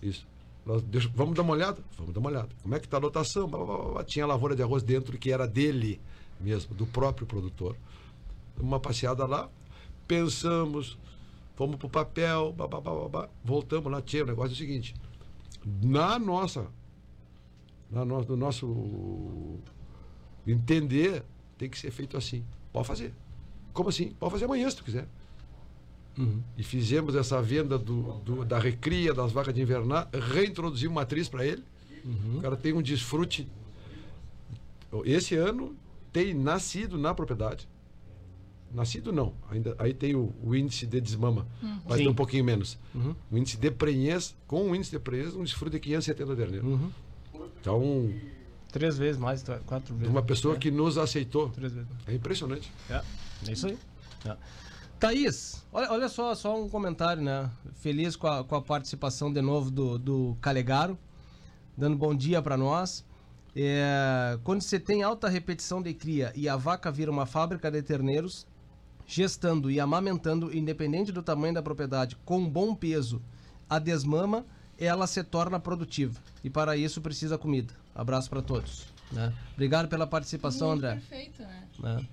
isso. 0.01 0.25
Nós 0.65 0.81
deixa- 0.83 1.11
vamos 1.13 1.35
dar 1.35 1.43
uma 1.43 1.53
olhada? 1.53 1.83
Vamos 1.97 2.13
dar 2.13 2.19
uma 2.19 2.29
olhada. 2.29 2.49
Como 2.63 2.73
é 2.73 2.79
que 2.79 2.85
está 2.87 2.97
a 2.97 2.99
lotação? 2.99 3.47
Blá, 3.47 3.63
blá, 3.63 3.77
blá. 3.93 4.03
Tinha 4.03 4.25
lavoura 4.25 4.55
de 4.55 4.63
arroz 4.63 4.81
dentro 4.81 5.17
que 5.17 5.31
era 5.31 5.47
dele 5.47 5.99
mesmo, 6.39 6.73
do 6.73 6.85
próprio 6.87 7.27
produtor. 7.27 7.75
Uma 8.59 8.79
passeada 8.79 9.25
lá, 9.27 9.49
pensamos, 10.07 10.97
fomos 11.55 11.75
pro 11.75 11.89
papel, 11.89 12.53
blá, 12.53 12.67
blá, 12.67 12.79
blá, 12.81 13.09
blá. 13.09 13.29
voltamos 13.43 13.91
lá, 13.91 14.01
tinha 14.01 14.23
o 14.23 14.27
negócio 14.27 14.51
é 14.51 14.53
o 14.53 14.57
seguinte. 14.57 14.95
Na 15.83 16.17
nossa, 16.17 16.67
na 17.91 18.03
no, 18.05 18.21
no 18.23 18.35
nosso 18.37 19.59
entender, 20.47 21.23
tem 21.57 21.69
que 21.69 21.77
ser 21.77 21.91
feito 21.91 22.17
assim. 22.17 22.43
Pode 22.73 22.87
fazer. 22.87 23.13
Como 23.75 23.89
assim? 23.89 24.09
Pode 24.19 24.31
fazer 24.31 24.45
amanhã 24.45 24.67
se 24.69 24.77
tu 24.77 24.83
quiser. 24.83 25.07
E 26.57 26.63
fizemos 26.63 27.13
essa 27.13 27.41
venda 27.41 27.77
do, 27.77 28.13
do- 28.23 28.45
da 28.45 28.57
recria 28.57 29.13
das 29.13 29.31
vacas 29.33 29.53
de 29.53 29.61
invernar, 29.61 30.07
reintroduzimos 30.33 30.95
matriz 30.95 31.27
para 31.29 31.45
ele. 31.45 31.61
O 32.37 32.41
cara 32.41 32.55
tem 32.55 32.71
um 32.73 32.81
desfrute. 32.81 33.47
Esse 35.03 35.35
ano 35.35 35.75
tem 36.13 36.33
nascido 36.33 36.97
na 36.97 37.13
propriedade. 37.13 37.67
Nascido 38.73 39.11
não, 39.11 39.33
ainda 39.49 39.75
aí 39.77 39.93
tem 39.93 40.15
o, 40.15 40.33
o 40.43 40.55
índice 40.55 40.85
de 40.85 40.99
desmama, 40.99 41.45
vai 41.85 41.97
ter 41.97 42.03
Sim. 42.05 42.09
um 42.09 42.13
pouquinho 42.13 42.43
menos. 42.43 42.77
O 43.31 43.37
índice 43.37 43.57
de 43.57 43.69
prenhez, 43.71 44.35
com 44.47 44.69
o 44.71 44.75
índice 44.75 44.91
de 44.91 44.99
prenhez, 44.99 45.35
um 45.35 45.43
desfrute 45.43 45.73
de 45.73 45.79
570 45.81 46.35
terneiros. 46.35 46.79
Então, 47.61 48.13
Três 48.71 48.97
vezes 48.97 49.17
mais, 49.19 49.41
tra- 49.41 49.59
quatro 49.59 49.93
de 49.93 49.99
vezes. 49.99 50.13
uma 50.13 50.21
pessoa 50.21 50.57
que 50.57 50.69
nos 50.71 50.97
aceitou. 50.97 51.49
Três 51.49 51.71
vezes. 51.73 51.87
É 52.05 52.13
impressionante. 52.13 52.69
É, 52.89 53.01
é 53.47 53.51
isso 53.51 53.67
aí. 53.67 53.77
É. 54.25 54.35
Thaís, 54.99 55.63
olha, 55.71 55.91
olha 55.91 56.09
só, 56.09 56.33
só 56.33 56.59
um 56.59 56.69
comentário, 56.69 57.21
né? 57.21 57.49
Feliz 57.73 58.15
com 58.15 58.27
a, 58.27 58.43
com 58.43 58.55
a 58.55 58.61
participação 58.61 59.31
de 59.31 59.41
novo 59.41 59.69
do, 59.69 59.99
do 59.99 60.37
Calegaro, 60.41 60.97
dando 61.77 61.97
bom 61.97 62.15
dia 62.15 62.41
para 62.41 62.55
nós. 62.55 63.05
É, 63.55 64.37
quando 64.43 64.61
você 64.61 64.79
tem 64.79 65.03
alta 65.03 65.29
repetição 65.29 65.81
de 65.81 65.93
cria 65.93 66.31
e 66.35 66.49
a 66.49 66.55
vaca 66.55 66.91
vira 66.91 67.11
uma 67.11 67.25
fábrica 67.25 67.69
de 67.69 67.81
terneiros, 67.81 68.47
gestando 69.05 69.69
e 69.69 69.79
amamentando, 69.79 70.55
independente 70.55 71.11
do 71.11 71.21
tamanho 71.21 71.53
da 71.53 71.61
propriedade, 71.61 72.17
com 72.25 72.47
bom 72.49 72.73
peso, 72.73 73.21
a 73.69 73.79
desmama, 73.79 74.45
ela 74.77 75.07
se 75.07 75.23
torna 75.23 75.59
produtiva. 75.59 76.19
E 76.43 76.49
para 76.49 76.75
isso 76.75 77.01
precisa 77.01 77.37
comida. 77.37 77.73
Abraço 77.93 78.29
para 78.29 78.41
todos. 78.41 78.94
Né? 79.11 79.33
Obrigado 79.53 79.87
pela 79.87 80.05
participação, 80.07 80.69
Muito 80.69 80.85
André. 80.85 80.95
Perfeito, 80.95 81.41
né? 81.41 81.67
né? 81.79 82.07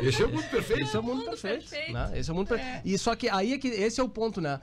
Esse 0.00 0.22
é 0.22 0.26
o 0.26 0.30
mundo 0.30 0.48
perfeito. 0.50 0.82
Esse 0.82 0.96
é 0.96 0.98
o 0.98 1.02
mundo 1.02 1.16
Mundo 1.16 1.24
perfeito. 1.26 1.68
perfeito. 1.68 1.92
né? 1.92 2.10
Esse 2.18 2.30
é 2.30 2.32
o 2.32 2.36
mundo 2.36 2.48
perfeito. 2.48 2.70
É. 2.76 2.82
E 2.84 2.98
só 2.98 3.14
que 3.14 3.28
aí 3.28 3.52
é 3.54 3.58
que 3.58 3.68
esse 3.68 4.00
é 4.00 4.04
o 4.04 4.08
ponto, 4.08 4.40
né? 4.40 4.60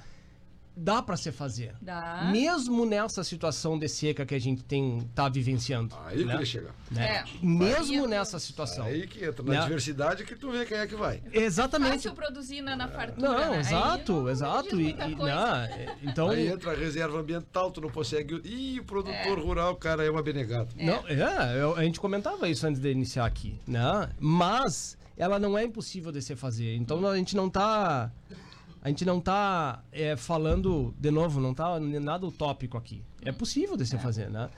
Dá 0.81 1.01
pra 1.01 1.17
se 1.17 1.29
fazer. 1.31 1.75
Dá. 1.81 2.29
Mesmo 2.31 2.85
nessa 2.85 3.21
situação 3.21 3.77
de 3.77 3.89
seca 3.89 4.25
que 4.25 4.33
a 4.33 4.39
gente 4.39 4.63
tem 4.63 5.01
tá 5.13 5.27
vivenciando. 5.27 5.93
Aí 6.05 6.23
né? 6.23 6.31
que 6.31 6.37
ele 6.37 6.45
chega. 6.45 6.69
né? 6.89 7.05
É. 7.17 7.23
Mesmo 7.45 8.03
Aí- 8.03 8.07
nessa 8.09 8.39
situação. 8.39 8.85
Aí 8.85 9.05
que 9.05 9.25
entra. 9.25 9.43
Na 9.43 9.53
Né? 9.55 9.61
diversidade 9.63 10.23
que 10.23 10.35
tu 10.35 10.51
vê 10.51 10.65
quem 10.65 10.77
é 10.77 10.87
que 10.87 10.95
vai. 10.95 11.21
Exatamente. 11.33 11.95
Fácil 12.03 12.13
produzir 12.13 12.61
na, 12.61 12.77
na 12.77 12.87
fartura. 12.87 13.29
Não, 13.29 13.51
né? 13.51 13.59
Exato, 13.59 14.13
não- 14.13 14.29
exato. 14.29 14.79
E, 14.79 14.89
e- 14.91 14.93
coisa. 14.93 15.15
não, 15.35 15.55
é, 15.55 15.95
então, 16.01 16.29
Aí 16.29 16.47
entra 16.47 16.71
a 16.71 16.75
reserva 16.75 17.19
ambiental, 17.19 17.71
tu 17.71 17.81
não 17.81 17.89
consegue. 17.89 18.39
Ih, 18.45 18.79
o 18.79 18.83
produtor 18.85 19.37
rural, 19.39 19.75
cara, 19.75 20.05
é 20.05 20.09
uma 20.09 20.23
benegado. 20.23 20.69
não, 20.77 21.05
é, 21.07 21.59
eu- 21.61 21.75
a 21.75 21.83
gente 21.83 21.99
comentava 21.99 22.47
isso 22.47 22.65
antes 22.65 22.79
de 22.79 22.89
iniciar 22.89 23.25
aqui, 23.25 23.59
né? 23.67 24.09
Mas 24.17 24.97
ela 25.17 25.37
não 25.37 25.57
é 25.57 25.63
impossível 25.65 26.11
de 26.11 26.21
se 26.21 26.35
fazer. 26.37 26.75
Então 26.77 27.05
a 27.05 27.17
gente 27.17 27.35
não 27.35 27.49
tá 27.49 28.09
a 28.81 28.87
gente 28.87 29.03
não 29.03 29.19
tá 29.19 29.83
é, 29.91 30.15
falando 30.15 30.93
de 30.97 31.11
novo, 31.11 31.41
não 31.41 31.53
tá 31.53 31.79
nada 31.79 32.25
utópico 32.25 32.77
aqui. 32.77 33.03
É 33.23 33.31
possível 33.31 33.75
de 33.75 33.85
se 33.85 33.97
fazer, 33.97 34.29
né? 34.29 34.49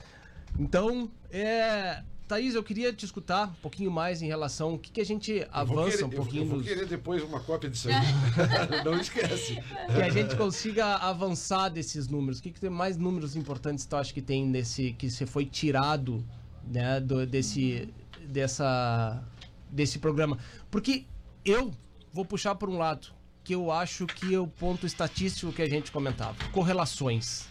Então, 0.58 1.10
é, 1.30 2.02
Thaís, 2.28 2.54
eu 2.54 2.62
queria 2.62 2.92
te 2.92 3.04
escutar 3.04 3.48
um 3.48 3.54
pouquinho 3.54 3.90
mais 3.90 4.22
em 4.22 4.26
relação 4.26 4.70
ao 4.70 4.78
que, 4.78 4.92
que 4.92 5.00
a 5.00 5.04
gente 5.04 5.44
avança 5.50 5.90
querer- 5.90 6.04
um 6.04 6.10
pouquinho 6.10 6.42
Eu 6.44 6.48
vou 6.48 6.62
querer 6.62 6.86
depois 6.86 7.22
uma 7.22 7.40
cópia 7.40 7.68
disso 7.68 7.88
aí. 7.88 7.94
não 8.84 8.98
esquece. 9.00 9.54
que 9.56 10.02
a 10.02 10.08
gente 10.08 10.36
consiga 10.36 10.96
avançar 10.96 11.68
desses 11.68 12.06
números. 12.06 12.38
O 12.38 12.42
que, 12.42 12.52
que 12.52 12.60
tem 12.60 12.70
mais 12.70 12.96
números 12.96 13.34
importantes 13.34 13.84
tu 13.86 13.96
acha 13.96 14.14
que 14.14 14.22
tem 14.22 14.46
nesse 14.46 14.92
que 14.92 15.10
você 15.10 15.26
foi 15.26 15.46
tirado, 15.46 16.24
né, 16.64 17.00
do, 17.00 17.26
desse 17.26 17.92
dessa 18.24 19.22
desse 19.68 19.98
programa? 19.98 20.38
Porque 20.70 21.06
eu 21.44 21.72
vou 22.12 22.24
puxar 22.24 22.54
por 22.54 22.68
um 22.68 22.78
lado 22.78 23.08
que 23.44 23.54
eu 23.54 23.70
acho 23.72 24.06
que 24.06 24.34
é 24.34 24.38
o 24.38 24.46
ponto 24.46 24.86
estatístico 24.86 25.52
que 25.52 25.62
a 25.62 25.68
gente 25.68 25.90
comentava, 25.90 26.36
correlações. 26.50 27.46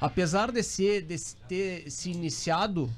Apesar 0.00 0.50
de 0.50 0.62
ser 0.62 1.02
de 1.02 1.16
ter 1.48 1.90
se 1.90 2.10
iniciado 2.10 2.90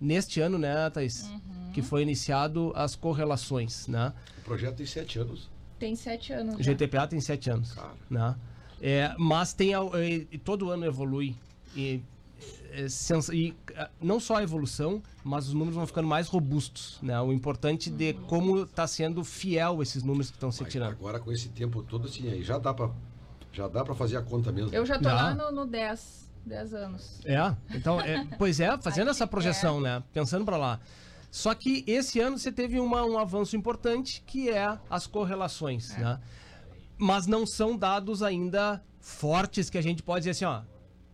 neste 0.00 0.40
ano, 0.40 0.58
né, 0.58 0.88
Thaís? 0.90 1.30
Que 1.74 1.82
foi 1.82 2.02
iniciado 2.02 2.72
as 2.74 2.94
correlações, 2.96 3.86
né? 3.86 4.12
O 4.38 4.42
projeto 4.42 4.76
tem 4.76 4.86
sete 4.86 5.18
anos. 5.18 5.50
Tem 5.78 5.94
sete 5.94 6.32
anos. 6.32 6.54
O. 6.56 6.62
GTPA 6.62 7.06
tem 7.06 7.20
sete 7.20 7.50
anos. 7.50 7.72
Cara. 7.72 7.92
Né? 8.08 8.34
É, 8.80 9.14
mas 9.18 9.52
tem 9.52 9.72
e- 9.72 10.26
e 10.32 10.38
todo 10.38 10.70
ano 10.70 10.84
evolui. 10.86 11.36
E, 11.76 11.96
é, 11.96 12.00
e, 13.32 13.54
ah, 13.76 13.90
não 14.00 14.20
só 14.20 14.36
a 14.36 14.42
evolução, 14.42 15.02
mas 15.24 15.48
os 15.48 15.54
números 15.54 15.74
vão 15.74 15.86
ficando 15.86 16.06
mais 16.06 16.28
robustos. 16.28 16.98
Né? 17.02 17.20
O 17.20 17.32
importante 17.32 17.90
de 17.90 18.12
como 18.26 18.62
está 18.62 18.86
sendo 18.86 19.24
fiel 19.24 19.82
esses 19.82 20.02
números 20.02 20.30
que 20.30 20.36
estão 20.36 20.52
se 20.52 20.64
tirando. 20.64 20.90
agora 20.92 21.18
com 21.18 21.32
esse 21.32 21.48
tempo 21.48 21.82
todo, 21.82 22.06
assim, 22.06 22.28
aí 22.30 22.42
já 22.42 22.58
dá 22.58 22.72
pra, 22.72 22.90
já 23.52 23.66
dá 23.68 23.84
pra 23.84 23.94
fazer 23.94 24.16
a 24.16 24.22
conta 24.22 24.52
mesmo. 24.52 24.74
Eu 24.74 24.86
já 24.86 24.96
tô 24.96 25.04
Dá. 25.04 25.14
lá 25.14 25.34
no, 25.34 25.50
no 25.50 25.66
10, 25.66 26.30
10 26.46 26.74
anos. 26.74 27.20
É, 27.24 27.54
então, 27.74 28.00
é, 28.00 28.26
pois 28.38 28.60
é, 28.60 28.76
fazendo 28.78 29.10
essa 29.10 29.26
projeção, 29.26 29.80
né? 29.80 30.02
Pensando 30.12 30.44
para 30.44 30.56
lá. 30.56 30.80
Só 31.30 31.54
que 31.54 31.84
esse 31.86 32.20
ano 32.20 32.38
você 32.38 32.50
teve 32.52 32.78
uma- 32.80 33.04
um 33.04 33.18
avanço 33.18 33.54
importante 33.56 34.22
que 34.26 34.48
é 34.48 34.78
as 34.88 35.06
correlações, 35.06 35.96
né? 35.98 36.18
Mas 36.96 37.26
não 37.26 37.46
são 37.46 37.76
dados 37.76 38.22
ainda 38.22 38.82
fortes 39.00 39.68
que 39.70 39.76
a 39.78 39.82
gente 39.82 40.02
pode 40.02 40.20
dizer 40.20 40.30
assim, 40.30 40.44
ó, 40.44 40.62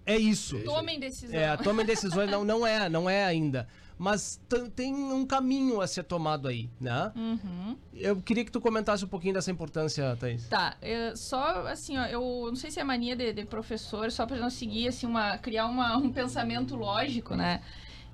é 0.06 0.16
isso. 0.16 0.58
Tomem 0.64 0.98
decisão. 0.98 1.38
É, 1.38 1.56
tomem 1.56 1.86
decisões, 1.86 2.30
não, 2.30 2.44
não 2.44 2.66
é, 2.66 2.88
não 2.88 3.08
é 3.08 3.24
ainda. 3.24 3.66
Mas 3.96 4.40
tem 4.74 4.92
um 4.92 5.24
caminho 5.24 5.80
a 5.80 5.86
ser 5.86 6.02
tomado 6.02 6.48
aí, 6.48 6.68
né? 6.80 7.12
Uhum. 7.14 7.76
Eu 7.94 8.20
queria 8.20 8.44
que 8.44 8.50
tu 8.50 8.60
comentasse 8.60 9.04
um 9.04 9.08
pouquinho 9.08 9.34
dessa 9.34 9.50
importância, 9.50 10.16
Thaís. 10.18 10.48
Tá, 10.48 10.76
é, 10.82 11.14
só 11.14 11.66
assim, 11.68 11.96
ó, 11.96 12.04
eu 12.06 12.46
não 12.48 12.56
sei 12.56 12.70
se 12.72 12.80
é 12.80 12.84
mania 12.84 13.14
de, 13.14 13.32
de 13.32 13.44
professor, 13.44 14.10
só 14.10 14.26
para 14.26 14.36
não 14.36 14.50
seguir 14.50 14.88
assim, 14.88 15.06
uma, 15.06 15.38
criar 15.38 15.66
uma, 15.66 15.96
um 15.96 16.10
pensamento 16.12 16.74
lógico, 16.74 17.36
né? 17.36 17.62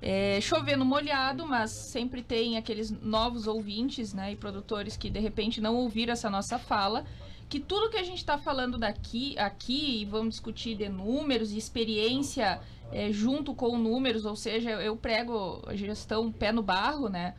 É, 0.03 0.39
chovendo 0.41 0.85
molhado, 0.85 1.47
mas 1.47 1.71
sempre 1.71 2.23
tem 2.23 2.57
aqueles 2.57 2.89
novos 2.89 3.45
ouvintes, 3.45 4.15
né, 4.15 4.31
e 4.31 4.35
produtores 4.35 4.97
que 4.97 5.11
de 5.11 5.19
repente 5.19 5.61
não 5.61 5.75
ouviram 5.75 6.13
essa 6.13 6.27
nossa 6.27 6.57
fala, 6.57 7.05
que 7.51 7.59
tudo 7.59 7.89
que 7.89 7.97
a 7.97 8.03
gente 8.03 8.17
está 8.19 8.37
falando 8.37 8.77
daqui, 8.77 9.37
aqui, 9.37 10.01
e 10.01 10.05
vamos 10.05 10.29
discutir 10.35 10.73
de 10.73 10.87
números 10.87 11.51
e 11.51 11.57
experiência 11.57 12.61
é, 12.93 13.11
junto 13.11 13.53
com 13.53 13.77
números, 13.77 14.25
ou 14.25 14.37
seja, 14.37 14.69
eu 14.71 14.95
prego 14.95 15.61
a 15.67 15.75
gestão 15.75 16.31
pé 16.31 16.53
no 16.53 16.63
barro, 16.63 17.09
né? 17.09 17.35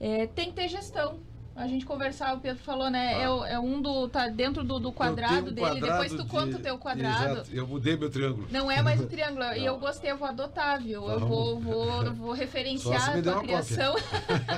É, 0.00 0.26
tem 0.26 0.46
que 0.50 0.54
ter 0.56 0.68
gestão. 0.68 1.20
A 1.54 1.68
gente 1.68 1.84
conversar, 1.84 2.34
o 2.34 2.40
Pedro 2.40 2.60
falou, 2.64 2.90
né? 2.90 3.22
É, 3.22 3.28
o- 3.30 3.44
é 3.44 3.60
um 3.60 3.80
do. 3.80 4.08
tá 4.08 4.26
dentro 4.26 4.64
do, 4.64 4.80
do 4.80 4.90
quadrado 4.90 5.50
Eu 5.50 5.52
dele, 5.52 5.80
depois 5.80 6.10
quadrado 6.10 6.16
tu 6.16 6.22
de- 6.24 6.28
conta 6.30 6.56
o 6.56 6.60
teu 6.60 6.78
quadrado. 6.78 7.32
Exato, 7.40 7.50
eu 7.54 7.66
mudei 7.68 7.96
meu 7.96 8.10
triângulo. 8.10 8.48
Não 8.50 8.68
é 8.70 8.82
mais 8.82 9.00
o 9.00 9.06
triângulo. 9.06 9.44
E 9.56 9.64
eu 9.64 9.78
gostei, 9.78 10.10
eu 10.10 10.16
vou 10.16 10.26
adotar, 10.26 10.80
viu? 10.82 11.08
Eu 11.08 11.20
Vamos. 11.20 11.28
vou, 11.28 11.60
vou, 11.60 12.14
vou 12.14 12.28
Só 12.34 12.40
referenciar 12.40 13.16
a 13.16 13.22
tua 13.22 13.40
criação. 13.42 13.94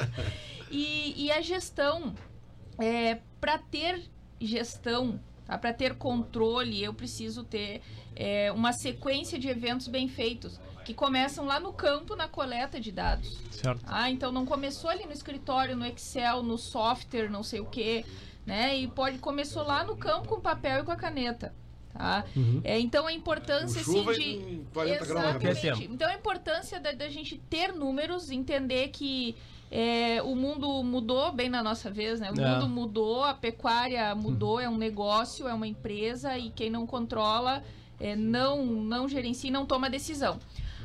e, 0.70 1.24
e 1.26 1.30
a 1.32 1.40
gestão, 1.42 2.14
é, 2.78 3.18
para 3.40 3.58
ter 3.58 4.00
gestão, 4.40 5.20
tá? 5.46 5.56
para 5.58 5.72
ter 5.72 5.94
controle, 5.94 6.82
eu 6.82 6.92
preciso 6.92 7.44
ter 7.44 7.80
é, 8.16 8.50
uma 8.52 8.72
sequência 8.72 9.38
de 9.38 9.48
eventos 9.48 9.88
bem 9.88 10.08
feitos, 10.08 10.60
que 10.84 10.92
começam 10.92 11.46
lá 11.46 11.58
no 11.58 11.72
campo, 11.72 12.14
na 12.14 12.28
coleta 12.28 12.78
de 12.78 12.92
dados. 12.92 13.38
Certo. 13.50 13.80
Ah, 13.86 14.10
então 14.10 14.30
não 14.30 14.44
começou 14.44 14.90
ali 14.90 15.04
no 15.06 15.12
escritório, 15.12 15.76
no 15.76 15.86
Excel, 15.86 16.42
no 16.42 16.58
software, 16.58 17.30
não 17.30 17.42
sei 17.42 17.60
o 17.60 17.66
quê, 17.66 18.04
né? 18.44 18.76
E 18.76 18.86
pode 18.86 19.18
começou 19.18 19.64
lá 19.64 19.82
no 19.82 19.96
campo 19.96 20.28
com 20.28 20.34
o 20.36 20.40
papel 20.40 20.80
e 20.80 20.84
com 20.84 20.92
a 20.92 20.96
caneta, 20.96 21.54
tá? 21.92 22.24
É, 22.62 22.78
então 22.78 23.06
a 23.06 23.12
importância 23.12 23.80
assim 23.80 24.04
de 24.12 24.36
com 24.38 24.64
40 24.74 25.06
graus 25.06 25.24
na 25.24 25.32
cabeça. 25.32 25.66
Exatamente. 25.66 25.92
Então 25.92 26.08
a 26.08 26.14
importância 26.14 26.78
da, 26.78 26.92
da 26.92 27.08
gente 27.08 27.38
ter 27.48 27.72
números, 27.72 28.30
entender 28.30 28.88
que 28.88 29.34
é, 29.76 30.22
o 30.22 30.36
mundo 30.36 30.84
mudou 30.84 31.32
bem 31.32 31.48
na 31.48 31.60
nossa 31.60 31.90
vez, 31.90 32.20
né? 32.20 32.30
O 32.30 32.40
É. 32.40 32.48
mundo 32.48 32.68
mudou, 32.68 33.24
a 33.24 33.34
pecuária 33.34 34.14
mudou, 34.14 34.60
é 34.60 34.68
um 34.68 34.76
negócio, 34.78 35.48
é 35.48 35.52
uma 35.52 35.66
empresa 35.66 36.38
e 36.38 36.50
quem 36.50 36.70
não 36.70 36.86
controla, 36.86 37.60
é, 37.98 38.14
não, 38.14 38.64
não 38.64 39.08
gerencia, 39.08 39.48
e 39.48 39.52
não 39.52 39.66
toma 39.66 39.90
decisão. 39.90 40.38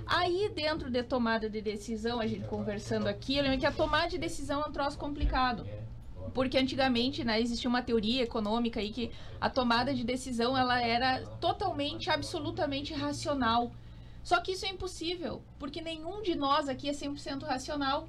Aí, 0.07 0.51
dentro 0.55 0.89
de 0.89 1.03
tomada 1.03 1.47
de 1.47 1.61
decisão, 1.61 2.19
a 2.19 2.25
gente 2.25 2.47
conversando 2.47 3.05
aqui, 3.05 3.37
eu 3.37 3.43
lembro 3.43 3.59
que 3.59 3.65
a 3.67 3.71
tomada 3.71 4.09
de 4.09 4.17
decisão 4.17 4.59
é 4.63 4.67
um 4.67 4.71
troço 4.71 4.97
complicado. 4.97 5.67
Porque 6.33 6.57
antigamente, 6.57 7.23
né, 7.23 7.39
existia 7.39 7.69
uma 7.69 7.83
teoria 7.83 8.23
econômica 8.23 8.79
aí 8.79 8.89
que 8.89 9.11
a 9.39 9.51
tomada 9.51 9.93
de 9.93 10.03
decisão 10.03 10.57
ela 10.57 10.81
era 10.81 11.21
totalmente, 11.39 12.09
absolutamente 12.09 12.91
racional. 12.95 13.71
Só 14.23 14.39
que 14.41 14.53
isso 14.53 14.65
é 14.65 14.69
impossível, 14.69 15.43
porque 15.59 15.79
nenhum 15.79 16.23
de 16.23 16.33
nós 16.33 16.67
aqui 16.67 16.89
é 16.89 16.91
100% 16.91 17.43
racional. 17.43 18.07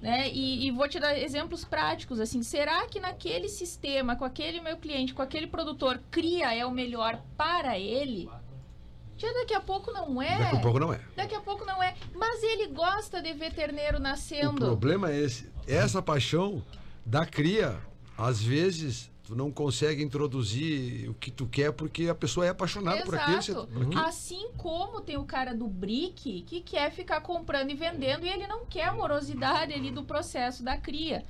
Né? 0.00 0.30
E, 0.30 0.66
e, 0.66 0.70
vou 0.70 0.88
te 0.88 1.00
dar 1.00 1.18
exemplos 1.18 1.64
práticos, 1.64 2.20
assim, 2.20 2.42
será 2.42 2.86
que 2.86 3.00
naquele 3.00 3.48
sistema, 3.48 4.14
com 4.14 4.24
aquele 4.24 4.60
meu 4.60 4.76
cliente, 4.76 5.14
com 5.14 5.22
aquele 5.22 5.46
produtor, 5.46 6.00
cria 6.10 6.54
é 6.54 6.64
o 6.66 6.70
melhor 6.70 7.20
para 7.36 7.78
ele? 7.78 8.28
Já 9.16 9.32
daqui 9.32 9.54
a 9.54 9.60
pouco 9.60 9.90
não 9.92 10.20
é. 10.20 10.38
Daqui 10.38 10.56
a 10.56 10.60
pouco 10.60 10.78
não 10.78 10.92
é. 10.92 11.00
Daqui 11.16 11.34
a 11.34 11.40
pouco 11.40 11.64
não 11.64 11.82
é. 11.82 11.94
Mas 12.14 12.42
ele 12.42 12.66
gosta 12.68 13.22
de 13.22 13.32
ver 13.32 13.52
terneiro 13.54 13.98
nascendo. 13.98 14.64
O 14.64 14.68
problema 14.68 15.10
é 15.10 15.18
esse. 15.18 15.50
Essa 15.66 16.02
paixão 16.02 16.62
da 17.04 17.24
cria, 17.24 17.78
às 18.18 18.42
vezes, 18.42 19.10
tu 19.26 19.34
não 19.34 19.50
consegue 19.50 20.02
introduzir 20.02 21.10
o 21.10 21.14
que 21.14 21.30
tu 21.32 21.46
quer 21.46 21.72
porque 21.72 22.08
a 22.08 22.14
pessoa 22.14 22.46
é 22.46 22.50
apaixonada 22.50 23.02
por 23.04 23.14
aquilo. 23.16 23.42
você- 23.42 23.50
Exato. 23.52 23.66
por 23.66 23.82
aquilo. 23.82 24.00
Assim 24.00 24.48
como 24.56 25.00
tem 25.00 25.16
o 25.16 25.24
cara 25.24 25.52
do 25.54 25.66
brick 25.66 26.42
que 26.42 26.60
quer 26.60 26.92
ficar 26.92 27.20
comprando 27.20 27.70
e 27.70 27.74
vendendo 27.74 28.24
e 28.24 28.28
ele 28.28 28.46
não 28.46 28.64
quer 28.66 28.84
a 28.84 28.94
morosidade 28.94 29.72
ali 29.74 29.90
do 29.90 30.04
processo 30.04 30.62
da 30.62 30.76
cria. 30.78 31.24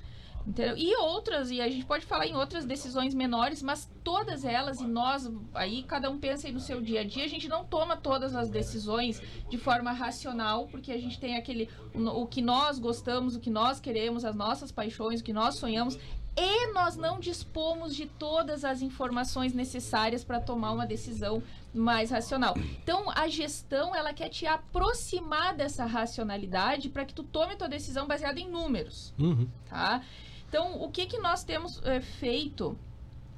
Entendeu? 0.47 0.77
E 0.77 0.95
outras, 0.99 1.51
e 1.51 1.61
a 1.61 1.69
gente 1.69 1.85
pode 1.87 2.07
falar 2.07 2.25
em 2.27 2.37
outras 2.37 2.65
decisões 2.65 3.13
menores, 3.13 3.61
mas 3.63 3.91
todas 4.05 4.45
elas, 4.45 4.79
e 4.81 4.87
nós, 4.87 5.29
aí 5.53 5.83
cada 5.83 6.09
um 6.09 6.19
pensa 6.21 6.47
aí 6.47 6.53
no 6.53 6.61
seu 6.61 6.81
dia 6.81 7.01
a 7.01 7.05
dia, 7.05 7.25
a 7.25 7.29
gente 7.29 7.49
não 7.49 7.65
toma 7.65 7.97
todas 7.97 8.33
as 8.37 8.49
decisões 8.49 9.21
de 9.51 9.59
forma 9.59 9.91
racional, 9.91 10.69
porque 10.69 10.93
a 10.93 10.99
gente 10.99 11.19
tem 11.19 11.37
aquele, 11.37 11.69
o, 11.93 12.01
o 12.23 12.27
que 12.29 12.41
nós 12.41 12.79
gostamos, 12.79 13.35
o 13.35 13.41
que 13.41 13.51
nós 13.51 13.81
queremos, 13.81 14.25
as 14.25 14.37
nossas 14.37 14.71
paixões, 14.71 15.21
o 15.21 15.25
que 15.25 15.33
nós 15.33 15.57
sonhamos, 15.57 15.99
e 16.37 16.73
nós 16.73 16.97
não 16.97 17.19
dispomos 17.19 17.97
de 17.97 18.07
todas 18.07 18.65
as 18.65 18.83
informações 18.83 19.55
necessárias 19.55 20.23
para 20.23 20.39
tomar 20.41 20.73
uma 20.73 20.87
decisão 20.87 21.43
mais 21.73 22.11
racional. 22.11 22.55
Então, 22.83 23.11
a 23.11 23.27
gestão, 23.29 23.95
ela 23.95 24.13
quer 24.13 24.29
te 24.29 24.47
aproximar 24.47 25.55
dessa 25.55 25.85
racionalidade 25.87 26.89
para 26.91 27.05
que 27.05 27.15
tu 27.15 27.23
tome 27.23 27.57
tua 27.57 27.69
decisão 27.69 28.07
baseada 28.07 28.39
em 28.39 28.49
números, 28.51 29.15
Uhum. 29.19 29.49
tá? 29.69 30.03
Então, 30.49 30.81
o 30.83 30.91
que 30.91 31.07
que 31.07 31.19
nós 31.19 31.43
temos 31.43 31.83
é, 31.85 32.01
feito 32.01 32.79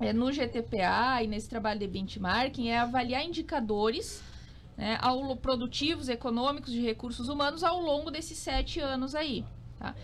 é, 0.01 0.13
no 0.13 0.31
GTPA 0.33 1.23
e 1.23 1.27
nesse 1.27 1.49
trabalho 1.49 1.81
de 1.81 1.87
benchmarking 1.87 2.69
é 2.69 2.79
avaliar 2.79 3.25
indicadores 3.25 4.23
né, 4.77 4.99
ao, 5.01 5.37
produtivos, 5.37 6.09
econômicos, 6.09 6.71
de 6.73 6.81
recursos 6.81 7.29
humanos 7.29 7.65
ao 7.65 7.81
longo 7.81 8.11
desses 8.11 8.39
sete 8.39 8.79
anos 8.79 9.15
aí, 9.15 9.45
tá? 9.79 9.95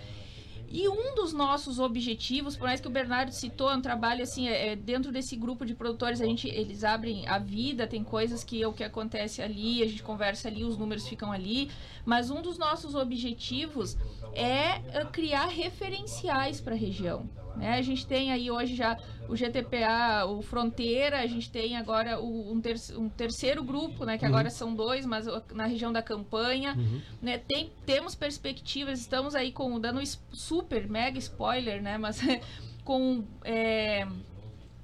E 0.74 0.88
um 0.88 1.14
dos 1.14 1.32
nossos 1.32 1.78
objetivos, 1.78 2.56
por 2.56 2.64
mais 2.64 2.80
que 2.80 2.88
o 2.88 2.90
Bernardo 2.90 3.30
citou, 3.30 3.70
é 3.70 3.76
um 3.76 3.80
trabalho 3.80 4.24
assim, 4.24 4.48
é, 4.48 4.72
é, 4.72 4.76
dentro 4.76 5.12
desse 5.12 5.36
grupo 5.36 5.64
de 5.64 5.72
produtores, 5.72 6.20
a 6.20 6.26
gente, 6.26 6.48
eles 6.48 6.82
abrem 6.82 7.28
a 7.28 7.38
vida, 7.38 7.86
tem 7.86 8.02
coisas 8.02 8.42
que 8.42 8.60
é 8.60 8.66
o 8.66 8.72
que 8.72 8.82
acontece 8.82 9.40
ali, 9.40 9.84
a 9.84 9.86
gente 9.86 10.02
conversa 10.02 10.48
ali, 10.48 10.64
os 10.64 10.76
números 10.76 11.06
ficam 11.06 11.30
ali, 11.30 11.70
mas 12.04 12.28
um 12.28 12.42
dos 12.42 12.58
nossos 12.58 12.96
objetivos 12.96 13.96
é 14.32 14.82
eh, 14.92 15.04
criar 15.12 15.46
referenciais 15.46 16.60
para 16.60 16.74
a 16.74 16.76
região. 16.76 17.30
Né? 17.56 17.74
A 17.74 17.82
gente 17.82 18.06
tem 18.06 18.32
aí 18.32 18.50
hoje 18.50 18.74
já 18.74 18.98
o 19.28 19.36
GTPA, 19.36 20.26
o 20.26 20.42
Fronteira, 20.42 21.20
a 21.20 21.26
gente 21.26 21.50
tem 21.50 21.76
agora 21.76 22.18
o- 22.20 22.52
um, 22.52 22.60
ter- 22.60 22.76
um 22.96 23.08
terceiro 23.08 23.62
grupo, 23.62 24.04
né? 24.04 24.18
que 24.18 24.24
agora 24.24 24.50
são 24.50 24.74
dois, 24.74 25.06
mas 25.06 25.26
na 25.52 25.66
região 25.66 25.92
da 25.92 26.02
campanha. 26.02 26.74
Né? 27.22 27.38
Tem, 27.38 27.70
temos 27.86 28.14
perspectivas, 28.14 28.98
estamos 29.00 29.34
aí 29.34 29.52
com 29.52 29.78
dando 29.78 30.00
super, 30.32 30.88
mega 30.88 31.18
spoiler, 31.18 31.80
né? 31.82 31.96
mas 31.96 32.20
com, 32.84 33.24
é, 33.44 34.06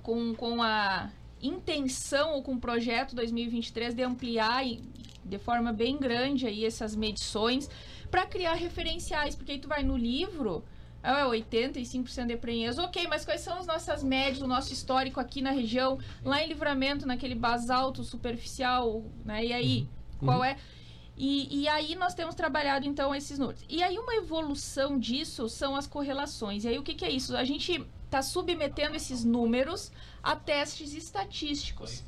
com, 0.03 0.35
com 0.35 0.63
a 0.63 1.11
intenção 1.43 2.35
ou 2.35 2.43
com 2.43 2.53
o 2.55 2.61
projeto 2.61 3.15
2023 3.15 3.95
de 3.95 4.03
ampliar 4.03 4.63
de 5.25 5.39
forma 5.39 5.73
bem 5.73 5.97
grande 5.99 6.47
aí 6.47 6.65
essas 6.65 6.95
medições 6.97 7.69
para 8.11 8.27
criar 8.27 8.55
referenciais, 8.55 9.35
porque 9.35 9.53
aí 9.53 9.59
tu 9.59 9.69
vai 9.69 9.83
no 9.83 9.97
livro, 9.97 10.65
ah, 11.03 11.25
85% 11.27 12.27
de 12.27 12.37
prenhez, 12.37 12.79
ok, 12.79 13.07
mas 13.09 13.25
quais 13.25 13.41
são 13.41 13.59
as 13.59 13.67
nossas 13.67 14.03
médias, 14.03 14.43
o 14.43 14.47
nosso 14.47 14.73
histórico 14.73 15.19
aqui 15.19 15.41
na 15.41 15.51
região, 15.51 15.99
lá 16.23 16.43
em 16.43 16.49
Livramento, 16.49 17.07
naquele 17.07 17.35
basalto 17.35 18.05
superficial, 18.05 19.05
né? 19.25 19.45
E 19.45 19.53
aí, 19.53 19.89
qual 20.19 20.45
é? 20.45 20.57
E, 21.17 21.63
e 21.63 21.69
aí 21.69 21.95
nós 21.97 22.15
temos 22.15 22.35
trabalhado 22.35 22.87
então 22.87 23.15
esses 23.15 23.39
números. 23.39 23.63
E 23.69 23.83
aí 23.83 23.99
uma 23.99 24.15
evolução 24.15 24.99
disso 24.99 25.49
são 25.49 25.77
as 25.77 25.87
correlações. 25.87 26.65
E 26.65 26.69
aí 26.69 26.79
o 26.79 26.83
que, 26.83 26.95
que 26.95 27.05
é 27.05 27.11
isso? 27.11 27.37
A 27.37 27.45
gente 27.45 27.87
está 28.07 28.23
submetendo 28.23 28.97
esses 28.97 29.23
números 29.23 29.93
a 30.23 30.35
testes 30.35 30.95
estatísticos 30.95 32.03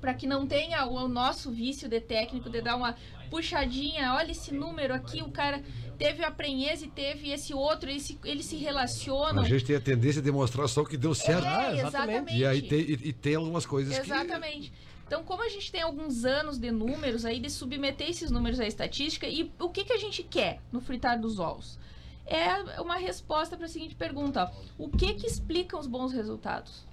para 0.00 0.14
que 0.14 0.26
não 0.26 0.46
tenha 0.46 0.84
o, 0.86 0.94
o 0.94 1.08
nosso 1.08 1.50
vício 1.50 1.88
de 1.88 2.00
técnico 2.00 2.50
de 2.50 2.60
dar 2.60 2.74
uma 2.74 2.96
puxadinha, 3.30 4.14
olha 4.14 4.32
esse 4.32 4.52
número 4.52 4.92
aqui, 4.92 5.22
o 5.22 5.30
cara 5.30 5.62
teve 5.96 6.24
a 6.24 6.30
prenhez 6.30 6.82
e 6.82 6.88
teve 6.88 7.30
esse 7.30 7.54
outro, 7.54 7.88
eles 7.88 8.02
se, 8.02 8.18
eles 8.24 8.46
se 8.46 8.56
relacionam. 8.56 9.42
A 9.42 9.48
gente 9.48 9.64
tem 9.64 9.76
a 9.76 9.80
tendência 9.80 10.20
de 10.20 10.30
mostrar 10.32 10.66
só 10.68 10.82
o 10.82 10.86
que 10.86 10.96
deu 10.96 11.14
certo. 11.14 11.44
É, 11.44 11.48
Ah, 11.48 11.72
exatamente. 11.72 11.86
exatamente. 11.86 12.36
E 12.38 12.46
aí 12.46 12.62
tem, 12.62 12.80
e, 12.80 12.92
e 13.08 13.12
tem 13.12 13.34
algumas 13.36 13.64
coisas 13.64 13.98
que. 13.98 14.06
Exatamente. 14.06 14.72
Então, 15.06 15.24
como 15.24 15.42
a 15.42 15.48
gente 15.48 15.72
tem 15.72 15.82
alguns 15.82 16.24
anos 16.24 16.56
de 16.56 16.70
números 16.70 17.24
aí, 17.24 17.40
de 17.40 17.50
submeter 17.50 18.08
esses 18.08 18.30
números 18.30 18.60
à 18.60 18.66
estatística, 18.66 19.26
e 19.26 19.50
o 19.58 19.68
que, 19.68 19.84
que 19.84 19.92
a 19.92 19.98
gente 19.98 20.22
quer 20.22 20.60
no 20.70 20.80
fritar 20.80 21.20
dos 21.20 21.38
ovos? 21.40 21.78
É 22.26 22.80
uma 22.80 22.96
resposta 22.96 23.56
para 23.56 23.66
a 23.66 23.68
seguinte 23.68 23.94
pergunta: 23.96 24.44
ó. 24.44 24.84
o 24.84 24.88
que 24.88 25.14
que 25.14 25.26
explica 25.26 25.76
os 25.76 25.86
bons 25.86 26.12
resultados? 26.12 26.86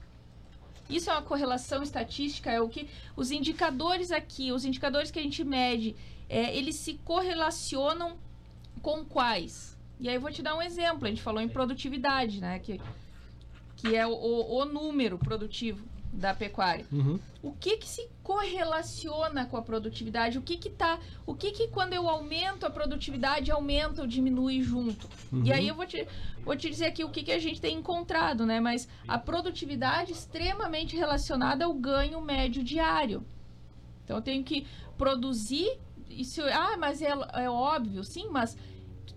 Isso 0.89 1.09
é 1.09 1.13
uma 1.13 1.21
correlação 1.21 1.83
estatística, 1.83 2.49
é 2.51 2.59
o 2.59 2.69
que 2.69 2.87
os 3.15 3.29
indicadores 3.29 4.11
aqui, 4.11 4.51
os 4.51 4.65
indicadores 4.65 5.11
que 5.11 5.19
a 5.19 5.21
gente 5.21 5.43
mede, 5.43 5.95
é, 6.29 6.55
eles 6.55 6.75
se 6.75 6.95
correlacionam 7.05 8.17
com 8.81 9.03
quais? 9.05 9.77
E 9.99 10.07
aí 10.07 10.15
eu 10.15 10.21
vou 10.21 10.31
te 10.31 10.41
dar 10.41 10.55
um 10.55 10.61
exemplo. 10.61 11.05
A 11.05 11.09
gente 11.09 11.21
falou 11.21 11.41
em 11.41 11.49
produtividade, 11.49 12.39
né? 12.39 12.59
Que, 12.59 12.79
que 13.75 13.95
é 13.95 14.05
o, 14.05 14.11
o, 14.13 14.65
número 14.65 15.17
produtivo 15.17 15.83
da 16.11 16.33
pecuária. 16.33 16.85
Uhum. 16.91 17.19
O 17.41 17.51
que 17.51 17.77
que 17.77 17.87
se 17.87 18.07
correlaciona 18.23 19.45
com 19.45 19.57
a 19.57 19.61
produtividade? 19.61 20.37
O 20.37 20.41
que 20.41 20.57
que 20.57 20.69
tá, 20.69 20.99
o 21.25 21.33
que 21.33 21.51
que 21.51 21.67
quando 21.67 21.93
eu 21.93 22.07
aumento 22.07 22.65
a 22.65 22.69
produtividade 22.69 23.51
aumenta 23.51 24.01
ou 24.01 24.07
diminui 24.07 24.61
junto? 24.61 25.07
E 25.43 25.51
aí 25.51 25.67
eu 25.67 25.75
vou 25.75 25.85
te, 25.85 26.07
vou 26.43 26.55
te 26.55 26.69
dizer 26.69 26.85
aqui 26.85 27.03
o 27.03 27.09
que 27.09 27.23
que 27.23 27.31
a 27.31 27.39
gente 27.39 27.59
tem 27.59 27.75
encontrado, 27.75 28.45
né? 28.45 28.59
Mas 28.59 28.87
a 29.07 29.17
produtividade 29.17 30.11
extremamente 30.11 30.95
relacionada 30.95 31.65
ao 31.65 31.73
ganho 31.73 32.21
médio 32.21 32.63
diário. 32.63 33.25
Então 34.03 34.17
eu 34.17 34.21
tenho 34.21 34.43
que 34.43 34.65
produzir 34.97 35.79
isso, 36.09 36.41
ah, 36.43 36.75
mas 36.77 37.01
é, 37.01 37.13
é 37.33 37.49
óbvio, 37.49 38.03
sim, 38.03 38.27
mas 38.29 38.57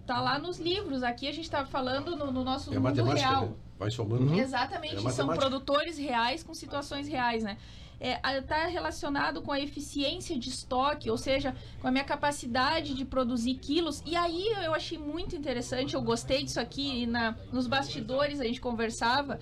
tá 0.06 0.20
lá 0.20 0.38
nos 0.38 0.58
livros. 0.58 1.02
Aqui 1.02 1.28
a 1.28 1.32
gente 1.32 1.50
tá 1.50 1.64
falando 1.64 2.16
no, 2.16 2.30
no 2.30 2.44
nosso 2.44 2.70
É 2.70 2.74
mundo 2.74 2.82
matemática, 2.84 3.28
real. 3.28 3.46
né? 3.46 3.54
Vai 3.78 3.90
somando. 3.90 4.34
Exatamente, 4.34 5.06
É 5.06 5.10
são 5.10 5.28
produtores 5.28 5.96
reais 5.96 6.42
com 6.42 6.52
situações 6.52 7.08
reais, 7.08 7.42
né? 7.42 7.56
Está 8.00 8.66
relacionado 8.66 9.42
com 9.42 9.52
a 9.52 9.60
eficiência 9.60 10.38
de 10.38 10.48
estoque, 10.48 11.10
ou 11.10 11.18
seja, 11.18 11.54
com 11.80 11.88
a 11.88 11.90
minha 11.90 12.04
capacidade 12.04 12.94
de 12.94 13.04
produzir 13.04 13.54
quilos. 13.56 14.02
E 14.06 14.16
aí 14.16 14.48
eu 14.64 14.74
achei 14.74 14.96
muito 14.96 15.36
interessante, 15.36 15.94
eu 15.94 16.02
gostei 16.02 16.42
disso 16.42 16.58
aqui, 16.58 17.06
na, 17.06 17.36
nos 17.52 17.66
bastidores 17.66 18.40
a 18.40 18.44
gente 18.44 18.60
conversava. 18.60 19.38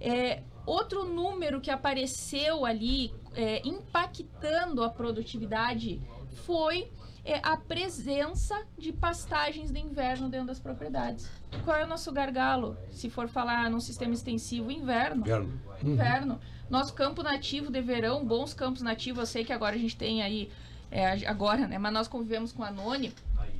É, 0.00 0.42
outro 0.66 1.04
número 1.04 1.60
que 1.62 1.70
apareceu 1.70 2.66
ali 2.66 3.10
é, 3.34 3.66
impactando 3.66 4.82
a 4.84 4.90
produtividade 4.90 6.00
foi 6.34 6.90
é, 7.24 7.40
a 7.42 7.56
presença 7.56 8.54
de 8.76 8.92
pastagens 8.92 9.70
de 9.70 9.78
inverno 9.80 10.28
dentro 10.28 10.48
das 10.48 10.58
propriedades. 10.60 11.30
Qual 11.64 11.76
é 11.76 11.84
o 11.84 11.86
nosso 11.86 12.12
gargalo? 12.12 12.76
Se 12.90 13.08
for 13.08 13.28
falar 13.28 13.70
num 13.70 13.80
sistema 13.80 14.12
extensivo, 14.12 14.70
inverno. 14.70 15.22
Inverno. 15.22 15.60
Inverno. 15.82 16.40
Nosso 16.68 16.92
campo 16.94 17.22
nativo 17.22 17.70
de 17.70 17.80
verão, 17.80 18.24
bons 18.24 18.52
campos 18.54 18.82
nativos, 18.82 19.20
eu 19.20 19.26
sei 19.26 19.44
que 19.44 19.52
agora 19.52 19.76
a 19.76 19.78
gente 19.78 19.96
tem 19.96 20.22
aí, 20.22 20.50
é, 20.90 21.26
agora, 21.26 21.66
né? 21.68 21.78
Mas 21.78 21.92
nós 21.92 22.08
convivemos 22.08 22.52
com 22.52 22.62
a 22.64 22.70
Noni. 22.70 23.12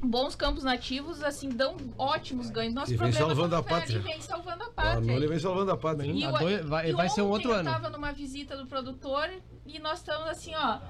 Bons 0.03 0.35
campos 0.35 0.65
nativos, 0.65 1.23
assim, 1.23 1.49
dão 1.49 1.77
ótimos 1.97 2.51
ganhos. 2.51 2.75
Nosso 2.75 2.93
E 2.93 2.97
vem 2.97 3.13
salvando 3.13 3.57
a 3.57 3.63
pátria. 3.63 4.01
Vem 4.01 4.21
salvando 4.21 4.63
a 4.63 4.67
A 4.67 4.71
pátria. 4.71 5.15
Noni 5.15 5.27
vem 5.27 5.39
salvando 5.39 5.71
a 5.71 5.77
pátria. 5.77 6.11
E, 6.13 6.25
A 6.25 6.31
o- 6.31 6.69
vai- 6.69 6.91
e 6.91 6.93
vai 6.93 7.09
ser 7.09 7.23
um 7.23 7.29
outro 7.29 7.51
eu 7.53 7.57
ano. 7.57 7.71
tava 7.71 7.89
numa 7.89 8.13
visita 8.13 8.57
do 8.57 8.67
produtor 8.67 9.31
e 9.65 9.79
nós 9.79 9.99
estamos 10.01 10.29
assim, 10.29 10.55
ó, 10.55 10.81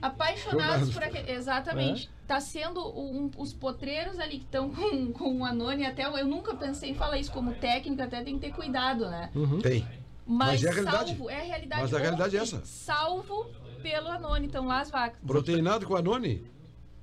apaixonados 0.00 0.92
por 0.92 1.02
aquele. 1.02 1.30
Exatamente. 1.30 2.10
Tá 2.26 2.40
sendo 2.40 2.80
um- 2.98 3.30
os 3.36 3.52
potreiros 3.52 4.18
ali 4.18 4.38
que 4.38 4.44
estão 4.44 4.70
com, 4.74 5.12
com 5.12 5.38
o 5.40 5.44
Anone, 5.44 5.84
até 5.86 6.04
eu 6.06 6.16
eu 6.16 6.26
nunca 6.26 6.54
pensei 6.54 6.90
em 6.90 6.94
falar 6.94 7.18
isso 7.18 7.30
como 7.32 7.52
técnico, 7.54 8.02
até 8.02 8.22
tem 8.22 8.34
que 8.38 8.46
ter 8.48 8.52
cuidado, 8.54 9.08
né? 9.08 9.30
Tem. 9.62 9.86
Mas, 10.26 10.60
Mas 10.60 10.64
é 10.64 10.68
a 10.68 10.72
realidade. 10.72 11.06
salvo, 11.10 11.30
é 11.30 11.40
a 11.40 11.44
realidade. 11.44 11.82
Mas 11.82 11.94
a 11.94 11.98
realidade 11.98 12.36
é 12.36 12.40
essa. 12.40 12.60
Salvo 12.64 13.46
pelo 13.80 14.08
Anone, 14.08 14.46
então 14.46 14.66
lá 14.66 14.80
as 14.80 14.90
vacas. 14.90 15.20
Proteinado 15.24 15.86
com 15.86 15.94
a 15.94 16.02
Noni? 16.02 16.44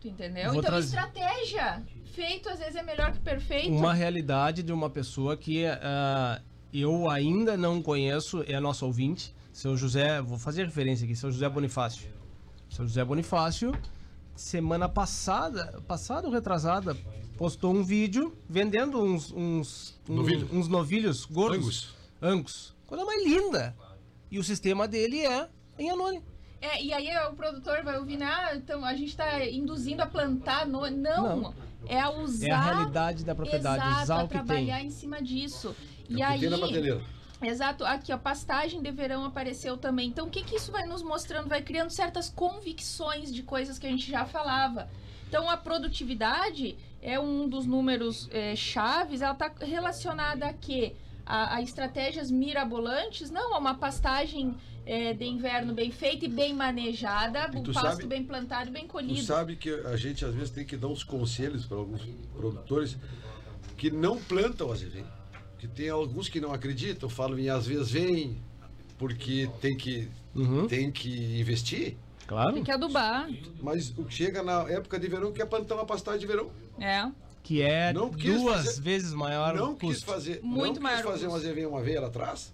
Tu 0.02 0.10
entendeu? 0.10 0.52
Vou 0.52 0.60
então, 0.60 0.72
trazer- 0.72 0.88
estratégia. 0.98 1.82
Feito 2.14 2.50
às 2.50 2.60
vezes 2.60 2.76
é 2.76 2.84
melhor 2.84 3.12
que 3.14 3.20
perfeito. 3.20 3.70
Uma 3.72 3.94
realidade 3.94 4.62
de 4.62 4.74
uma 4.74 4.90
pessoa 4.90 5.38
que 5.38 5.66
ah, 5.66 6.42
eu 6.74 7.10
ainda 7.10 7.56
não 7.56 7.82
conheço, 7.82 8.44
é 8.46 8.60
nosso 8.60 8.86
ouvinte, 8.86 9.34
seu 9.54 9.78
José, 9.78 10.22
vou 10.22 10.38
fazer 10.38 10.66
referência 10.66 11.06
aqui, 11.06 11.16
seu 11.16 11.32
José 11.32 11.48
Bonifácio. 11.48 12.08
Seu 12.74 12.88
José 12.88 13.06
Bonifácio, 13.06 13.72
semana 14.36 14.90
passada, 14.90 15.80
passada 15.88 16.28
ou 16.28 16.34
retrasada, 16.34 16.98
postou 17.38 17.72
um 17.72 17.84
vídeo 17.84 18.36
vendendo 18.50 19.00
uns, 19.00 19.32
uns, 19.32 20.00
um- 20.10 20.16
Novilho. 20.16 20.50
uns 20.52 20.68
novilhos 20.68 21.24
gordos. 21.26 21.94
Angus. 22.20 22.34
Angus. 22.36 22.76
Coisa 22.88 23.06
mais 23.06 23.24
linda. 23.24 23.76
E 24.32 24.40
o 24.40 24.44
sistema 24.44 24.88
dele 24.88 25.24
é 25.24 25.48
em 25.78 25.92
anônimo. 25.92 26.26
É, 26.60 26.82
e 26.84 26.92
aí 26.92 27.08
o 27.28 27.34
produtor 27.36 27.84
vai 27.84 28.00
ouvir, 28.00 28.18
né? 28.18 28.26
Ah, 28.26 28.56
então 28.56 28.84
a 28.84 28.96
gente 28.96 29.16
tá 29.16 29.46
induzindo 29.46 30.02
a 30.02 30.08
plantar. 30.08 30.66
No... 30.66 30.90
Não, 30.90 31.42
Não. 31.42 31.54
é 31.88 32.00
a 32.00 32.10
usar. 32.10 32.48
É 32.48 32.52
a 32.52 32.62
realidade 32.62 33.24
da 33.24 33.36
propriedade, 33.36 33.86
Exato, 33.86 34.02
usar 34.04 34.24
o 34.24 34.28
que 34.28 34.34
tem. 34.34 34.44
trabalhar 34.46 34.82
em 34.82 34.90
cima 34.90 35.22
disso. 35.22 35.76
É 36.10 36.12
E 36.12 36.14
o 36.14 36.18
que 36.18 36.24
aí. 36.24 36.40
Exato, 37.46 37.84
aqui 37.86 38.12
a 38.12 38.18
pastagem 38.18 38.82
de 38.82 38.92
verão 38.92 39.26
apareceu 39.26 39.78
também. 39.78 40.08
Então, 40.10 40.28
o 40.28 40.30
que, 40.30 40.44
que 40.44 40.56
isso 40.56 40.72
vai 40.72 40.86
nos 40.86 41.02
mostrando? 41.04 41.48
Vai 41.50 41.62
criando 41.62 41.90
certas 41.90 42.30
convicções 42.30 43.34
de 43.34 43.44
coisas 43.44 43.78
que 43.78 43.86
a 43.86 43.90
gente 43.90 44.10
já 44.10 44.26
falava. 44.26 44.90
Então, 45.28 45.50
a 45.50 45.58
produtividade 45.58 46.78
é 47.02 47.20
um 47.20 47.48
dos 47.50 47.66
números 47.66 48.30
eh, 48.32 48.56
chaves. 48.56 49.22
Ela 49.22 49.34
está 49.34 49.52
relacionada 49.62 50.46
a 50.48 50.54
quê? 50.54 50.96
A, 51.26 51.56
a 51.56 51.62
estratégias 51.62 52.30
mirabolantes? 52.30 53.30
Não, 53.32 53.54
a 53.56 53.58
uma 53.58 53.76
pastagem 53.76 54.56
eh, 54.86 55.14
de 55.14 55.26
inverno 55.26 55.74
bem 55.74 55.90
feita 55.90 56.26
e 56.26 56.28
bem 56.28 56.54
manejada, 56.54 57.50
o 57.58 57.64
tu 57.64 57.72
pasto 57.74 57.90
sabe- 57.92 58.06
bem 58.08 58.24
plantado 58.24 58.70
e 58.70 58.74
bem 58.74 58.84
Tu 58.86 58.90
colhido. 58.92 59.22
sabe 59.24 59.56
que 59.56 59.70
a 59.70 59.96
gente 59.96 60.24
às 60.26 60.34
vezes 60.34 60.50
tem 60.50 60.66
que 60.66 60.76
dar 60.78 60.88
uns 60.88 61.04
conselhos 61.04 61.66
para 61.66 61.78
alguns 61.78 62.02
produtores 62.36 62.98
que 63.78 63.90
não 63.90 64.18
plantam 64.18 64.72
azevém. 64.72 65.06
Que 65.64 65.68
tem 65.70 65.88
alguns 65.90 66.28
que 66.28 66.42
não 66.42 66.52
acreditam, 66.52 67.08
falam 67.08 67.40
em 67.40 67.48
às 67.50 67.66
vezes 67.66 67.90
vem 67.90 68.38
porque 68.98 69.50
tem 69.62 69.78
que, 69.78 70.10
Uhum, 70.36 70.68
tem 70.68 70.92
que 70.92 71.40
investir. 71.40 71.96
claro. 72.28 72.52
Tem 72.54 72.64
que 72.66 72.72
adubar. 72.72 73.30
Mas 73.62 73.90
o 73.98 74.04
que 74.04 74.14
chega 74.14 74.44
na 74.44 74.64
época 74.64 75.00
de 75.00 75.08
verão 75.08 75.32
quer 75.32 75.46
plantar 75.46 75.76
uma 75.76 75.86
pastagem 75.86 76.20
de 76.20 76.28
verão. 76.28 76.52
É. 76.82 77.10
Que 77.42 77.62
é 77.62 77.94
Não 77.94 78.10
duas 78.10 78.66
fazer- 78.66 78.82
vezes 78.82 79.14
maior 79.14 79.56
não 79.56 79.72
o 79.72 79.76
quis 79.78 79.90
custo. 80.00 80.06
fazer, 80.06 80.42
Muito 80.44 80.76
não 80.76 80.84
maior 80.84 80.98
quis 80.98 81.06
fazer 81.06 81.28
custo. 81.28 81.70
uma 81.70 81.82
vez 81.82 82.02
lá 82.02 82.08
atrás. 82.08 82.54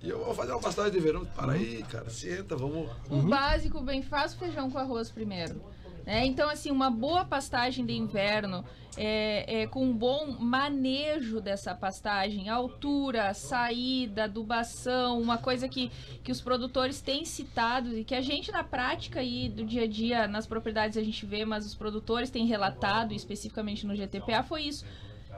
E 0.00 0.08
eu 0.08 0.24
vou 0.24 0.32
fazer 0.34 0.52
uma 0.52 0.60
pastagem 0.60 0.92
de 0.92 1.00
verão. 1.00 1.24
Para 1.24 1.52
aí, 1.54 1.82
cara, 1.90 2.08
senta, 2.08 2.54
vamos. 2.56 2.88
O 3.10 3.16
básico 3.22 3.80
bem 3.80 4.00
faz 4.00 4.32
feijão 4.34 4.70
com 4.70 4.78
arroz 4.78 5.10
primeiro. 5.10 5.60
Né? 6.04 6.26
Então, 6.26 6.48
assim, 6.50 6.70
uma 6.70 6.90
boa 6.90 7.24
pastagem 7.24 7.86
de 7.86 7.94
inverno, 7.94 8.64
é, 8.96 9.62
é, 9.62 9.66
com 9.66 9.84
um 9.84 9.96
bom 9.96 10.36
manejo 10.38 11.40
dessa 11.40 11.74
pastagem, 11.74 12.48
altura, 12.48 13.32
saída, 13.32 14.24
adubação, 14.24 15.20
uma 15.20 15.38
coisa 15.38 15.68
que, 15.68 15.90
que 16.22 16.30
os 16.30 16.40
produtores 16.40 17.00
têm 17.00 17.24
citado 17.24 17.96
e 17.96 18.04
que 18.04 18.14
a 18.14 18.20
gente 18.20 18.50
na 18.52 18.62
prática 18.62 19.20
aí 19.20 19.48
do 19.48 19.64
dia 19.64 19.84
a 19.84 19.86
dia 19.86 20.28
nas 20.28 20.46
propriedades 20.46 20.98
a 20.98 21.02
gente 21.02 21.24
vê, 21.24 21.44
mas 21.44 21.64
os 21.64 21.74
produtores 21.74 22.30
têm 22.30 22.46
relatado, 22.46 23.14
especificamente 23.14 23.86
no 23.86 23.94
GTPA, 23.94 24.42
foi 24.42 24.62
isso. 24.62 24.84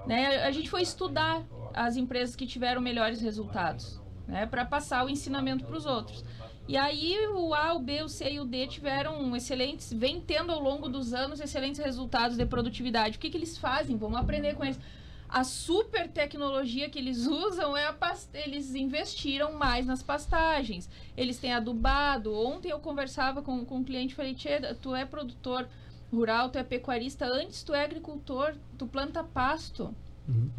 Né? 0.06 0.44
A 0.44 0.50
gente 0.50 0.68
foi 0.68 0.82
estudar 0.82 1.42
as 1.72 1.96
empresas 1.96 2.34
que 2.34 2.46
tiveram 2.46 2.80
melhores 2.80 3.20
resultados, 3.20 4.00
né? 4.28 4.44
Para 4.46 4.64
passar 4.64 5.04
o 5.04 5.08
ensinamento 5.08 5.64
para 5.64 5.76
os 5.76 5.86
outros. 5.86 6.24
E 6.66 6.76
aí 6.78 7.14
o 7.28 7.52
A, 7.52 7.74
o 7.74 7.78
B, 7.78 8.02
o 8.02 8.08
C 8.08 8.32
e 8.32 8.40
o 8.40 8.44
D 8.44 8.66
tiveram 8.66 9.36
excelentes, 9.36 9.92
vem 9.92 10.20
tendo 10.20 10.50
ao 10.50 10.60
longo 10.60 10.88
dos 10.88 11.12
anos 11.12 11.38
excelentes 11.40 11.78
resultados 11.84 12.36
de 12.38 12.46
produtividade. 12.46 13.16
O 13.16 13.20
que, 13.20 13.28
que 13.28 13.36
eles 13.36 13.58
fazem? 13.58 13.98
Vamos 13.98 14.18
aprender 14.18 14.54
com 14.54 14.64
eles. 14.64 14.80
A 15.28 15.44
super 15.44 16.08
tecnologia 16.08 16.88
que 16.88 16.98
eles 16.98 17.26
usam 17.28 17.76
é 17.76 17.86
a 17.86 17.92
pas- 17.92 18.30
eles 18.32 18.74
investiram 18.74 19.52
mais 19.52 19.84
nas 19.84 20.02
pastagens. 20.02 20.88
Eles 21.16 21.38
têm 21.38 21.52
adubado. 21.52 22.34
Ontem 22.34 22.70
eu 22.70 22.78
conversava 22.80 23.42
com, 23.42 23.62
com 23.64 23.78
um 23.78 23.84
cliente 23.84 24.14
e 24.14 24.16
falei, 24.16 24.34
tu 24.80 24.94
é 24.94 25.04
produtor 25.04 25.68
rural, 26.10 26.48
tu 26.48 26.58
é 26.58 26.62
pecuarista, 26.62 27.26
antes 27.26 27.62
tu 27.62 27.74
é 27.74 27.84
agricultor, 27.84 28.54
tu 28.78 28.86
planta 28.86 29.22
pasto. 29.22 29.94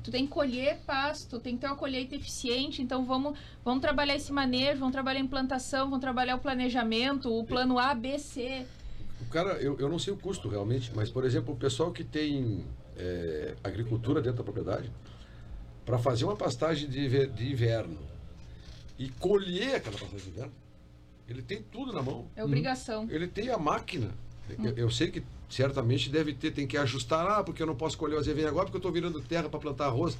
Tu 0.03 0.11
tem 0.11 0.27
que 0.27 0.31
colher 0.31 0.77
pasto, 0.85 1.39
tem 1.39 1.55
que 1.55 1.61
ter 1.61 1.67
uma 1.67 1.75
colheita 1.75 2.15
eficiente, 2.15 2.81
então 2.81 3.03
vamos, 3.03 3.37
vamos 3.63 3.81
trabalhar 3.81 4.15
esse 4.15 4.31
manejo, 4.31 4.79
vamos 4.79 4.93
trabalhar 4.93 5.19
a 5.19 5.23
implantação, 5.23 5.85
vamos 5.85 6.01
trabalhar 6.01 6.35
o 6.35 6.39
planejamento, 6.39 7.33
o 7.33 7.43
plano 7.43 7.79
A, 7.79 7.95
B, 7.95 8.19
C. 8.19 8.65
O 9.21 9.25
cara, 9.25 9.53
eu, 9.53 9.75
eu 9.79 9.89
não 9.89 9.97
sei 9.97 10.13
o 10.13 10.17
custo 10.17 10.47
realmente, 10.47 10.91
mas, 10.93 11.09
por 11.09 11.25
exemplo, 11.25 11.53
o 11.53 11.57
pessoal 11.57 11.91
que 11.91 12.03
tem 12.03 12.63
é, 12.95 13.55
agricultura 13.63 14.21
dentro 14.21 14.37
da 14.37 14.43
propriedade, 14.43 14.91
para 15.83 15.97
fazer 15.97 16.25
uma 16.25 16.35
pastagem 16.35 16.87
de, 16.87 17.27
de 17.27 17.51
inverno 17.51 17.97
e 18.99 19.09
colher 19.09 19.75
aquela 19.75 19.97
pastagem 19.97 20.25
de 20.25 20.29
inverno, 20.29 20.53
ele 21.27 21.41
tem 21.41 21.61
tudo 21.63 21.91
na 21.91 22.03
mão. 22.03 22.27
É 22.35 22.43
obrigação. 22.43 23.07
Ele 23.09 23.27
tem 23.27 23.49
a 23.49 23.57
máquina. 23.57 24.11
Eu, 24.49 24.73
eu 24.77 24.89
sei 24.91 25.09
que 25.11 25.23
certamente 25.49 26.09
deve 26.09 26.33
ter, 26.33 26.51
tem 26.51 26.67
que 26.67 26.77
ajustar, 26.77 27.27
ah, 27.27 27.43
porque 27.43 27.61
eu 27.61 27.67
não 27.67 27.75
posso 27.75 27.97
colher 27.97 28.15
o 28.15 28.19
azevém 28.19 28.45
agora 28.45 28.65
porque 28.65 28.77
eu 28.77 28.79
estou 28.79 28.91
virando 28.91 29.19
terra 29.21 29.49
para 29.49 29.59
plantar 29.59 29.85
arroz. 29.87 30.17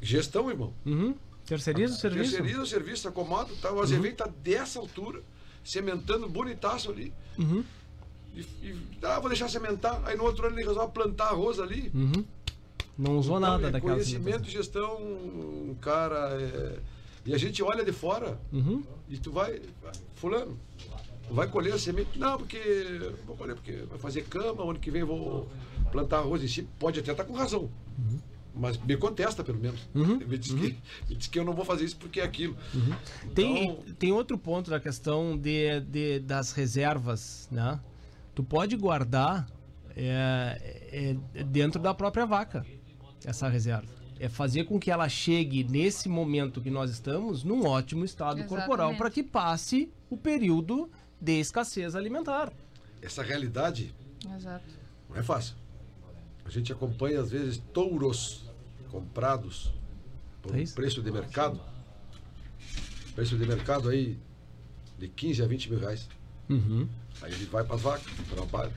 Gestão, 0.00 0.50
irmão. 0.50 0.72
Uhum. 0.86 1.14
Terceiriza 1.46 1.94
o 1.94 1.98
serviço. 1.98 2.30
Terceiriza 2.30 2.62
o 2.62 2.66
serviço, 2.66 3.08
acomoda, 3.08 3.50
tá, 3.60 3.70
o 3.70 3.80
azevém 3.82 4.12
está 4.12 4.26
dessa 4.42 4.78
altura, 4.78 5.20
sementando 5.62 6.26
bonitaço 6.28 6.90
ali. 6.90 7.12
Uhum. 7.38 7.62
E, 8.34 8.40
e 8.62 8.76
ah, 9.02 9.20
vou 9.20 9.28
deixar 9.28 9.48
sementar. 9.48 10.00
Aí 10.06 10.16
no 10.16 10.24
outro 10.24 10.46
ano 10.46 10.58
ele 10.58 10.66
resolve 10.66 10.92
plantar 10.92 11.26
arroz 11.26 11.60
ali. 11.60 11.90
Uhum. 11.94 12.24
Não 12.96 13.18
usou 13.18 13.36
Então, 13.38 13.50
nada 13.50 13.68
é 13.68 13.70
daquela 13.70 13.92
Conhecimento 13.94 14.48
e 14.48 14.52
gestão, 14.52 15.76
cara. 15.80 16.30
é- 16.40 16.78
E 17.26 17.34
a 17.34 17.38
gente 17.38 17.62
olha 17.62 17.84
de 17.84 17.92
fora 17.92 18.38
Uhum. 18.52 18.82
e 19.08 19.18
tu 19.18 19.30
vai. 19.32 19.60
Fulano, 20.14 20.58
vai 21.30 21.46
colher 21.48 21.74
a 21.74 21.78
semente. 21.78 22.18
Não, 22.18 22.36
porque. 22.38 22.58
Vou 23.26 23.36
colher 23.36 23.54
porque 23.54 23.72
vai 23.88 23.98
fazer 23.98 24.22
cama, 24.24 24.62
ano 24.62 24.78
que 24.78 24.90
vem 24.90 25.00
eu 25.02 25.06
vou 25.06 25.48
plantar 25.90 26.18
arroz 26.18 26.42
em 26.42 26.48
si. 26.48 26.62
Pode 26.78 27.00
até 27.00 27.10
estar 27.12 27.24
com 27.24 27.32
razão. 27.34 27.70
Mas 28.56 28.78
me 28.78 28.96
contesta, 28.96 29.42
pelo 29.42 29.58
menos. 29.58 29.80
Uhum. 29.94 30.18
Me, 30.26 30.38
diz 30.38 30.52
que, 30.52 30.76
me 31.08 31.16
diz 31.16 31.26
que 31.26 31.38
eu 31.38 31.44
não 31.44 31.52
vou 31.54 31.64
fazer 31.64 31.84
isso 31.84 31.96
porque 31.96 32.20
é 32.20 32.24
aquilo. 32.24 32.56
Tem, 33.34 33.64
Então- 33.64 33.94
tem 33.98 34.12
outro 34.12 34.38
ponto 34.38 34.70
da 34.70 34.78
questão 34.78 35.36
de, 35.36 35.80
de- 35.80 36.20
das 36.20 36.52
reservas, 36.52 37.48
né? 37.50 37.80
Tu 38.32 38.44
pode 38.44 38.76
guardar 38.76 39.48
é, 39.96 41.16
é, 41.34 41.44
dentro 41.44 41.80
da 41.80 41.92
própria 41.94 42.26
vaca 42.26 42.64
essa 43.24 43.48
reserva. 43.48 43.88
É 44.20 44.28
fazer 44.28 44.64
com 44.64 44.78
que 44.78 44.90
ela 44.90 45.08
chegue 45.08 45.64
nesse 45.64 46.08
momento 46.08 46.60
que 46.60 46.70
nós 46.70 46.90
estamos 46.90 47.42
num 47.42 47.66
ótimo 47.66 48.04
estado 48.04 48.38
Exatamente. 48.38 48.48
corporal 48.66 48.94
para 48.96 49.10
que 49.10 49.22
passe 49.24 49.90
o 50.08 50.16
período 50.16 50.88
de 51.20 51.32
escassez 51.40 51.94
alimentar. 51.94 52.52
Essa 53.02 53.22
realidade 53.22 53.94
Exato. 54.36 54.64
Não 55.10 55.16
é 55.16 55.22
fácil. 55.22 55.54
A 56.46 56.50
gente 56.50 56.72
acompanha, 56.72 57.20
às 57.20 57.30
vezes, 57.30 57.62
touros 57.72 58.44
comprados 58.90 59.72
por 60.42 60.56
É 60.56 60.62
um 60.62 60.66
preço 60.66 61.02
de 61.02 61.10
mercado. 61.10 61.60
Preço 63.14 63.36
de 63.36 63.46
mercado 63.46 63.88
aí 63.90 64.18
de 64.98 65.08
15 65.08 65.42
a 65.42 65.46
20 65.46 65.70
mil 65.70 65.78
reais. 65.80 66.08
Uhum. 66.48 66.88
Aí 67.22 67.32
ele 67.32 67.44
vai 67.46 67.64
para 67.64 67.76
as 67.76 67.82
vacas, 67.82 68.06
trabalha. 68.30 68.72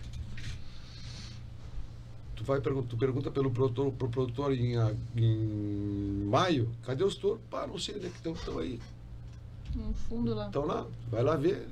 Tu, 2.35 2.43
vai, 2.43 2.61
tu 2.61 2.97
pergunta 2.97 3.31
pelo 3.31 3.49
produtor, 3.49 3.91
pro 3.93 4.09
produtor 4.09 4.53
em, 4.53 4.77
a- 4.77 4.93
em 5.15 6.25
maio, 6.29 6.69
cadê 6.83 7.03
os 7.03 7.15
touros? 7.15 7.41
Pá, 7.49 7.65
não 7.65 7.79
sei 7.79 7.95
onde 7.95 8.05
é 8.07 8.09
que 8.09 8.17
estão, 8.17 8.33
estão 8.33 8.59
aí. 8.59 8.79
No 9.75 9.93
fundo 9.93 10.33
lá. 10.35 10.45
Estão 10.47 10.65
lá, 10.65 10.85
vai 11.09 11.23
lá 11.23 11.35
ver 11.35 11.67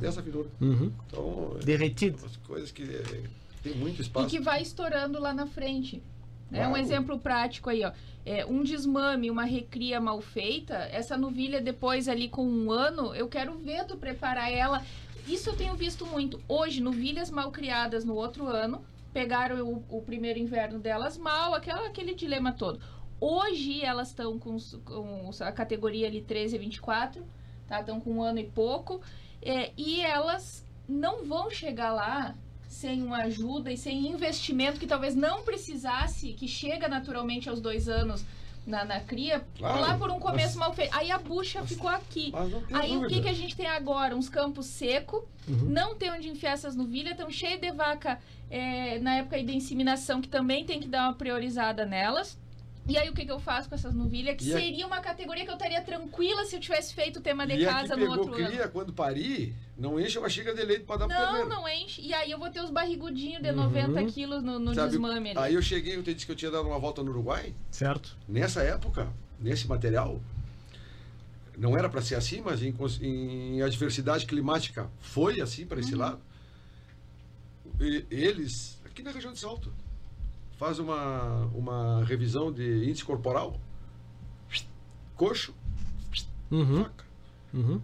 dessa 0.00 0.22
figura. 0.22 0.48
Uhum. 0.60 0.92
Então, 1.06 1.56
é 1.60 1.64
Derretido. 1.64 2.18
umas 2.22 2.36
coisas 2.38 2.70
que 2.70 2.82
é, 2.82 3.22
tem 3.62 3.74
muito 3.74 3.98
E 3.98 4.02
espaço. 4.02 4.26
que 4.28 4.40
vai 4.40 4.62
estourando 4.62 5.20
lá 5.20 5.32
na 5.32 5.46
frente. 5.46 6.02
Né? 6.50 6.66
Um 6.68 6.76
exemplo 6.76 7.18
prático 7.18 7.70
aí, 7.70 7.84
ó. 7.84 7.92
É, 8.24 8.44
um 8.46 8.62
desmame, 8.62 9.30
uma 9.30 9.44
recria 9.44 10.00
mal 10.00 10.20
feita, 10.20 10.74
essa 10.92 11.16
novilha 11.16 11.60
depois 11.60 12.08
ali 12.08 12.28
com 12.28 12.44
um 12.46 12.70
ano, 12.70 13.14
eu 13.14 13.28
quero 13.28 13.56
ver 13.58 13.84
tu 13.84 13.96
preparar 13.96 14.52
ela. 14.52 14.82
Isso 15.28 15.50
eu 15.50 15.56
tenho 15.56 15.74
visto 15.74 16.06
muito. 16.06 16.40
Hoje, 16.48 16.80
novilhas 16.80 17.30
mal 17.30 17.50
criadas 17.50 18.04
no 18.04 18.14
outro 18.14 18.46
ano, 18.46 18.80
pegaram 19.12 19.60
o, 19.62 19.84
o 19.98 20.02
primeiro 20.02 20.38
inverno 20.38 20.78
delas 20.78 21.16
mal, 21.16 21.54
aquela, 21.54 21.86
aquele 21.86 22.14
dilema 22.14 22.52
todo. 22.52 22.80
Hoje 23.20 23.82
elas 23.82 24.08
estão 24.08 24.38
com, 24.38 24.56
com 24.84 25.30
a 25.40 25.50
categoria 25.52 26.06
ali 26.06 26.20
13 26.20 26.56
a 26.56 26.58
24, 26.58 27.24
tá? 27.66 27.80
Estão 27.80 28.00
com 28.00 28.10
um 28.14 28.22
ano 28.22 28.38
e 28.38 28.44
pouco. 28.44 29.00
É, 29.42 29.70
e 29.76 30.00
elas 30.00 30.64
não 30.88 31.24
vão 31.24 31.50
chegar 31.50 31.92
lá 31.92 32.34
sem 32.68 33.02
uma 33.02 33.18
ajuda 33.24 33.72
e 33.72 33.76
sem 33.76 34.08
investimento 34.08 34.78
que 34.78 34.86
talvez 34.86 35.14
não 35.14 35.42
precisasse, 35.42 36.32
que 36.32 36.46
chega 36.46 36.88
naturalmente 36.88 37.48
aos 37.48 37.60
dois 37.60 37.88
anos 37.88 38.24
na, 38.66 38.84
na 38.84 39.00
cria, 39.00 39.46
Claro, 39.56 39.80
lá 39.80 39.96
por 39.96 40.10
um 40.10 40.18
começo 40.18 40.58
mas- 40.58 40.68
mal 40.68 40.74
feito. 40.74 40.92
Aí 40.94 41.10
a 41.10 41.18
bucha 41.18 41.62
ficou 41.64 41.88
aqui. 41.88 42.30
Mas 42.32 42.50
não 42.50 42.60
tem 42.62 42.76
Aí 42.76 42.90
o 42.90 43.00
que, 43.02 43.06
dúvida. 43.08 43.22
que 43.22 43.28
a 43.28 43.32
gente 43.32 43.56
tem 43.56 43.66
agora? 43.66 44.14
Uns 44.16 44.28
campos 44.28 44.66
secos, 44.66 45.22
Uhum. 45.48 45.66
não 45.70 45.94
tem 45.94 46.10
onde 46.10 46.28
enfiar 46.28 46.52
essas 46.52 46.74
novilhas, 46.74 47.12
estão 47.12 47.30
cheios 47.30 47.60
de 47.60 47.70
vaca 47.70 48.18
é, 48.50 48.98
na 48.98 49.16
época 49.18 49.36
aí 49.36 49.44
da 49.46 49.52
inseminação, 49.52 50.20
que 50.20 50.28
também 50.28 50.64
tem 50.64 50.80
que 50.80 50.88
dar 50.88 51.04
uma 51.04 51.14
priorizada 51.14 51.86
nelas. 51.86 52.36
E 52.88 52.96
aí 52.96 53.08
o 53.10 53.12
que, 53.12 53.24
que 53.24 53.32
eu 53.32 53.40
faço 53.40 53.68
com 53.68 53.74
essas 53.74 53.92
novilhas? 53.94 54.36
Que 54.36 54.44
E 54.48 54.54
a- 54.54 54.58
seria 54.60 54.86
uma 54.86 55.00
categoria 55.00 55.44
que 55.44 55.50
eu 55.50 55.54
estaria 55.56 55.82
tranquila 55.82 56.44
se 56.44 56.54
eu 56.54 56.60
tivesse 56.60 56.94
feito 56.94 57.18
o 57.18 57.20
tema 57.22 57.44
de 57.46 57.54
E 57.54 57.56
a 57.56 57.58
que 57.58 57.64
casa 57.74 57.96
no 57.96 58.02
pegou 58.02 58.18
outro 58.18 58.34
cria, 58.34 58.62
ano. 58.62 58.72
quando 58.72 58.92
parir, 58.92 59.54
não 59.76 59.98
enche 59.98 60.18
uma 60.18 60.28
xícara 60.28 60.54
de 60.56 60.62
leite 60.64 60.84
pra 60.84 60.96
dar 60.96 61.06
pro 61.08 61.14
Não, 61.16 61.24
terneiro. 61.24 61.48
não 61.48 61.68
enche. 61.68 62.00
E 62.00 62.14
aí 62.14 62.30
eu 62.30 62.38
vou 62.38 62.48
ter 62.48 62.60
os 62.60 62.70
barrigudinhos 62.70 63.42
de 63.42 63.48
Uhum. 63.50 63.56
90 63.56 64.04
quilos 64.04 64.42
no, 64.42 64.58
no 64.60 64.72
Sabe? 64.74 64.90
desmame 64.90 65.30
ali. 65.30 65.38
Aí 65.38 65.54
eu 65.54 65.62
cheguei, 65.62 65.96
eu 65.96 66.02
te 66.04 66.14
disse 66.14 66.26
que 66.26 66.30
eu 66.32 66.36
tinha 66.36 66.50
dado 66.50 66.68
uma 66.68 66.78
volta 66.78 67.02
no 67.02 67.10
Uruguai. 67.10 67.52
Certo. 67.72 68.16
Nessa 68.28 68.62
época, 68.62 69.12
nesse 69.40 69.66
material, 69.66 70.20
não 71.58 71.76
era 71.76 71.88
para 71.88 72.02
ser 72.02 72.14
assim, 72.14 72.40
mas 72.40 72.62
em, 72.62 72.72
em 73.02 73.62
adversidade 73.62 74.26
climática 74.26 74.88
foi 75.00 75.40
assim 75.40 75.66
para 75.66 75.80
esse 75.80 75.92
Uhum. 75.94 75.98
lado. 76.00 76.20
E- 77.80 78.06
eles, 78.10 78.80
aqui 78.84 79.02
na 79.02 79.10
região 79.10 79.32
de 79.32 79.38
Salto, 79.40 79.72
faz 80.56 80.78
uma, 80.78 81.46
uma 81.54 82.04
revisão 82.04 82.50
de 82.52 82.84
índice 82.88 83.04
corporal, 83.04 83.60
coxo, 85.16 85.54
Uhum. 86.50 86.84
faca. 86.84 87.04
Uhum. 87.52 87.80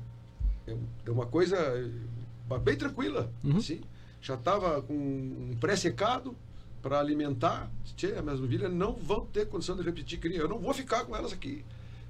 É 0.66 0.77
é 1.07 1.11
uma 1.11 1.27
coisa 1.27 1.57
bem 2.62 2.77
tranquila. 2.77 3.33
Uhum. 3.43 3.57
Assim. 3.57 3.81
Já 4.20 4.35
estava 4.35 4.81
com 4.83 4.95
um 4.95 5.57
pré-secado 5.59 6.37
para 6.81 7.01
alimentar. 7.01 7.70
Tchê, 7.97 8.12
as 8.12 8.23
minhas 8.23 8.39
novilhas 8.41 8.73
não 8.73 8.93
vão 8.93 9.27
ter 9.27 9.49
condição 9.49 9.77
de 9.77 9.83
repetir 9.83 10.20
cria. 10.20 10.39
Eu 10.39 10.49
não 10.49 10.59
vou 10.61 10.73
ficar 10.73 11.05
com 11.05 11.16
elas 11.16 11.33
aqui. 11.33 11.64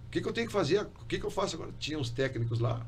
O 0.06 0.10
que, 0.10 0.20
que 0.20 0.28
eu 0.28 0.32
tenho 0.32 0.46
que 0.46 0.52
fazer? 0.52 0.82
O 1.00 1.04
que, 1.06 1.18
que 1.18 1.24
eu 1.24 1.30
faço 1.30 1.56
agora? 1.56 1.72
Tinha 1.78 1.98
uns 1.98 2.10
técnicos 2.10 2.58
lá. 2.60 2.84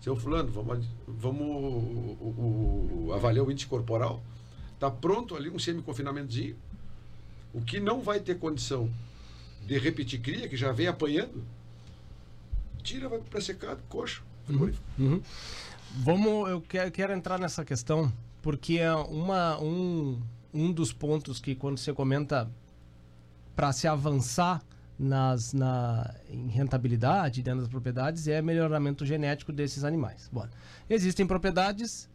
Seu 0.00 0.16
fulano, 0.16 0.50
vamos, 0.50 0.86
vamos 1.06 1.40
o- 1.42 2.16
o- 2.24 3.06
o- 3.08 3.12
avaliar 3.12 3.44
o 3.46 3.50
índice 3.52 3.66
corporal. 3.66 4.22
Está 4.74 4.90
pronto 4.90 5.36
ali 5.36 5.50
um 5.50 5.58
semi-confinamentozinho. 5.58 6.56
O 7.52 7.60
que 7.60 7.80
não 7.80 8.00
vai 8.00 8.20
ter 8.20 8.38
condição 8.38 8.90
de 9.66 9.78
repetir 9.78 10.20
cria, 10.20 10.48
que 10.48 10.56
já 10.56 10.72
vem 10.72 10.86
apanhando, 10.86 11.44
tira, 12.82 13.08
vai 13.08 13.18
para 13.18 13.28
pré-secado, 13.28 13.82
coxo. 13.88 14.22
frigorífico. 14.44 14.84
Uhum. 14.98 15.22
Vamos, 15.98 16.50
eu 16.50 16.60
quero, 16.60 16.90
quero 16.90 17.12
entrar 17.12 17.38
nessa 17.38 17.64
questão, 17.64 18.12
porque 18.40 18.78
é 18.78 18.92
uma, 18.92 19.60
um, 19.60 20.20
um 20.52 20.72
dos 20.72 20.92
pontos 20.92 21.38
que 21.38 21.54
quando 21.54 21.78
você 21.78 21.92
comenta 21.92 22.50
para 23.54 23.72
se 23.72 23.86
avançar 23.86 24.62
nas, 24.98 25.52
na, 25.52 26.14
em 26.30 26.48
rentabilidade 26.48 27.42
dentro 27.42 27.60
das 27.60 27.68
propriedades 27.68 28.28
é 28.28 28.40
melhoramento 28.40 29.04
genético 29.04 29.52
desses 29.52 29.84
animais. 29.84 30.28
Bom, 30.32 30.46
existem 30.88 31.26
propriedades. 31.26 32.08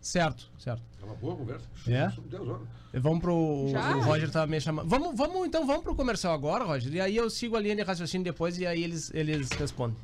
Certo, 0.00 0.50
certo. 0.58 0.82
É 1.00 1.04
uma 1.04 1.14
boa 1.14 1.36
conversa. 1.36 1.66
É? 1.86 2.10
São 2.10 2.24
10 2.24 2.48
horas. 2.48 2.68
Vamos 2.94 3.20
pro. 3.20 3.68
Já? 3.70 3.96
O 3.96 4.00
Roger 4.02 4.30
tá 4.30 4.46
me 4.46 4.60
chamando. 4.60 4.88
Vamos, 4.88 5.16
vamos, 5.16 5.46
então, 5.46 5.66
vamos 5.66 5.82
pro 5.82 5.94
comercial 5.94 6.32
agora, 6.32 6.64
Roger. 6.64 6.92
E 6.92 7.00
aí 7.00 7.16
eu 7.16 7.28
sigo 7.30 7.56
a 7.56 7.60
linha 7.60 7.76
de 7.76 7.82
raciocínio 7.82 8.24
depois 8.24 8.58
e 8.58 8.66
aí 8.66 8.82
eles, 8.82 9.12
eles 9.14 9.48
respondem. 9.50 9.96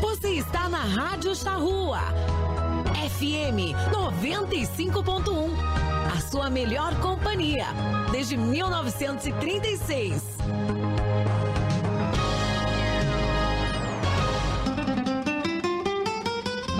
Você 0.00 0.30
está 0.30 0.68
na 0.68 0.82
Rádio 0.82 1.34
Charrua. 1.34 2.00
FM 3.18 3.72
95.1. 3.92 5.50
A 6.14 6.20
sua 6.20 6.50
melhor 6.50 6.94
companhia. 7.00 7.66
Desde 8.10 8.36
1936. 8.36 10.22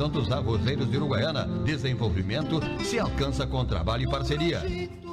Associação 0.00 0.08
dos 0.08 0.32
Arrozeiros 0.32 0.90
de 0.90 0.96
Uruguaiana. 0.96 1.46
Desenvolvimento 1.62 2.58
se 2.82 2.98
alcança 2.98 3.46
com 3.46 3.64
trabalho 3.66 4.04
e 4.04 4.10
parceria. 4.10 4.62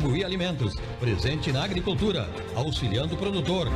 frango 0.01 0.15
e 0.15 0.23
alimentos, 0.23 0.75
presente 0.99 1.51
na 1.51 1.63
agricultura, 1.63 2.27
auxiliando 2.55 3.13
o 3.13 3.17
produtor. 3.17 3.67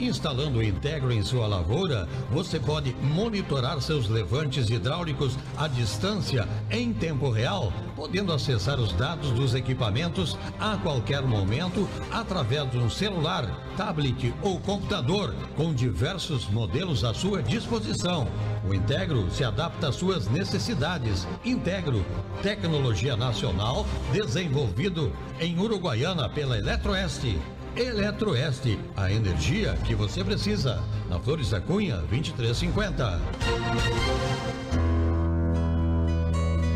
Instalando 0.00 0.60
o 0.60 0.62
Integro 0.62 1.12
em 1.12 1.22
sua 1.22 1.46
lavoura, 1.46 2.08
você 2.30 2.60
pode 2.60 2.94
monitorar 3.02 3.80
seus 3.80 4.08
levantes 4.08 4.70
hidráulicos 4.70 5.36
à 5.56 5.66
distância 5.66 6.48
em 6.70 6.92
tempo 6.92 7.30
real, 7.30 7.72
podendo 8.00 8.32
acessar 8.32 8.80
os 8.80 8.94
dados 8.94 9.30
dos 9.32 9.54
equipamentos 9.54 10.34
a 10.58 10.74
qualquer 10.78 11.20
momento 11.20 11.86
através 12.10 12.70
de 12.70 12.78
um 12.78 12.88
celular, 12.88 13.44
tablet 13.76 14.32
ou 14.40 14.58
computador, 14.58 15.34
com 15.54 15.74
diversos 15.74 16.48
modelos 16.48 17.04
à 17.04 17.12
sua 17.12 17.42
disposição. 17.42 18.26
O 18.66 18.72
Integro 18.72 19.30
se 19.30 19.44
adapta 19.44 19.90
às 19.90 19.96
suas 19.96 20.26
necessidades. 20.30 21.28
Integro, 21.44 22.02
tecnologia 22.42 23.18
nacional 23.18 23.84
desenvolvido 24.14 25.12
em 25.38 25.58
Uruguaiana 25.58 26.26
pela 26.26 26.56
Eletroeste. 26.56 27.38
Eletroeste, 27.76 28.78
a 28.96 29.12
energia 29.12 29.74
que 29.84 29.94
você 29.94 30.24
precisa. 30.24 30.82
Na 31.10 31.20
Flores 31.20 31.50
da 31.50 31.60
Cunha, 31.60 31.98
2350. 32.08 33.20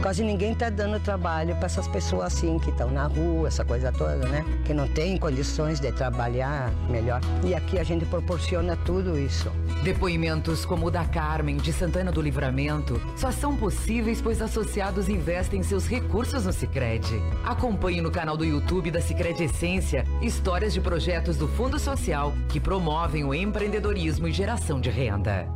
Quase 0.04 0.22
ninguém 0.22 0.52
está 0.52 0.68
dando 0.68 1.00
trabalho 1.00 1.56
para 1.56 1.64
essas 1.64 1.88
pessoas 1.88 2.26
assim 2.26 2.58
que 2.58 2.68
estão 2.68 2.90
na 2.90 3.06
rua, 3.06 3.48
essa 3.48 3.64
coisa 3.64 3.90
toda, 3.90 4.28
né? 4.28 4.44
Que 4.66 4.74
não 4.74 4.86
tem 4.86 5.16
condições 5.16 5.80
de 5.80 5.90
trabalhar 5.92 6.70
melhor. 6.90 7.22
E 7.42 7.54
aqui 7.54 7.78
a 7.78 7.82
gente 7.82 8.04
proporciona 8.04 8.76
tudo 8.76 9.18
isso. 9.18 9.50
Depoimentos 9.82 10.66
como 10.66 10.88
o 10.88 10.90
da 10.90 11.06
Carmen, 11.06 11.56
de 11.56 11.72
Santana 11.72 12.12
do 12.12 12.20
Livramento, 12.20 13.00
só 13.16 13.32
são 13.32 13.56
possíveis 13.56 14.20
pois 14.20 14.42
associados 14.42 15.08
investem 15.08 15.62
seus 15.62 15.86
recursos 15.86 16.44
no 16.44 16.52
Sicredi. 16.52 17.18
Acompanhe 17.42 18.02
no 18.02 18.10
canal 18.10 18.36
do 18.36 18.44
YouTube 18.44 18.90
da 18.90 19.00
Sicredi 19.00 19.44
Essência 19.44 20.04
histórias 20.20 20.74
de 20.74 20.82
projetos 20.82 21.38
do 21.38 21.48
Fundo 21.48 21.78
Social 21.78 22.34
que 22.50 22.60
promovem 22.60 23.24
o 23.24 23.32
empreendedorismo 23.32 24.28
e 24.28 24.32
geração 24.32 24.78
de 24.78 24.90
renda. 24.90 25.48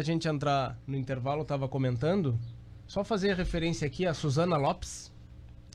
Da 0.00 0.04
gente 0.04 0.26
entrar 0.26 0.78
no 0.86 0.96
intervalo, 0.96 1.42
eu 1.42 1.44
tava 1.44 1.68
comentando. 1.68 2.38
Só 2.86 3.04
fazer 3.04 3.36
referência 3.36 3.86
aqui 3.86 4.06
a 4.06 4.14
Suzana 4.14 4.56
Lopes, 4.56 5.12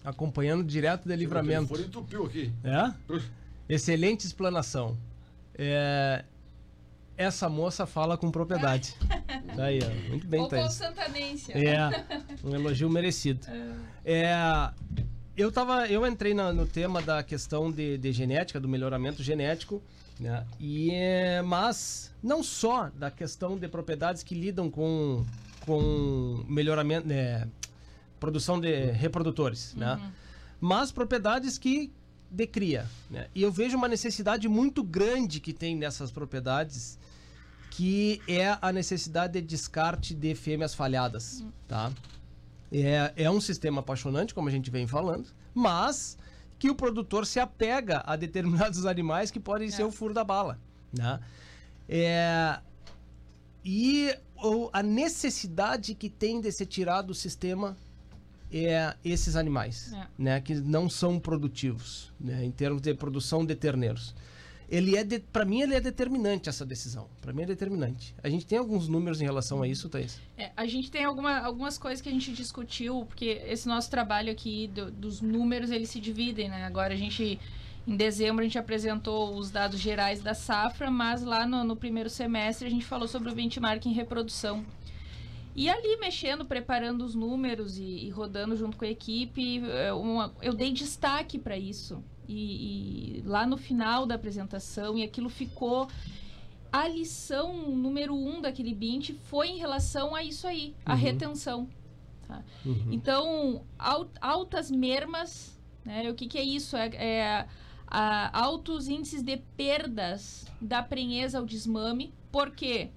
acompanhando 0.03 0.63
direto 0.63 1.07
de 1.07 1.15
livramento. 1.15 1.67
Foi 1.67 1.81
entupiu 1.81 2.25
aqui. 2.25 2.51
É? 2.63 2.91
Excelente 3.69 4.25
explanação. 4.25 4.97
É, 5.53 6.25
Essa 7.15 7.47
moça 7.47 7.85
fala 7.85 8.17
com 8.17 8.31
propriedade. 8.31 8.95
Tá 9.55 9.65
aí, 9.65 9.79
ó. 9.83 10.09
Muito 10.09 10.25
bem, 10.27 10.41
Ou 10.41 10.47
Thaís. 10.49 10.73
santanense. 10.73 11.51
É, 11.53 11.77
um 12.43 12.55
elogio 12.55 12.89
merecido. 12.89 13.45
É, 14.03 14.33
eu 15.37 15.51
tava, 15.51 15.87
eu 15.87 16.05
entrei 16.07 16.33
na- 16.33 16.51
no 16.51 16.65
tema 16.65 16.99
da 16.99 17.21
questão 17.21 17.71
de, 17.71 17.97
de 17.99 18.11
genética, 18.11 18.59
do 18.59 18.67
melhoramento 18.67 19.21
genético, 19.21 19.81
né? 20.19 20.45
E 20.59 20.91
é, 20.91 21.41
mas 21.41 22.11
não 22.21 22.41
só 22.43 22.89
da 22.89 23.11
questão 23.11 23.57
de 23.57 23.67
propriedades 23.67 24.23
que 24.23 24.35
lidam 24.35 24.69
com 24.69 25.25
com 25.65 26.45
melhoramento, 26.47 27.07
né, 27.07 27.47
produção 28.19 28.59
de 28.59 28.91
reprodutores, 28.91 29.73
né? 29.73 29.99
Mas 30.61 30.91
propriedades 30.91 31.57
que 31.57 31.91
de 32.29 32.45
cria, 32.45 32.85
né? 33.09 33.27
E 33.33 33.41
eu 33.41 33.51
vejo 33.51 33.77
uma 33.77 33.87
necessidade 33.87 34.47
muito 34.47 34.83
grande 34.83 35.39
que 35.39 35.53
tem 35.53 35.75
nessas 35.75 36.11
propriedades 36.11 36.99
que 37.71 38.21
é 38.27 38.57
a 38.61 38.71
necessidade 38.71 39.33
de 39.33 39.41
descarte 39.41 40.13
de 40.13 40.33
fêmeas 40.33 40.73
falhadas, 40.73 41.43
tá? 41.67 41.91
É, 42.71 43.13
é 43.15 43.29
um 43.29 43.41
sistema 43.41 43.81
apaixonante, 43.81 44.33
como 44.33 44.47
a 44.47 44.51
gente 44.51 44.71
vem 44.71 44.87
falando, 44.87 45.27
mas 45.53 46.17
que 46.57 46.69
o 46.69 46.75
produtor 46.75 47.25
se 47.25 47.39
apega 47.39 48.01
a 48.05 48.15
determinados 48.15 48.85
animais 48.87 49.29
que 49.31 49.39
podem 49.39 49.69
ser 49.69 49.83
o 49.83 49.91
furo 49.91 50.13
da 50.13 50.23
bala, 50.23 50.59
né? 50.97 51.19
É, 51.87 52.59
e 53.63 54.15
o- 54.43 54.69
a 54.73 54.81
necessidade 54.81 55.93
que 55.95 56.09
tem 56.09 56.39
de 56.41 56.51
ser 56.51 56.65
tirado 56.65 57.07
do 57.07 57.13
sistema 57.13 57.75
é 58.51 58.95
esses 59.03 59.35
animais, 59.35 59.91
É. 59.93 60.07
né, 60.17 60.41
que 60.41 60.55
não 60.55 60.89
são 60.89 61.19
produtivos, 61.19 62.13
né, 62.19 62.43
em 62.45 62.51
termos 62.51 62.81
de 62.81 62.93
produção 62.93 63.45
de 63.45 63.55
terneiros. 63.55 64.15
Ele 64.69 64.97
é, 64.97 65.03
para 65.31 65.45
mim, 65.45 65.61
ele 65.61 65.75
é 65.75 65.79
determinante 65.79 66.49
essa 66.49 66.65
decisão. 66.65 67.07
Para 67.21 67.31
mim 67.31 67.43
é 67.43 67.45
determinante. 67.45 68.15
A 68.23 68.29
gente 68.29 68.45
tem 68.45 68.57
alguns 68.57 68.87
números 68.87 69.21
em 69.21 69.23
relação 69.25 69.61
a 69.61 69.67
isso, 69.67 69.87
Thaís? 69.89 70.19
É, 70.37 70.51
a 70.57 70.65
gente 70.65 70.89
tem 70.89 71.03
alguma, 71.03 71.37
algumas 71.39 71.77
coisas 71.77 72.01
que 72.01 72.09
a 72.09 72.11
gente 72.11 72.31
discutiu, 72.33 73.05
porque 73.05 73.41
esse 73.47 73.67
nosso 73.67 73.89
trabalho 73.91 74.31
aqui 74.31 74.67
do- 74.67 74.89
dos 74.91 75.21
números, 75.21 75.69
eles 75.69 75.89
se 75.89 75.99
dividem, 75.99 76.49
né? 76.49 76.63
Agora 76.65 76.93
a 76.93 76.97
gente, 76.97 77.39
em 77.87 77.95
dezembro, 77.95 78.41
a 78.41 78.43
gente 78.43 78.57
apresentou 78.57 79.37
os 79.37 79.51
dados 79.51 79.79
gerais 79.79 80.21
da 80.21 80.33
safra, 80.33 80.89
mas 80.89 81.21
lá 81.23 81.45
no, 81.45 81.63
no 81.63 81.75
primeiro 81.75 82.09
semestre 82.09 82.65
a 82.67 82.71
gente 82.71 82.85
falou 82.85 83.07
sobre 83.07 83.29
o 83.31 83.35
benchmark 83.35 83.85
em 83.85 83.93
reprodução. 83.93 84.65
E 85.55 85.69
ali, 85.69 85.95
mexendo, 85.97 86.43
preparando 86.43 87.05
os 87.05 87.15
números 87.15 87.77
e, 87.77 87.83
e 87.83 88.09
rodando 88.09 88.57
junto 88.57 88.75
com 88.75 88.83
a 88.83 88.89
equipe, 88.89 89.59
é, 89.69 89.93
uma- 89.93 90.33
eu 90.41 90.53
dei 90.53 90.73
destaque 90.73 91.39
para 91.39 91.57
isso. 91.57 92.03
E, 92.27 93.19
e 93.19 93.21
lá 93.25 93.45
no 93.45 93.57
final 93.57 94.05
da 94.05 94.15
apresentação, 94.15 94.97
e 94.97 95.03
aquilo 95.03 95.29
ficou 95.29 95.87
a 96.71 96.87
lição 96.87 97.69
número 97.71 98.13
um 98.15 98.41
daquele 98.41 98.73
BINT 98.73 99.11
foi 99.29 99.47
em 99.49 99.57
relação 99.57 100.13
a 100.15 100.23
isso 100.23 100.45
aí, 100.47 100.75
a 100.85 100.93
Uhum. 100.93 100.99
retenção. 100.99 101.69
tá? 102.27 102.41
Então, 102.91 103.63
al- 103.77 104.09
altas 104.19 104.69
mermas, 104.71 105.57
né? 105.85 106.09
O 106.09 106.15
que, 106.15 106.27
que 106.27 106.37
é 106.37 106.43
isso? 106.43 106.75
É, 106.75 106.87
é, 106.95 107.47
a- 107.87 108.37
altos 108.37 108.87
índices 108.87 109.21
de 109.21 109.37
perdas 109.55 110.47
da 110.59 110.81
prenheza 110.81 111.37
ao 111.37 111.45
desmame. 111.45 112.11
Por 112.31 112.49
quê? 112.51 112.89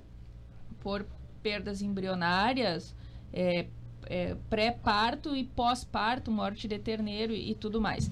Por 0.80 1.06
perdas 1.42 1.82
embrionárias, 1.82 2.94
é, 3.32 3.66
é, 4.06 4.34
pré-parto 4.48 5.36
e 5.36 5.44
pós-parto, 5.44 6.30
morte 6.30 6.66
de 6.66 6.78
terneiro 6.78 7.32
e, 7.34 7.50
e 7.50 7.54
tudo 7.54 7.80
mais. 7.80 8.10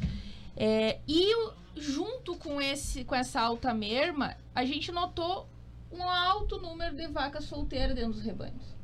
É, 0.57 0.99
e 1.07 1.33
junto 1.77 2.37
com, 2.37 2.61
esse, 2.61 3.05
com 3.05 3.15
essa 3.15 3.41
alta 3.41 3.75
merma, 3.75 4.37
a 4.55 4.65
gente 4.65 4.91
notou 4.91 5.47
um 5.93 6.03
alto 6.03 6.59
número 6.59 6.97
de 6.97 7.07
vacas 7.09 7.45
solteiras 7.45 7.95
dentro 7.95 8.13
dos 8.13 8.23
rebanhos. 8.23 8.75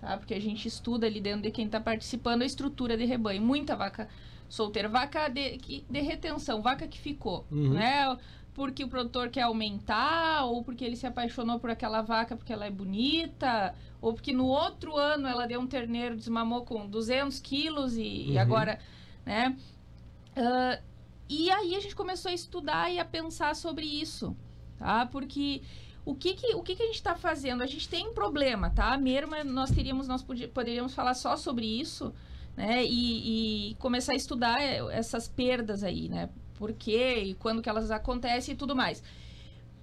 Tá? 0.00 0.16
Porque 0.18 0.34
a 0.34 0.40
gente 0.40 0.66
estuda 0.68 1.06
ali 1.06 1.20
dentro 1.20 1.42
de 1.42 1.50
quem 1.50 1.66
está 1.66 1.80
participando 1.80 2.42
a 2.42 2.46
estrutura 2.46 2.96
de 2.96 3.04
rebanho. 3.04 3.40
Muita 3.40 3.74
vaca 3.76 4.08
solteira. 4.48 4.88
Vaca 4.88 5.28
de, 5.28 5.58
de 5.88 6.00
retenção, 6.00 6.60
vaca 6.60 6.86
que 6.86 6.98
ficou. 6.98 7.46
Uhum. 7.50 7.70
Né? 7.70 8.18
Porque 8.52 8.84
o 8.84 8.88
produtor 8.88 9.30
quer 9.30 9.42
aumentar, 9.42 10.44
ou 10.44 10.62
porque 10.62 10.84
ele 10.84 10.96
se 10.96 11.06
apaixonou 11.06 11.58
por 11.58 11.70
aquela 11.70 12.02
vaca 12.02 12.36
porque 12.36 12.52
ela 12.52 12.66
é 12.66 12.70
bonita, 12.70 13.74
ou 14.00 14.12
porque 14.12 14.32
no 14.32 14.44
outro 14.44 14.96
ano 14.98 15.26
ela 15.26 15.46
deu 15.46 15.58
um 15.60 15.66
terneiro, 15.66 16.16
desmamou 16.16 16.62
com 16.62 16.86
200 16.86 17.38
quilos 17.38 17.96
e, 17.96 18.02
e 18.02 18.30
Uhum. 18.32 18.40
agora, 18.40 18.78
né? 19.24 19.56
Ah, 20.36 20.80
e 21.28 21.50
aí 21.50 21.74
a 21.74 21.80
gente 21.80 21.94
começou 21.94 22.30
a 22.30 22.34
estudar 22.34 22.90
e 22.90 22.98
a 22.98 23.04
pensar 23.04 23.54
sobre 23.56 23.86
isso, 23.86 24.36
tá? 24.78 25.06
Porque 25.06 25.62
o 26.04 26.14
que 26.14 26.34
que, 26.34 26.54
o 26.54 26.62
que, 26.62 26.74
que 26.74 26.82
a 26.82 26.86
gente 26.86 26.96
está 26.96 27.14
fazendo? 27.14 27.62
A 27.62 27.66
gente 27.66 27.88
tem 27.88 28.08
um 28.08 28.12
problema, 28.12 28.70
tá? 28.70 28.92
A 28.92 28.98
Merma, 28.98 29.44
nós 29.44 29.70
teríamos, 29.70 30.08
nós 30.08 30.22
poderíamos 30.22 30.94
falar 30.94 31.14
só 31.14 31.36
sobre 31.36 31.64
isso, 31.64 32.12
né? 32.56 32.84
E, 32.84 33.70
e 33.70 33.74
começar 33.76 34.12
a 34.12 34.16
estudar 34.16 34.60
eh, 34.60 34.80
essas 34.90 35.28
perdas 35.28 35.84
aí, 35.84 36.08
né? 36.08 36.28
Por 36.54 36.72
quê 36.72 37.22
e 37.24 37.34
quando 37.34 37.62
que 37.62 37.68
elas 37.68 37.90
acontecem 37.90 38.54
e 38.54 38.56
tudo 38.56 38.74
mais. 38.74 39.02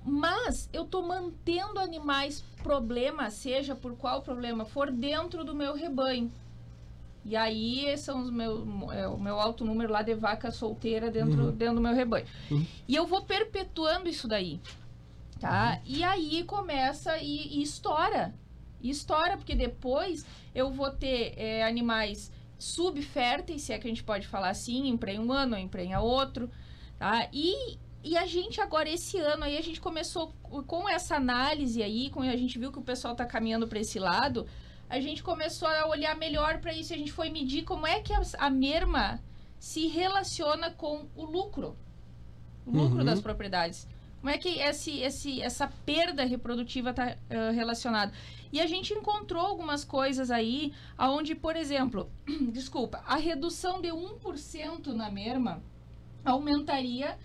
Mas 0.05 0.69
eu 0.71 0.85
tô 0.85 1.01
mantendo 1.01 1.79
animais 1.79 2.43
problema, 2.63 3.29
seja 3.29 3.75
por 3.75 3.95
qual 3.95 4.21
problema 4.21 4.65
for, 4.65 4.91
dentro 4.91 5.43
do 5.43 5.55
meu 5.55 5.73
rebanho. 5.73 6.31
E 7.25 7.35
aí, 7.35 7.85
esses 7.85 8.05
são 8.05 8.21
os 8.21 8.31
meus, 8.31 8.61
é, 8.93 9.07
o 9.07 9.19
meu 9.19 9.39
alto 9.39 9.65
número 9.65 9.91
lá 9.91 10.01
de 10.01 10.15
vaca 10.15 10.51
solteira 10.51 11.11
dentro, 11.11 11.51
dentro 11.51 11.75
do 11.75 11.81
meu 11.81 11.93
rebanho. 11.93 12.25
E 12.87 12.95
eu 12.95 13.05
vou 13.05 13.23
perpetuando 13.23 14.09
isso 14.09 14.27
daí. 14.27 14.59
Tá? 15.39 15.79
E 15.85 16.03
aí 16.03 16.43
começa 16.43 17.17
e, 17.17 17.59
e 17.59 17.61
estoura. 17.61 18.33
E 18.81 18.89
estoura, 18.89 19.37
porque 19.37 19.55
depois 19.55 20.25
eu 20.55 20.71
vou 20.71 20.89
ter 20.91 21.33
é, 21.37 21.63
animais 21.63 22.31
subférteis, 22.57 23.61
se 23.61 23.73
é 23.73 23.79
que 23.79 23.87
a 23.87 23.89
gente 23.89 24.03
pode 24.03 24.27
falar 24.27 24.49
assim, 24.49 24.87
emprenha 24.87 25.21
um 25.21 25.31
ano, 25.31 25.57
emprenha 25.57 26.01
outro, 26.01 26.49
tá? 26.97 27.29
E, 27.31 27.77
e 28.03 28.17
a 28.17 28.25
gente 28.25 28.59
agora, 28.59 28.89
esse 28.89 29.17
ano 29.17 29.45
aí, 29.45 29.57
a 29.57 29.61
gente 29.61 29.79
começou 29.79 30.33
com 30.67 30.87
essa 30.87 31.15
análise 31.15 31.81
aí, 31.81 32.09
com 32.09 32.21
a 32.21 32.35
gente 32.35 32.59
viu 32.59 32.71
que 32.71 32.79
o 32.79 32.83
pessoal 32.83 33.15
tá 33.15 33.25
caminhando 33.25 33.67
para 33.67 33.79
esse 33.79 33.97
lado, 33.97 34.45
a 34.89 34.99
gente 34.99 35.21
começou 35.21 35.67
a 35.67 35.87
olhar 35.87 36.15
melhor 36.17 36.59
para 36.59 36.73
isso, 36.73 36.93
a 36.93 36.97
gente 36.97 37.11
foi 37.11 37.29
medir 37.29 37.63
como 37.63 37.85
é 37.85 38.01
que 38.01 38.11
a, 38.13 38.21
a 38.39 38.49
merma 38.49 39.21
se 39.59 39.87
relaciona 39.87 40.71
com 40.71 41.07
o 41.15 41.25
lucro, 41.25 41.77
o 42.65 42.71
lucro 42.71 42.97
Uhum. 42.99 43.05
das 43.05 43.21
propriedades. 43.21 43.87
Como 44.19 44.29
é 44.29 44.37
que 44.37 44.59
esse, 44.59 44.99
esse, 44.99 45.41
essa 45.41 45.67
perda 45.85 46.25
reprodutiva 46.25 46.89
está 46.89 47.15
relacionada? 47.53 48.11
E 48.51 48.59
a 48.59 48.67
gente 48.67 48.93
encontrou 48.93 49.45
algumas 49.45 49.85
coisas 49.85 50.29
aí, 50.29 50.73
aonde, 50.97 51.35
por 51.35 51.55
exemplo, 51.55 52.11
desculpa, 52.51 53.01
a 53.05 53.15
redução 53.15 53.79
de 53.79 53.89
1% 53.89 54.87
na 54.87 55.09
merma 55.09 55.61
aumentaria 56.25 57.17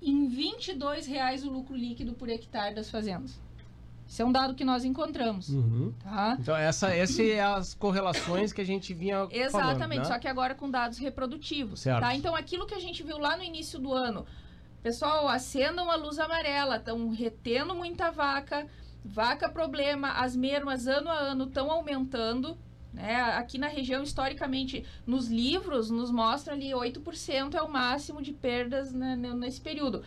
em 0.00 0.28
22 0.28 1.06
reais 1.06 1.44
o 1.44 1.50
lucro 1.50 1.76
líquido 1.76 2.14
por 2.14 2.28
hectare 2.28 2.74
das 2.74 2.88
fazendas. 2.90 3.38
Isso 4.08 4.22
é 4.22 4.24
um 4.24 4.32
dado 4.32 4.54
que 4.54 4.64
nós 4.64 4.84
encontramos, 4.86 5.50
Uhum. 5.50 5.92
tá? 6.02 6.36
Então, 6.40 6.56
essa, 6.56 6.88
essas 6.94 7.20
é 7.20 7.40
as 7.42 7.74
correlações 7.74 8.52
que 8.54 8.60
a 8.62 8.64
gente 8.64 8.94
vinha 8.94 9.28
Exatamente, 9.30 9.78
falando, 9.80 9.98
né? 9.98 10.04
só 10.04 10.18
que 10.18 10.26
agora 10.26 10.54
com 10.54 10.70
dados 10.70 10.96
reprodutivos, 10.96 11.80
Certo. 11.80 12.00
tá? 12.00 12.14
Então 12.14 12.34
aquilo 12.34 12.66
que 12.66 12.74
a 12.74 12.80
gente 12.80 13.02
viu 13.02 13.18
lá 13.18 13.36
no 13.36 13.42
início 13.44 13.78
do 13.78 13.92
ano, 13.92 14.24
pessoal, 14.82 15.28
acendam 15.28 15.90
a 15.90 15.96
luz 15.96 16.18
amarela, 16.18 16.76
estão 16.76 17.10
retendo 17.10 17.74
muita 17.74 18.10
vaca, 18.10 18.66
vaca 19.04 19.46
problema, 19.48 20.12
as 20.12 20.34
mermas 20.34 20.86
ano 20.86 21.10
a 21.10 21.14
ano 21.18 21.44
estão 21.44 21.70
aumentando, 21.70 22.56
né? 22.94 23.14
Aqui 23.36 23.58
na 23.58 23.68
região, 23.68 24.02
historicamente, 24.02 24.86
nos 25.06 25.28
livros, 25.28 25.90
nos 25.90 26.10
mostra 26.10 26.54
ali 26.54 26.70
8% 26.70 27.54
é 27.54 27.60
o 27.62 27.70
máximo 27.70 28.22
de 28.22 28.32
perdas 28.32 28.90
né, 28.90 29.14
ne- 29.14 29.34
nesse 29.34 29.60
período. 29.60 30.02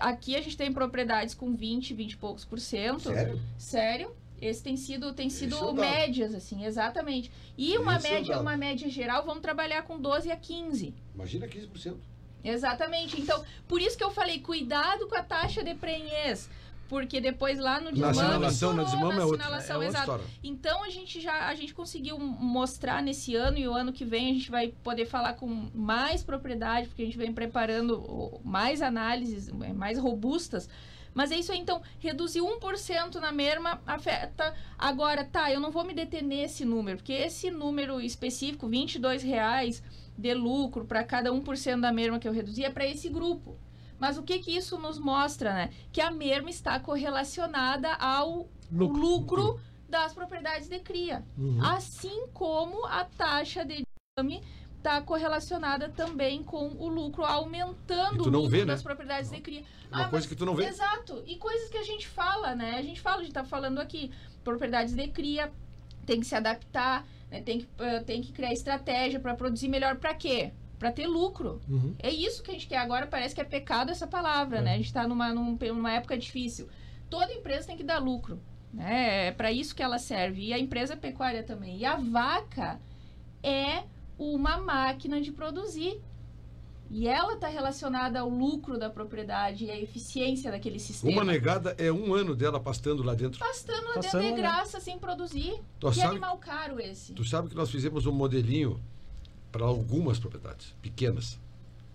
Aqui 0.00 0.36
a 0.36 0.40
gente 0.40 0.56
tem 0.56 0.72
propriedades 0.72 1.34
com 1.34 1.54
20, 1.54 1.94
20 1.94 2.12
e 2.12 2.16
poucos 2.16 2.44
por 2.44 2.58
cento. 2.58 3.12
Sério? 3.12 3.40
Sério? 3.58 4.16
Esse 4.40 4.62
tem 4.62 4.76
sido, 4.76 5.12
tem 5.12 5.30
sido 5.30 5.56
é 5.56 5.72
médias, 5.72 6.34
assim, 6.34 6.64
exatamente. 6.64 7.30
E 7.56 7.78
uma 7.78 7.96
é 7.96 8.02
média, 8.02 8.38
uma 8.38 8.56
média 8.56 8.88
geral, 8.90 9.24
vamos 9.24 9.42
trabalhar 9.42 9.82
com 9.82 9.98
12 9.98 10.30
a 10.30 10.36
15. 10.36 10.94
Imagina 11.14 11.46
15%. 11.46 11.96
Exatamente. 12.44 13.18
Então, 13.18 13.42
por 13.66 13.80
isso 13.80 13.96
que 13.96 14.04
eu 14.04 14.10
falei, 14.10 14.40
cuidado 14.40 15.08
com 15.08 15.16
a 15.16 15.22
taxa 15.22 15.64
de 15.64 15.74
prenhez. 15.74 16.50
Porque 16.88 17.20
depois 17.20 17.58
lá 17.58 17.78
no 17.78 17.86
Na 17.86 17.90
desmame... 17.92 18.14
sinalação, 18.14 18.72
na 18.74 18.82
é 18.82 18.86
na 18.86 19.24
outra. 19.24 19.42
sinalação, 19.44 19.74
É 19.74 19.78
outra 19.78 19.88
exato. 19.88 20.02
história. 20.02 20.24
Então 20.42 20.84
a 20.84 20.90
gente 20.90 21.20
já 21.20 21.48
a 21.48 21.54
gente 21.54 21.72
conseguiu 21.74 22.18
mostrar 22.18 23.02
nesse 23.02 23.34
ano 23.34 23.58
e 23.58 23.66
o 23.66 23.72
ano 23.72 23.92
que 23.92 24.04
vem 24.04 24.30
a 24.30 24.34
gente 24.34 24.50
vai 24.50 24.68
poder 24.82 25.06
falar 25.06 25.34
com 25.34 25.46
mais 25.74 26.22
propriedade, 26.22 26.88
porque 26.88 27.02
a 27.02 27.06
gente 27.06 27.18
vem 27.18 27.32
preparando 27.32 28.40
mais 28.44 28.82
análises 28.82 29.48
eh, 29.48 29.72
mais 29.72 29.98
robustas. 29.98 30.68
Mas 31.14 31.30
é 31.30 31.36
isso 31.36 31.52
aí, 31.52 31.60
então, 31.60 31.80
reduzir 32.00 32.40
1% 32.40 33.14
na 33.20 33.30
merma 33.30 33.80
afeta. 33.86 34.52
Agora, 34.76 35.24
tá, 35.24 35.50
eu 35.50 35.60
não 35.60 35.70
vou 35.70 35.84
me 35.84 35.94
deter 35.94 36.22
nesse 36.24 36.64
número, 36.64 36.98
porque 36.98 37.12
esse 37.12 37.52
número 37.52 38.00
específico, 38.00 38.66
22 38.68 39.22
reais 39.22 39.80
de 40.18 40.34
lucro 40.34 40.84
para 40.84 41.04
cada 41.04 41.30
1% 41.32 41.80
da 41.80 41.92
merma 41.92 42.18
que 42.18 42.26
eu 42.26 42.32
reduzi, 42.32 42.64
é 42.64 42.70
para 42.70 42.84
esse 42.84 43.08
grupo. 43.08 43.56
Mas 43.98 44.18
o 44.18 44.22
que 44.22 44.38
que 44.38 44.56
isso 44.56 44.78
nos 44.78 44.98
mostra, 44.98 45.52
né? 45.54 45.70
Que 45.92 46.00
a 46.00 46.10
merma 46.10 46.50
está 46.50 46.78
correlacionada 46.80 47.94
ao 47.94 48.48
Lucro. 48.70 49.00
lucro, 49.00 49.60
das 49.88 50.12
propriedades 50.12 50.68
de 50.68 50.78
cria. 50.80 51.24
Uhum. 51.38 51.64
Assim 51.64 52.26
como 52.32 52.84
a 52.86 53.04
taxa 53.04 53.64
de 53.64 53.84
desmame 54.16 54.42
está 54.78 55.00
correlacionada 55.00 55.88
também 55.88 56.42
com 56.42 56.68
o 56.68 56.88
lucro, 56.88 57.24
aumentando 57.24 58.24
o 58.24 58.28
lucro 58.28 58.48
vê, 58.50 58.58
né? 58.58 58.64
das 58.66 58.82
propriedades 58.82 59.30
de 59.30 59.40
cria. 59.40 59.62
Uma 59.90 60.06
Ah, 60.06 60.08
coisa 60.08 60.24
mas- 60.24 60.26
que 60.26 60.34
tu 60.34 60.44
não 60.44 60.54
vê. 60.54 60.66
Exato. 60.66 61.22
E 61.26 61.36
coisas 61.36 61.70
que 61.70 61.78
a 61.78 61.82
gente 61.84 62.06
fala, 62.06 62.54
né? 62.54 62.74
A 62.76 62.82
gente 62.82 63.00
fala, 63.00 63.20
a 63.20 63.22
gente 63.24 63.32
tá 63.32 63.44
falando 63.44 63.78
aqui, 63.78 64.10
propriedades 64.42 64.94
de 64.94 65.08
cria, 65.08 65.50
tem 66.04 66.20
que 66.20 66.26
se 66.26 66.34
adaptar, 66.34 67.06
né? 67.30 67.40
tem, 67.40 67.60
que, 67.60 67.68
tem 68.04 68.20
que 68.20 68.32
criar 68.32 68.52
estratégia 68.52 69.18
para 69.20 69.34
produzir 69.34 69.68
melhor. 69.68 69.96
Para 69.96 70.14
quê? 70.14 70.52
Para 70.84 70.92
ter 70.92 71.06
lucro. 71.06 71.62
Uhum. 71.66 71.94
É 71.98 72.10
isso 72.10 72.42
que 72.42 72.50
a 72.50 72.52
gente 72.54 72.66
quer 72.66 72.76
agora, 72.76 73.06
parece 73.06 73.34
que 73.34 73.40
é 73.40 73.44
pecado 73.44 73.90
essa 73.90 74.06
palavra, 74.06 74.60
né? 74.60 74.74
A 74.74 74.76
gente 74.76 74.84
está 74.84 75.08
numa, 75.08 75.32
num- 75.32 75.56
numa 75.72 75.92
época 75.94 76.18
difícil. 76.18 76.68
Toda 77.08 77.32
empresa 77.32 77.66
tem 77.68 77.74
que 77.74 77.82
dar 77.82 77.98
lucro, 78.00 78.38
né? 78.70 79.28
É 79.28 79.32
para 79.32 79.50
isso 79.50 79.74
que 79.74 79.82
ela 79.82 79.98
serve. 79.98 80.42
E 80.48 80.52
a 80.52 80.58
empresa 80.58 80.94
pecuária 80.94 81.42
também. 81.42 81.78
E 81.78 81.86
a 81.86 81.96
vaca 81.96 82.78
é 83.42 83.84
uma 84.18 84.58
máquina 84.58 85.22
de 85.22 85.32
produzir. 85.32 86.02
E 86.90 87.08
ela 87.08 87.32
está 87.32 87.48
relacionada 87.48 88.20
ao 88.20 88.28
lucro 88.28 88.78
da 88.78 88.90
propriedade 88.90 89.64
e 89.64 89.70
à 89.70 89.80
eficiência 89.80 90.50
daquele 90.50 90.78
sistema. 90.78 91.14
Uma 91.22 91.24
negada 91.24 91.74
é 91.78 91.90
um 91.90 92.12
ano 92.12 92.36
dela 92.36 92.60
pastando 92.60 93.02
lá 93.02 93.14
dentro. 93.14 93.40
Pastando 93.40 93.88
lá 93.88 93.94
Passando, 93.94 94.20
dentro 94.20 94.36
de 94.36 94.42
né? 94.42 94.48
graça, 94.48 94.78
sem 94.80 94.98
produzir. 94.98 95.54
Tu 95.80 95.88
que 95.88 95.94
sabe- 95.96 96.10
animal 96.10 96.36
caro 96.36 96.78
esse. 96.78 97.14
Tu 97.14 97.24
sabe 97.24 97.48
que 97.48 97.54
nós 97.56 97.70
fizemos 97.70 98.04
um 98.04 98.12
modelinho 98.12 98.78
para 99.54 99.64
algumas 99.66 100.18
propriedades 100.18 100.74
pequenas. 100.82 101.38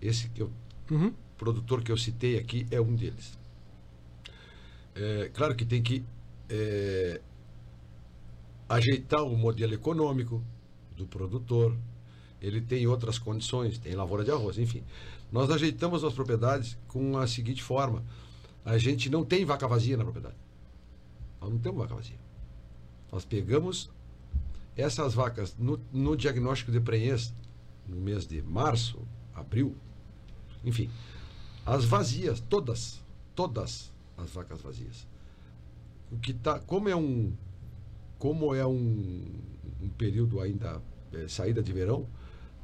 Esse 0.01 0.29
que 0.29 0.41
eu, 0.41 0.49
Uhum. 0.89 1.13
produtor 1.37 1.83
que 1.83 1.91
eu 1.91 1.97
citei 1.97 2.37
aqui 2.39 2.65
é 2.71 2.79
um 2.79 2.95
deles. 2.95 3.37
É, 4.95 5.29
claro 5.33 5.53
que 5.53 5.65
tem 5.65 5.83
que 5.83 6.05
é, 6.49 7.19
ajeitar 8.69 9.21
o 9.25 9.35
modelo 9.35 9.73
econômico 9.73 10.41
do 10.95 11.05
produtor. 11.05 11.75
Ele 12.41 12.61
tem 12.61 12.87
outras 12.87 13.19
condições, 13.19 13.77
tem 13.77 13.93
lavoura 13.93 14.23
de 14.23 14.31
arroz, 14.31 14.57
enfim. 14.57 14.81
Nós 15.29 15.49
ajeitamos 15.51 16.05
as 16.05 16.13
propriedades 16.13 16.77
com 16.87 17.17
a 17.17 17.27
seguinte 17.27 17.61
forma: 17.61 18.05
a 18.63 18.77
gente 18.77 19.09
não 19.09 19.25
tem 19.25 19.43
vaca 19.43 19.67
vazia 19.67 19.97
na 19.97 20.03
propriedade. 20.05 20.37
Nós 21.41 21.51
não 21.51 21.59
temos 21.59 21.77
vaca 21.81 21.93
vazia. 21.93 22.19
Nós 23.11 23.25
pegamos 23.25 23.89
essas 24.77 25.13
vacas 25.13 25.53
no, 25.59 25.77
no 25.91 26.15
diagnóstico 26.15 26.71
de 26.71 26.79
prenhez, 26.79 27.33
no 27.89 27.97
mês 27.97 28.25
de 28.27 28.41
março, 28.41 28.99
abril, 29.33 29.75
enfim, 30.63 30.89
as 31.65 31.85
vazias, 31.85 32.39
todas, 32.39 33.01
todas 33.35 33.91
as 34.17 34.29
vacas 34.31 34.61
vazias. 34.61 35.07
O 36.11 36.17
que 36.17 36.33
tá, 36.33 36.59
como 36.59 36.89
é 36.89 36.95
um, 36.95 37.33
como 38.17 38.53
é 38.55 38.65
um, 38.65 39.25
um 39.81 39.89
período 39.89 40.39
ainda 40.39 40.81
eh, 41.13 41.27
saída 41.27 41.61
de 41.61 41.71
verão, 41.71 42.07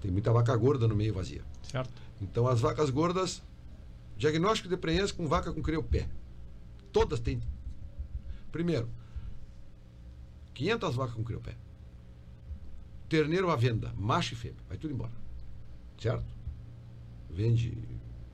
tem 0.02 0.12
muita 0.12 0.32
vaca 0.32 0.56
gorda 0.56 0.88
no 0.88 0.96
meio 0.96 1.14
vazia. 1.14 1.44
Certo. 1.64 2.02
Então 2.22 2.48
as 2.48 2.60
vacas 2.62 2.90
gordas, 2.90 3.42
diagnóstico 4.18 4.70
de 4.70 4.78
prenhez 4.78 5.12
com 5.12 5.28
vaca 5.28 5.52
com 5.52 5.62
criopé. 5.62 6.08
Todas 6.92 7.20
têm. 7.20 7.42
Primeiro, 8.52 8.90
500 10.54 10.96
vacas 10.96 11.16
com 11.16 11.24
criopé. 11.24 11.56
Terneiro 13.10 13.49
à 13.51 13.56
venda, 13.56 13.93
macho 13.97 14.34
e 14.34 14.38
fêmea, 14.38 14.58
vai 14.68 14.78
tudo 14.78 14.93
embora. 14.93 15.12
Certo? 15.99 16.26
Vende 17.30 17.78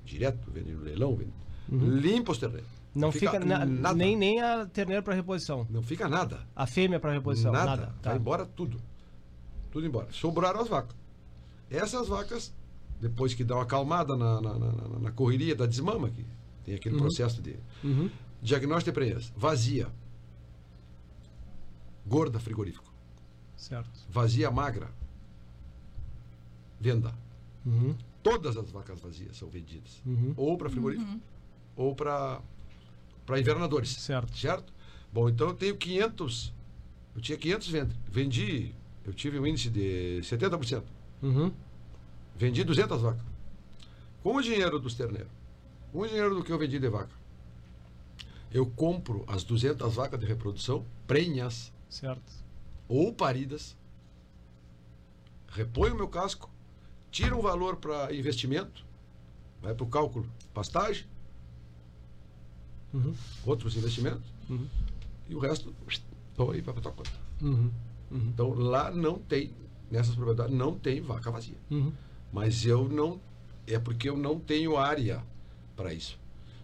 direto, 0.05 0.49
vende 0.51 0.72
no 0.72 0.82
leilão, 0.84 1.15
vende. 1.15 1.34
Limpa 1.69 2.32
os 2.32 2.38
terneiros. 2.38 2.69
Não 2.93 3.11
fica, 3.11 3.39
na- 3.39 3.65
nada. 3.65 3.95
nem, 3.95 4.17
nem 4.17 4.41
a 4.41 4.65
terneira 4.65 5.01
para 5.01 5.13
reposição. 5.13 5.65
Não 5.69 5.82
fica 5.82 6.09
nada. 6.09 6.45
A 6.55 6.67
fêmea 6.67 6.99
para 6.99 7.13
reposição. 7.13 7.51
Nada. 7.51 7.65
Nada. 7.72 7.95
Tá. 8.01 8.09
Vai 8.09 8.19
embora 8.19 8.45
tudo. 8.45 8.82
Tudo 9.72 9.86
embora. 9.88 10.07
Sobraram 10.11 10.59
as 10.59 10.67
vacas. 10.67 10.95
Essas 11.69 12.09
vacas, 12.09 12.53
depois 12.99 13.34
que 13.34 13.43
dá 13.45 13.55
uma 13.55 13.63
acalmada 13.63 14.15
na, 14.17 14.41
na, 14.41 14.53
na- 14.57 14.99
na 14.99 15.11
correria 15.11 15.55
da 15.55 15.65
desmama, 15.65 16.09
que 16.09 16.26
tem 16.65 16.76
aquele 16.76 16.97
processo 16.97 17.41
de 17.41 17.55
Uhum. 17.82 18.09
diagnóstico 18.41 18.91
de 18.91 18.95
prenhez, 18.95 19.32
vazia. 19.38 19.88
Gorda, 22.05 22.39
frigorífico. 22.39 22.91
Certo. 23.62 23.91
Vazia, 24.09 24.49
magra. 24.49 24.89
Venda. 26.80 27.14
Uhum. 27.64 27.95
Todas 28.24 28.57
as 28.57 28.72
vacas 28.72 28.99
vazias 28.99 29.38
são 29.38 29.47
vendidas. 29.49 30.01
Uhum. 30.03 30.34
Ou 30.36 30.57
para 30.57 30.68
frigorífico, 30.68 31.20
ou 31.76 31.95
para 31.95 32.41
invernadores. 33.38 33.91
Certo. 33.91 34.36
Certo? 34.36 34.74
Bom, 35.14 35.30
então 35.30 35.49
eu 35.49 35.53
tenho 35.53 35.78
500. 35.78 36.51
Eu 37.16 37.22
tinha 37.22 37.38
500 37.38 37.68
vendas. 37.68 37.95
Vendi, 38.09 38.74
eu 39.05 39.14
tive 39.14 39.39
um 39.39 39.45
índice 39.45 39.70
de 39.70 40.22
70%. 40.24 40.84
Uhum. 41.22 41.53
Vendi 42.36 42.64
200 42.64 42.99
vacas. 42.99 43.22
Com 44.24 44.38
o 44.38 44.41
dinheiro 44.41 44.80
dos 44.80 44.95
terneiros, 44.95 45.32
com 45.91 45.99
o 45.99 46.07
dinheiro 46.07 46.34
do 46.34 46.43
que 46.43 46.51
eu 46.51 46.57
vendi 46.57 46.80
de 46.80 46.89
vaca, 46.89 47.14
eu 48.51 48.66
compro 48.66 49.24
as 49.28 49.43
200 49.43 49.93
vacas 49.93 50.20
de 50.20 50.26
reprodução, 50.26 50.84
prenhas 51.05 51.72
Certo. 51.88 52.41
Ou 52.92 53.14
paridas, 53.14 53.78
reponho 55.48 55.94
o 55.94 55.98
meu 55.98 56.10
casco, 56.10 56.50
tiro 57.10 57.38
um 57.39 57.42
valor 57.42 57.78
para 57.78 58.14
investimento, 58.14 58.86
vai 59.62 59.74
para 59.74 59.84
o 59.86 59.88
cálculo 59.88 60.30
pastagem, 60.54 61.06
Uhum. 62.94 63.16
outros 63.46 63.78
investimentos, 63.78 64.26
Uhum. 64.50 64.68
e 65.30 65.34
o 65.36 65.39
resto 65.39 65.74
Tô 66.36 66.52
aí 66.52 66.62
para 66.62 66.74
tua 66.82 66.92
conta. 66.92 67.12
Uhum. 67.42 67.72
Então 68.12 68.50
lá 68.54 68.92
não 68.92 69.18
tem, 69.20 69.54
nessas 69.89 70.14
propriedades, 70.16 70.54
não 70.54 70.78
tem 70.78 71.00
vaca 71.00 71.30
vazia. 71.32 71.58
Uhum. 71.70 71.94
Mas 72.34 72.66
eu 72.66 72.88
não. 72.89 73.22
É 73.68 73.78
porque 73.80 74.10
eu 74.10 74.18
não 74.18 74.39
tenho 74.39 74.76
área 74.78 75.24
para 75.76 75.94
isso. 75.94 76.18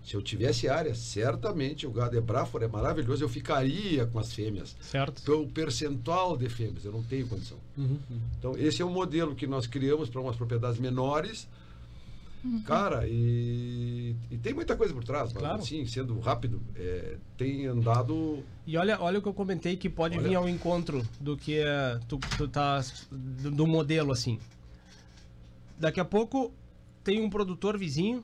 Se 0.08 0.16
eu 0.16 0.22
tivesse 0.22 0.70
área, 0.70 0.96
certamente 0.96 1.86
o 1.86 1.92
gado 1.92 2.18
é 2.18 2.22
Braford, 2.22 2.64
é 2.64 2.68
maravilhoso, 2.70 3.26
eu 3.26 3.28
ficaria 3.28 4.06
com 4.06 4.18
as 4.18 4.32
fêmeas. 4.32 4.74
Certo. 4.80 5.22
Pelo 5.22 5.46
percentual 5.50 6.38
de 6.38 6.48
fêmeas, 6.48 6.86
eu 6.86 6.94
não 6.94 7.04
tenho 7.04 7.28
condição. 7.28 7.58
Uhum. 7.78 8.00
Então, 8.40 8.58
esse 8.58 8.82
é 8.82 8.86
o 8.86 8.90
modelo 8.90 9.36
que 9.36 9.46
nós 9.46 9.68
criamos 9.68 10.10
para 10.10 10.22
umas 10.22 10.38
propriedades 10.38 10.80
menores. 10.80 11.46
Cara, 12.66 13.06
e, 13.06 14.16
e 14.32 14.38
tem 14.38 14.54
muita 14.54 14.78
coisa 14.78 14.94
por 14.94 15.04
trás, 15.04 15.34
mas 15.34 15.44
Claro. 15.44 15.60
assim, 15.60 15.86
sendo 15.86 16.18
rápido, 16.22 16.62
é, 16.78 17.18
tem 17.38 17.66
andado. 17.66 18.42
E 18.66 18.78
olha, 18.78 19.02
olha 19.02 19.20
o 19.20 19.22
que 19.22 19.28
eu 19.28 19.34
comentei 19.34 19.76
que 19.76 19.90
pode 19.90 20.18
Olha. 20.18 20.30
vir 20.30 20.36
ao 20.36 20.48
encontro 20.48 21.06
do 21.20 21.36
que 21.36 21.60
é, 21.60 22.00
tu, 22.08 22.18
tu 22.38 22.48
tá 22.48 22.80
do, 23.12 23.52
do 23.52 23.68
modelo 23.68 24.14
assim. 24.14 24.40
Daqui 25.78 26.00
a 26.00 26.06
pouco 26.06 26.54
tem 27.04 27.20
um 27.22 27.30
produtor 27.30 27.78
vizinho 27.78 28.24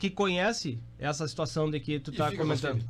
que 0.00 0.08
conhece 0.08 0.78
essa 0.98 1.28
situação 1.28 1.70
de 1.70 1.78
que 1.78 2.00
tu 2.00 2.10
E 2.10 2.16
tá 2.16 2.28
as 2.28 2.34
comentando. 2.36 2.82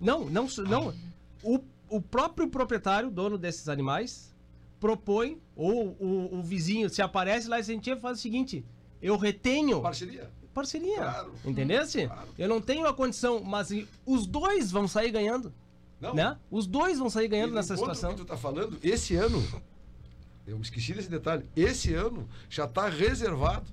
Não, 0.00 0.24
não, 0.24 0.46
não. 0.66 0.94
O, 1.42 1.60
o 1.90 2.00
próprio 2.00 2.48
proprietário, 2.48 3.10
dono 3.10 3.36
desses 3.36 3.68
animais, 3.68 4.34
propõe 4.80 5.38
ou 5.54 5.94
o, 6.00 6.38
o 6.38 6.42
vizinho 6.42 6.88
se 6.88 7.02
aparece 7.02 7.46
lá 7.46 7.60
e 7.60 7.78
"Tia, 7.78 7.96
faz 7.98 8.18
o 8.18 8.22
seguinte, 8.22 8.64
eu 9.02 9.18
retenho 9.18 9.82
Parceria. 9.82 10.30
parceria. 10.54 10.96
Claro. 10.96 11.34
Entendesse? 11.44 12.06
Claro. 12.06 12.28
Eu 12.38 12.48
não 12.48 12.60
tenho 12.62 12.86
a 12.86 12.94
condição, 12.94 13.42
mas 13.44 13.70
e- 13.70 13.86
os 14.06 14.26
dois 14.26 14.70
vão 14.72 14.88
sair 14.88 15.10
ganhando. 15.10 15.52
Não, 16.00 16.14
Né? 16.14 16.38
Os 16.50 16.66
dois 16.66 16.98
vão 16.98 17.10
sair 17.10 17.26
E 17.26 17.28
ganhando 17.28 17.50
no 17.50 17.56
nessa 17.56 17.76
situação. 17.76 18.10
que 18.12 18.16
tu 18.16 18.24
tá 18.24 18.36
falando, 18.36 18.78
esse 18.82 19.14
ano, 19.14 19.42
eu 20.46 20.58
esqueci 20.60 20.94
desse 20.94 21.10
detalhe, 21.10 21.44
esse 21.54 21.92
ano 21.92 22.26
já 22.48 22.64
está 22.64 22.88
reservado 22.88 23.66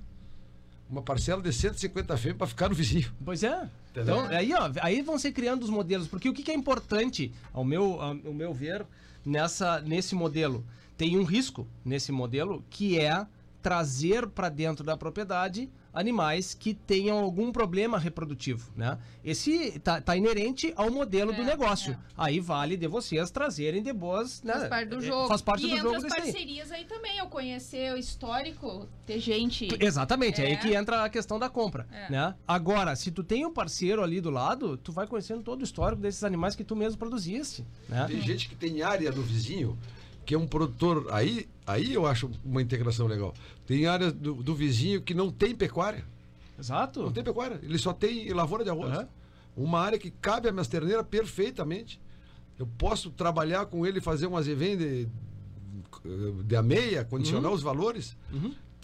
uma 0.94 1.02
parcela 1.02 1.42
de 1.42 1.52
150 1.52 2.16
fêmeas 2.16 2.38
para 2.38 2.46
ficar 2.46 2.68
no 2.68 2.74
vizinho. 2.74 3.12
Pois 3.24 3.42
é. 3.42 3.68
Entendeu? 3.90 4.24
Então, 4.24 4.36
aí, 4.36 4.52
ó, 4.54 4.70
aí 4.80 5.02
vão 5.02 5.18
ser 5.18 5.32
criando 5.32 5.62
os 5.62 5.70
modelos. 5.70 6.06
Porque 6.06 6.28
o 6.28 6.32
que, 6.32 6.42
que 6.42 6.50
é 6.50 6.54
importante, 6.54 7.32
ao 7.52 7.64
meu, 7.64 8.00
ao 8.00 8.14
meu 8.14 8.54
ver, 8.54 8.86
nessa, 9.24 9.80
nesse 9.80 10.14
modelo? 10.14 10.64
Tem 10.96 11.18
um 11.18 11.24
risco 11.24 11.66
nesse 11.84 12.12
modelo 12.12 12.64
que 12.70 12.98
é 12.98 13.26
trazer 13.60 14.28
para 14.28 14.48
dentro 14.48 14.84
da 14.84 14.96
propriedade 14.96 15.68
animais 15.94 16.52
que 16.54 16.74
tenham 16.74 17.18
algum 17.18 17.52
problema 17.52 17.98
reprodutivo, 17.98 18.70
né? 18.76 18.98
Esse 19.24 19.78
tá, 19.78 20.00
tá 20.00 20.16
inerente 20.16 20.72
ao 20.76 20.90
modelo 20.90 21.32
do 21.32 21.40
É, 21.40 21.44
negócio. 21.44 21.92
é. 21.92 21.98
Aí 22.16 22.40
vale 22.40 22.76
de 22.76 22.86
vocês 22.88 23.30
trazerem 23.30 23.82
de 23.82 23.92
boas, 23.92 24.42
né? 24.42 24.52
Faz 24.54 24.68
parte 24.68 24.88
do 24.88 24.96
É, 24.98 25.00
jogo. 25.00 25.28
Faz 25.28 25.42
parte 25.42 25.64
e 25.64 25.68
do 25.68 25.72
entra 25.76 25.82
jogo 25.82 25.96
as 25.96 26.02
desse 26.02 26.16
aí. 26.16 26.22
parcerias 26.32 26.72
aí 26.72 26.84
também. 26.84 27.16
Eu 27.18 27.26
conhecer 27.26 27.92
o 27.94 27.96
histórico, 27.96 28.88
ter 29.06 29.18
gente. 29.20 29.68
Exatamente, 29.80 30.42
é 30.42 30.46
aí 30.46 30.56
que 30.58 30.74
entra 30.74 31.04
a 31.04 31.08
questão 31.08 31.38
da 31.38 31.48
compra, 31.48 31.86
É. 31.92 32.10
né? 32.10 32.34
Agora, 32.46 32.96
se 32.96 33.10
tu 33.10 33.22
tem 33.22 33.46
um 33.46 33.52
parceiro 33.52 34.02
ali 34.02 34.20
do 34.20 34.30
lado, 34.30 34.76
tu 34.76 34.92
vai 34.92 35.06
conhecendo 35.06 35.42
todo 35.42 35.60
o 35.60 35.64
histórico 35.64 36.02
desses 36.02 36.24
animais 36.24 36.54
que 36.56 36.64
tu 36.64 36.74
mesmo 36.74 36.98
produziste, 36.98 37.64
né? 37.88 38.06
Tem 38.08 38.20
gente 38.20 38.48
que 38.48 38.56
tem 38.56 38.82
área 38.82 39.12
do 39.12 39.22
vizinho, 39.22 39.78
que 40.26 40.34
é 40.34 40.38
um 40.38 40.46
produtor. 40.46 41.06
Aí, 41.10 41.46
aí 41.66 41.92
eu 41.94 42.06
acho 42.06 42.30
uma 42.44 42.60
integração 42.62 43.06
legal. 43.06 43.32
Tem 43.66 43.86
área 43.86 44.10
do, 44.12 44.34
do 44.34 44.54
vizinho 44.54 45.00
que 45.02 45.14
não 45.14 45.30
tem 45.30 45.54
pecuária. 45.54 46.04
Exato. 46.58 47.02
Não 47.02 47.12
tem 47.12 47.24
pecuária. 47.24 47.58
Ele 47.62 47.78
só 47.78 47.92
tem 47.92 48.28
lavoura 48.32 48.62
de 48.64 48.70
arroz. 48.70 48.92
Aham. 48.92 49.08
Uma 49.56 49.80
área 49.80 49.98
que 49.98 50.10
cabe 50.10 50.48
a 50.48 50.52
minhas 50.52 50.68
terneiras 50.68 51.06
perfeitamente. 51.08 52.00
Eu 52.58 52.66
posso 52.66 53.10
trabalhar 53.10 53.66
com 53.66 53.84
ele, 53.86 54.00
fazer 54.00 54.26
um 54.26 54.36
azevém 54.36 54.76
de, 54.76 55.08
de 56.44 56.56
a 56.56 56.62
meia, 56.62 57.04
condicionar 57.04 57.50
Uhum. 57.50 57.56
os 57.56 57.62
valores, 57.62 58.16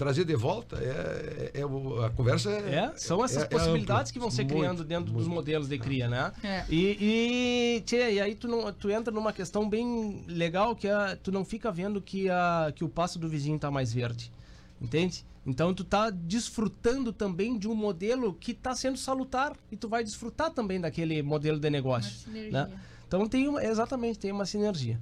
trazer 0.01 0.25
de 0.25 0.35
volta. 0.35 0.77
É, 0.77 1.51
é, 1.53 1.61
é 1.61 2.05
a 2.07 2.11
conversa 2.11 2.51
é. 2.51 2.75
É, 2.75 2.93
são 2.97 3.23
essas 3.23 3.43
é- 3.43 3.45
é 3.45 3.49
possibilidades 3.49 4.11
que 4.11 4.19
vão 4.19 4.31
ser 4.31 4.45
Muito, 4.45 4.57
criando 4.57 4.83
dentro 4.83 5.13
dos 5.13 5.25
muito. 5.27 5.35
modelos 5.35 5.69
de 5.69 5.79
cria, 5.79 6.09
né? 6.09 6.33
É. 6.43 6.65
E, 6.71 6.97
e, 7.79 7.83
tchê, 7.83 8.15
e 8.15 8.21
aí 8.21 8.35
tu, 8.35 8.49
não, 8.49 8.73
tu 8.73 8.91
entra 8.91 9.13
numa 9.13 9.31
questão 9.31 9.69
bem 9.69 10.25
legal 10.27 10.75
que 10.75 10.89
é, 10.89 11.17
tu 11.17 11.31
não 11.31 11.45
fica 11.45 11.71
vendo 11.71 12.01
que, 12.01 12.31
a, 12.31 12.73
que 12.75 12.83
o 12.83 12.89
passo 12.89 13.19
do 13.19 13.29
vizinho 13.29 13.59
tá 13.59 13.71
mais 13.71 13.93
verde. 13.93 14.33
Entende? 14.81 15.23
Então 15.45 15.75
tu 15.75 15.85
tá 15.85 16.09
desfrutando 16.09 17.13
também 17.13 17.59
de 17.59 17.69
um 17.69 17.75
modelo 17.75 18.33
que 18.33 18.55
tá 18.55 18.75
sendo 18.75 18.97
salutar 18.97 19.53
e 19.71 19.77
tu 19.77 19.87
vai 19.87 20.03
desfrutar 20.03 20.51
também 20.51 20.81
daquele 20.81 21.23
modelo 21.23 21.59
de 21.61 21.69
negócio. 21.69 22.31
Né? 22.31 22.71
Então 23.07 23.29
tem 23.29 23.49
uma, 23.49 23.63
exatamente, 23.63 24.19
tem 24.19 24.33
uma 24.33 24.47
sinergia. 24.47 24.99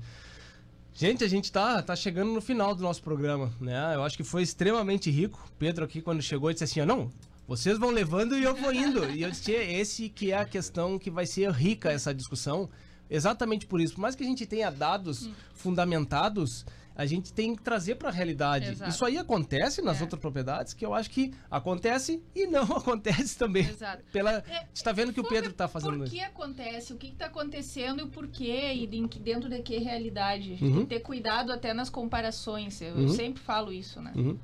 Gente, 0.99 1.23
a 1.23 1.29
gente 1.29 1.53
tá, 1.53 1.81
tá 1.81 1.95
chegando 1.95 2.33
no 2.33 2.41
final 2.41 2.75
do 2.75 2.83
nosso 2.83 3.01
programa, 3.01 3.53
né? 3.61 3.95
Eu 3.95 4.03
acho 4.03 4.17
que 4.17 4.25
foi 4.25 4.43
extremamente 4.43 5.09
rico. 5.13 5.49
Pedro 5.57 5.85
aqui 5.85 6.03
quando 6.03 6.21
chegou 6.21 6.53
disse 6.53 6.65
assim, 6.65 6.81
ó, 6.81 6.85
não, 6.85 7.09
vocês 7.47 7.79
vão 7.79 7.91
levando 7.91 8.37
e 8.37 8.43
eu 8.43 8.53
vou 8.57 8.73
indo. 8.73 9.09
e 9.09 9.23
eu 9.23 9.31
disse, 9.31 9.45
"Tchê, 9.45 9.75
esse 9.75 10.09
que 10.09 10.33
é 10.33 10.39
a 10.39 10.45
questão 10.45 10.99
que 10.99 11.09
vai 11.09 11.25
ser 11.25 11.53
rica 11.53 11.93
essa 11.93 12.13
discussão. 12.13 12.69
Exatamente 13.09 13.65
por 13.65 13.81
isso. 13.81 13.95
Por 13.95 14.01
mais 14.01 14.17
que 14.17 14.25
a 14.25 14.27
gente 14.27 14.45
tenha 14.45 14.71
dados 14.71 15.31
fundamentados, 15.55 16.67
a 16.99 17.07
gente 17.07 17.33
tem 17.33 17.55
que 17.55 17.63
trazer 17.63 17.95
para 17.95 18.09
a 18.09 18.13
realidade. 18.13 18.71
Exato. 18.71 18.91
Isso 18.91 19.05
aí 19.05 19.17
acontece 19.17 19.81
nas 19.81 19.99
É. 20.01 20.03
outras 20.03 20.21
propriedades, 20.21 20.75
que 20.75 20.85
eu 20.85 20.93
acho 20.93 21.09
que 21.09 21.33
acontece 21.49 22.21
e 22.35 22.45
não 22.49 22.65
acontece 22.77 23.39
também. 23.39 23.65
Exato. 23.65 24.03
Pela, 24.13 24.33
É, 24.49 24.67
está 24.75 24.91
vendo 24.91 25.13
que 25.13 25.21
o 25.21 25.25
Pedro 25.29 25.51
está 25.53 25.69
fazendo 25.69 25.97
Por 25.97 26.05
isso. 26.07 26.13
que 26.13 26.21
acontece? 26.21 26.93
O 26.93 26.97
que 26.97 27.07
está 27.07 27.27
acontecendo 27.27 28.01
e 28.01 28.03
o 28.03 28.09
porquê? 28.09 28.75
E 28.75 28.87
dentro 29.21 29.49
de 29.49 29.63
que 29.63 29.79
realidade? 29.79 30.59
Uhum. 30.61 30.73
tem 30.73 30.81
que 30.81 30.87
ter 30.87 31.01
cuidado 31.01 31.53
até 31.53 31.73
nas 31.73 31.89
comparações. 31.89 32.81
Eu 32.83 32.97
Uhum. 32.97 33.09
sempre 33.11 33.41
falo 33.41 33.73
isso, 33.73 34.03
né? 34.03 34.13
Uhum. 34.17 34.37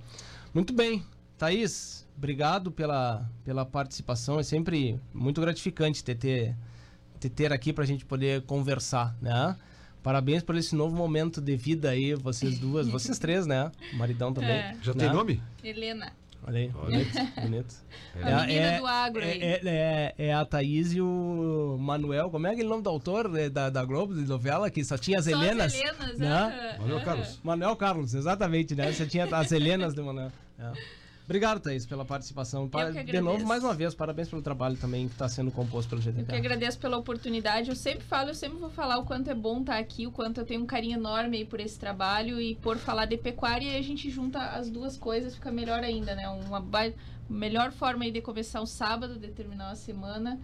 Muito 0.55 0.73
bem. 0.73 1.05
Thaís, 1.37 2.07
obrigado 2.17 2.71
pela, 2.71 3.29
pela 3.45 3.67
participação. 3.67 4.39
É 4.39 4.45
sempre 4.45 5.01
muito 5.13 5.41
gratificante 5.41 6.05
ter, 6.05 6.15
ter, 6.15 6.57
ter, 7.19 7.31
ter 7.31 7.53
aqui 7.53 7.73
para 7.73 7.83
a 7.83 7.87
gente 7.87 8.05
poder 8.05 8.43
conversar, 8.43 9.17
né? 9.21 9.57
Parabéns 10.05 10.43
por 10.43 10.55
esse 10.55 10.77
novo 10.77 10.95
momento 10.95 11.41
de 11.41 11.57
vida 11.57 11.89
aí, 11.89 12.15
vocês 12.15 12.59
duas, 12.59 12.87
vocês 12.87 13.19
três, 13.19 13.47
né? 13.47 13.73
O 13.91 13.97
maridão 13.97 14.35
também. 14.35 14.51
É. 14.51 14.77
Já 14.83 14.93
né? 14.93 14.99
tem 14.99 15.11
nome? 15.11 15.43
Helena, 15.65 16.13
Olha 16.47 16.59
aí, 16.59 16.69
bonito, 16.69 17.41
bonito. 17.41 17.75
a 18.23 18.47
menina 18.47 18.79
do 18.79 18.87
agro 18.87 19.23
é, 19.23 19.33
aí. 19.33 19.43
é, 19.43 19.61
é, 19.65 20.15
é 20.27 20.35
a 20.35 20.45
Thaís 20.45 20.93
e 20.93 21.01
o 21.01 21.79
Manuel, 21.81 22.29
como 22.29 22.47
é 22.47 22.51
aquele 22.51 22.69
nome 22.69 22.83
do 22.83 22.91
autor 22.91 23.35
é, 23.35 23.49
da, 23.49 23.71
da 23.71 23.83
Globo, 23.83 24.15
de 24.15 24.27
novela, 24.27 24.71
que 24.71 24.85
só 24.85 24.99
tinha 24.99 25.19
as 25.19 25.25
Só 25.25 25.31
Helenas? 25.31 25.75
As 25.75 25.81
Helenas, 25.81 26.19
né? 26.19 26.77
Manuel. 26.79 27.01
Carlos. 27.01 27.41
Manuel 27.43 27.77
Carlos, 27.77 28.13
exatamente, 28.13 28.75
né? 28.75 28.93
Você 28.93 29.07
tinha 29.07 29.25
as 29.25 29.53
Helenas 29.53 29.95
de 29.95 30.03
Manuel. 30.03 30.31
É. 30.59 30.73
Obrigado, 31.25 31.59
Thaís, 31.61 31.87
pela 31.87 32.05
participação. 32.05 32.69
De 33.07 33.21
novo, 33.21 33.47
mais 33.47 33.65
uma 33.65 33.73
vez, 33.73 33.95
parabéns 33.95 34.29
pelo 34.29 34.43
trabalho 34.43 34.77
também 34.77 35.07
que 35.09 35.15
está 35.15 35.27
sendo 35.27 35.51
composto 35.51 35.89
pelo 35.89 36.03
Eu 36.03 36.13
que 36.13 36.21
GTK. 36.21 36.37
agradeço 36.37 36.79
pela 36.79 36.99
oportunidade. 36.99 37.71
Eu 37.71 37.77
sempre 37.77 38.05
falo, 38.05 38.29
eu 38.31 38.35
sempre 38.35 38.59
vou 38.59 38.69
falar 38.69 38.99
o 38.99 39.05
quanto 39.05 39.31
é 39.31 39.35
bom 39.35 39.61
estar 39.61 39.79
aqui, 39.79 40.07
o 40.07 40.11
quanto 40.13 40.41
eu 40.41 40.45
tenho 40.45 40.63
um 40.63 40.67
carinho 40.67 40.99
enorme 40.99 41.39
aí 41.39 41.45
por 41.47 41.61
esse 41.61 41.79
trabalho 41.79 42.39
e 42.39 42.55
por 42.57 42.77
falar 42.77 43.07
de 43.07 43.17
pecuária 43.17 43.65
e 43.73 43.77
a 43.79 43.83
gente 43.83 44.11
junta 44.11 44.39
as 44.39 44.69
duas 44.69 44.99
coisas, 44.99 45.35
fica 45.35 45.51
melhor 45.51 45.83
ainda, 45.83 46.15
né? 46.15 46.29
Uma 46.29 46.61
ba- 46.61 46.93
melhor 47.29 47.73
forma 47.73 48.05
aí 48.05 48.11
de 48.11 48.21
começar 48.21 48.61
o 48.61 48.67
sábado, 48.67 49.19
de 49.19 49.29
terminar 49.29 49.71
a 49.71 49.75
semana. 49.75 50.39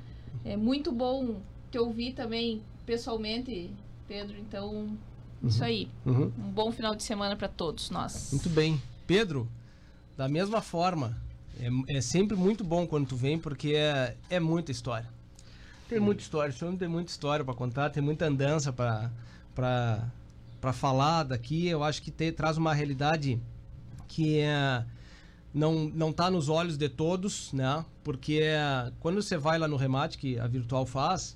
É 0.47 0.57
muito 0.57 0.91
bom 0.91 1.43
te 1.71 1.79
ouvir 1.79 2.15
também 2.15 2.63
pessoalmente, 2.87 3.71
Pedro. 4.09 4.35
Então, 4.39 4.97
isso 5.45 5.63
aí. 5.63 5.91
Uhum. 6.07 6.33
Um 6.39 6.51
bom 6.51 6.73
final 6.73 6.95
de 6.95 7.03
semana 7.03 7.37
para 7.37 7.49
todos 7.49 7.91
nós. 7.91 8.31
Muito 8.33 8.49
bem. 8.49 8.81
Pedro, 9.07 9.47
da 10.21 10.29
mesma 10.29 10.61
forma, 10.61 11.17
é, 11.59 11.97
é 11.97 12.01
sempre 12.03 12.37
muito 12.37 12.63
bom 12.63 12.87
quando 12.87 13.07
tu 13.09 13.17
vem, 13.17 13.39
porque 13.39 13.73
é, 13.75 14.15
é 14.29 14.39
muita 14.39 14.71
história. 14.71 15.09
Tem 15.89 15.99
muita 15.99 16.21
história, 16.21 16.51
o 16.51 16.53
senhor 16.55 16.77
tem 16.77 16.89
muita 16.89 17.11
história 17.11 17.43
para 17.43 17.55
contar, 17.55 17.89
tem 17.89 18.03
muita 18.03 18.27
andança 18.27 18.71
para 18.71 19.11
para 19.55 20.73
falar 20.75 21.23
daqui. 21.23 21.69
Eu 21.69 21.83
acho 21.83 22.03
que 22.03 22.11
te- 22.11 22.33
traz 22.33 22.59
uma 22.59 22.75
realidade 22.75 23.41
que 24.09 24.41
é, 24.41 24.85
não, 25.55 25.89
não 25.89 26.13
tá 26.13 26.31
nos 26.31 26.51
olhos 26.51 26.77
de 26.77 26.91
todos, 26.91 27.51
né? 27.55 27.83
Porque 28.05 28.41
é, 28.43 28.93
quando 29.01 29.23
você 29.23 29.39
vai 29.39 29.59
lá 29.59 29.67
no 29.67 29.77
remate 29.77 30.19
que 30.19 30.39
a 30.39 30.47
Virtual 30.47 30.85
faz, 30.85 31.35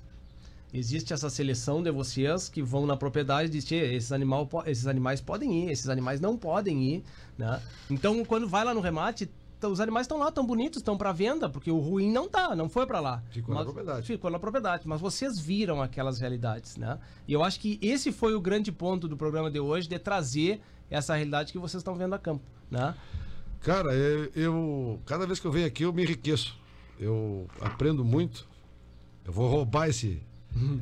existe 0.77 1.13
essa 1.13 1.29
seleção 1.29 1.81
de 1.81 1.91
vocês 1.91 2.49
que 2.49 2.61
vão 2.61 2.85
na 2.85 2.97
propriedade 2.97 3.47
e 3.47 3.51
dizem, 3.51 3.79
"Tchê, 3.79 3.95
esses, 3.95 4.11
animal, 4.11 4.47
esses 4.65 4.87
animais 4.87 5.21
podem 5.21 5.65
ir, 5.65 5.71
esses 5.71 5.89
animais 5.89 6.19
não 6.19 6.37
podem 6.37 6.83
ir, 6.83 7.03
né? 7.37 7.61
Então, 7.89 8.23
quando 8.25 8.47
vai 8.47 8.63
lá 8.65 8.73
no 8.73 8.81
remate, 8.81 9.29
os 9.63 9.79
animais 9.79 10.03
estão 10.05 10.19
lá, 10.19 10.31
tão 10.31 10.45
bonitos, 10.45 10.77
estão 10.77 10.95
para 10.95 11.11
venda, 11.11 11.49
porque 11.49 11.71
o 11.71 11.79
ruim 11.79 12.11
não 12.11 12.29
tá, 12.29 12.55
não 12.55 12.69
foi 12.69 12.85
para 12.85 12.99
lá. 12.99 13.23
Ficou 13.31 13.55
na 13.55 13.61
Mas- 13.61 13.65
propriedade. 13.73 14.05
Ficou 14.05 14.29
na 14.29 14.37
propriedade, 14.37 14.87
mas 14.87 15.01
vocês 15.01 15.39
viram 15.39 15.81
aquelas 15.81 16.19
realidades, 16.19 16.77
né? 16.77 16.99
E 17.27 17.33
eu 17.33 17.43
acho 17.43 17.59
que 17.59 17.79
esse 17.81 18.11
foi 18.11 18.35
o 18.35 18.41
grande 18.41 18.71
ponto 18.71 19.07
do 19.07 19.17
programa 19.17 19.49
de 19.49 19.59
hoje, 19.59 19.87
de 19.89 19.97
trazer 19.97 20.61
essa 20.87 21.15
realidade 21.15 21.51
que 21.51 21.57
vocês 21.57 21.79
estão 21.81 21.95
vendo 21.95 22.13
a 22.13 22.19
campo, 22.19 22.43
né? 22.69 22.93
Cara, 23.61 23.91
eu, 23.95 24.31
eu- 24.35 24.99
Cada 25.05 25.25
vez 25.25 25.39
que 25.39 25.47
eu 25.47 25.51
venho 25.51 25.65
aqui, 25.65 25.81
eu 25.83 25.91
me 25.91 26.03
enriqueço. 26.03 26.55
Eu 26.99 27.47
aprendo 27.59 28.05
muito. 28.05 28.47
Eu 29.25 29.33
vou 29.33 29.49
roubar 29.49 29.89
esse, 29.89 30.21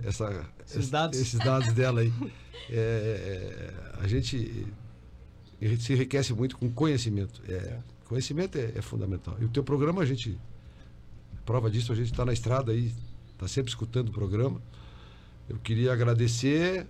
essa, 0.04 0.45
Esses 0.68 0.90
dados. 0.90 1.20
esses 1.20 1.40
dados 1.40 1.74
dela 1.74 2.02
aí. 2.02 2.14
É, 2.70 3.74
a 4.00 4.08
gente 4.08 4.66
se 5.78 5.91
enriquece 5.91 6.34
muito 6.34 6.58
com 6.58 6.72
conhecimento. 6.72 7.41
É, 7.45 7.78
Conhecimento 8.14 8.58
é, 8.60 8.74
é 8.76 8.82
fundamental. 8.82 9.36
E 9.40 9.45
o 9.45 9.50
teu 9.50 9.64
programa, 9.64 10.04
a 10.04 10.06
gente. 10.06 10.38
Prova 11.45 11.70
disso, 11.70 11.91
a 11.91 11.95
gente 11.95 12.12
está 12.12 12.24
na 12.24 12.32
estrada 12.32 12.72
aí, 12.72 12.94
está 13.32 13.48
sempre 13.48 13.70
escutando 13.70 14.10
o 14.10 14.12
programa. 14.12 14.62
Eu 15.50 15.58
queria 15.58 15.91
agradecer. 15.91 16.86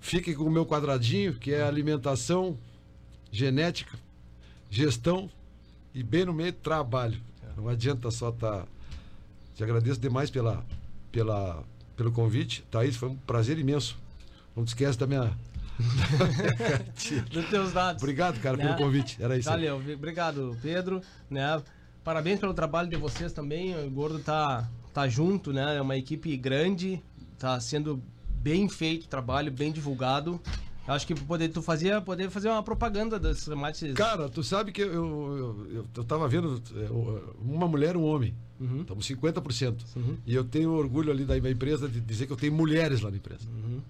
Fiquem 0.00 0.34
com 0.34 0.44
o 0.44 0.50
meu 0.50 0.64
quadradinho, 0.64 1.34
que 1.34 1.52
é 1.52 1.62
alimentação, 1.62 2.56
genética, 3.32 3.98
gestão 4.70 5.28
e 5.92 6.02
bem 6.02 6.24
no 6.24 6.32
meio 6.32 6.52
trabalho. 6.52 7.20
Não 7.56 7.68
adianta 7.68 8.10
só 8.10 8.28
estar. 8.28 8.60
Tá... 8.60 8.68
Te 9.56 9.64
agradeço 9.64 9.98
demais 9.98 10.30
pela, 10.30 10.64
pela, 11.10 11.64
pelo 11.96 12.12
convite. 12.12 12.62
Thaís, 12.70 12.96
foi 12.96 13.08
um 13.08 13.16
prazer 13.16 13.58
imenso. 13.58 13.96
Não 14.54 14.64
te 14.64 14.68
esquece 14.68 14.98
da 14.98 15.06
minha. 15.06 15.32
Dos 17.30 17.48
teus 17.50 17.72
dados. 17.72 18.02
Obrigado, 18.02 18.40
cara, 18.40 18.56
Né? 18.56 18.64
pelo 18.64 18.76
convite. 18.78 19.22
Era 19.22 19.36
isso. 19.36 19.48
aí. 19.50 19.56
Valeu, 19.56 19.78
vi- 19.78 19.94
obrigado, 19.94 20.56
Pedro. 20.62 21.00
Né? 21.30 21.62
Parabéns 22.02 22.38
pelo 22.40 22.54
trabalho 22.54 22.88
de 22.88 22.96
vocês 22.96 23.32
também. 23.32 23.74
O 23.86 23.90
Gordo 23.90 24.18
tá, 24.18 24.68
tá 24.94 25.08
junto, 25.08 25.52
né? 25.52 25.76
É 25.76 25.82
uma 25.82 25.96
equipe 25.96 26.36
grande, 26.36 27.02
tá 27.38 27.58
sendo 27.60 28.02
bem 28.30 28.68
feito 28.68 29.04
o 29.04 29.08
trabalho, 29.08 29.50
bem 29.52 29.72
divulgado. 29.72 30.40
Acho 30.86 31.04
que 31.06 31.14
poder, 31.16 31.48
tu 31.48 31.60
fazia, 31.60 32.00
poder 32.00 32.30
fazer 32.30 32.48
uma 32.48 32.62
propaganda 32.62 33.18
desses 33.18 33.44
remates. 33.46 33.92
Cara, 33.94 34.28
tu 34.28 34.44
sabe 34.44 34.70
que 34.70 34.80
eu, 34.82 34.88
eu, 34.94 35.66
eu, 35.74 35.86
eu 35.96 36.04
tava 36.04 36.28
vendo 36.28 36.62
é, 36.76 36.86
uma 37.40 37.66
mulher 37.66 37.96
um 37.96 38.04
homem. 38.04 38.32
Uhum. 38.58 38.82
Estamos 38.82 39.06
50%. 39.06 39.84
E 40.26 40.34
eu 40.34 40.44
tenho 40.44 40.72
orgulho 40.72 41.10
ali 41.10 41.24
da 41.24 41.38
minha 41.38 41.52
empresa 41.52 41.88
de 41.88 42.00
dizer 42.00 42.26
que 42.26 42.32
eu 42.32 42.36
tenho 42.36 42.52
mulheres 42.52 43.00
lá 43.00 43.10
na 43.10 43.16
empresa. 43.16 43.46
Uhum. 43.48 43.80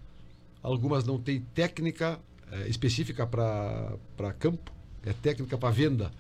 Algumas 0.63 1.05
não 1.05 1.19
têm 1.19 1.41
técnica 1.55 2.19
eh, 2.51 2.69
específica 2.69 3.27
para 3.27 4.33
campo, 4.39 4.73
é 5.05 5.13
técnica 5.13 5.57
para 5.57 5.71
venda. 5.71 6.11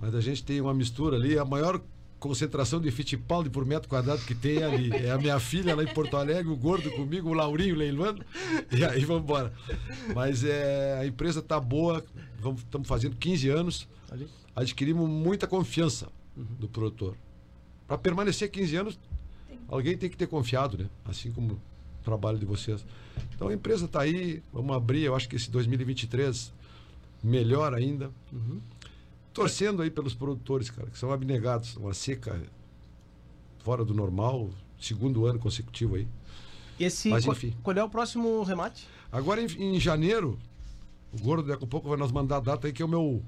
Mas 0.00 0.14
a 0.14 0.20
gente 0.20 0.44
tem 0.44 0.60
uma 0.60 0.72
mistura 0.72 1.16
ali, 1.16 1.38
a 1.38 1.44
maior 1.44 1.80
concentração 2.20 2.80
de 2.80 2.90
Fittipaldi 2.90 3.48
por 3.48 3.64
metro 3.64 3.88
quadrado 3.88 4.22
que 4.22 4.34
tem 4.34 4.62
ali. 4.62 4.92
É 4.92 5.10
a 5.10 5.18
minha 5.18 5.40
filha 5.40 5.74
lá 5.74 5.82
em 5.82 5.92
Porto 5.92 6.16
Alegre, 6.16 6.52
o 6.52 6.56
gordo 6.56 6.90
comigo, 6.92 7.30
o 7.30 7.34
Laurinho 7.34 7.74
leiloando. 7.74 8.24
E 8.70 8.84
aí 8.84 9.04
vamos 9.04 9.24
embora. 9.24 9.52
Mas 10.14 10.44
é, 10.44 10.98
a 11.00 11.06
empresa 11.06 11.40
está 11.40 11.58
boa, 11.58 12.04
estamos 12.58 12.86
fazendo 12.86 13.16
15 13.16 13.48
anos. 13.48 13.88
Adquirimos 14.54 15.08
muita 15.08 15.46
confiança 15.46 16.08
do 16.36 16.68
produtor. 16.68 17.16
Para 17.90 17.98
permanecer 17.98 18.48
15 18.48 18.76
anos, 18.76 18.96
alguém 19.66 19.98
tem 19.98 20.08
que 20.08 20.16
ter 20.16 20.28
confiado, 20.28 20.78
né? 20.78 20.88
Assim 21.04 21.32
como 21.32 21.54
o 21.54 21.60
trabalho 22.04 22.38
de 22.38 22.46
vocês. 22.46 22.86
Então 23.34 23.48
a 23.48 23.52
empresa 23.52 23.86
está 23.86 24.02
aí, 24.02 24.40
vamos 24.52 24.76
abrir, 24.76 25.02
eu 25.02 25.16
acho 25.16 25.28
que 25.28 25.34
esse 25.34 25.50
2023 25.50 26.52
melhor 27.20 27.74
ainda. 27.74 28.12
Torcendo 29.34 29.82
aí 29.82 29.90
pelos 29.90 30.14
produtores, 30.14 30.70
cara, 30.70 30.88
que 30.88 30.96
são 30.96 31.10
abnegados. 31.10 31.76
Uma 31.78 31.92
seca 31.92 32.40
fora 33.58 33.84
do 33.84 33.92
normal, 33.92 34.50
segundo 34.80 35.26
ano 35.26 35.40
consecutivo 35.40 35.96
aí. 35.96 36.06
Esse, 36.78 37.08
Mas, 37.08 37.24
qual- 37.24 37.36
enfim. 37.36 37.56
Qual 37.60 37.76
é 37.76 37.82
o 37.82 37.90
próximo 37.90 38.44
remate? 38.44 38.86
Agora 39.10 39.42
em, 39.42 39.46
em 39.46 39.80
janeiro, 39.80 40.38
o 41.12 41.18
Gordo 41.20 41.48
daqui 41.48 41.64
a 41.64 41.66
pouco 41.66 41.88
vai 41.88 41.98
nos 41.98 42.12
mandar 42.12 42.36
a 42.36 42.40
data 42.40 42.68
aí 42.68 42.72
que 42.72 42.82
é 42.82 42.84
o 42.84 42.88
meu. 42.88 43.20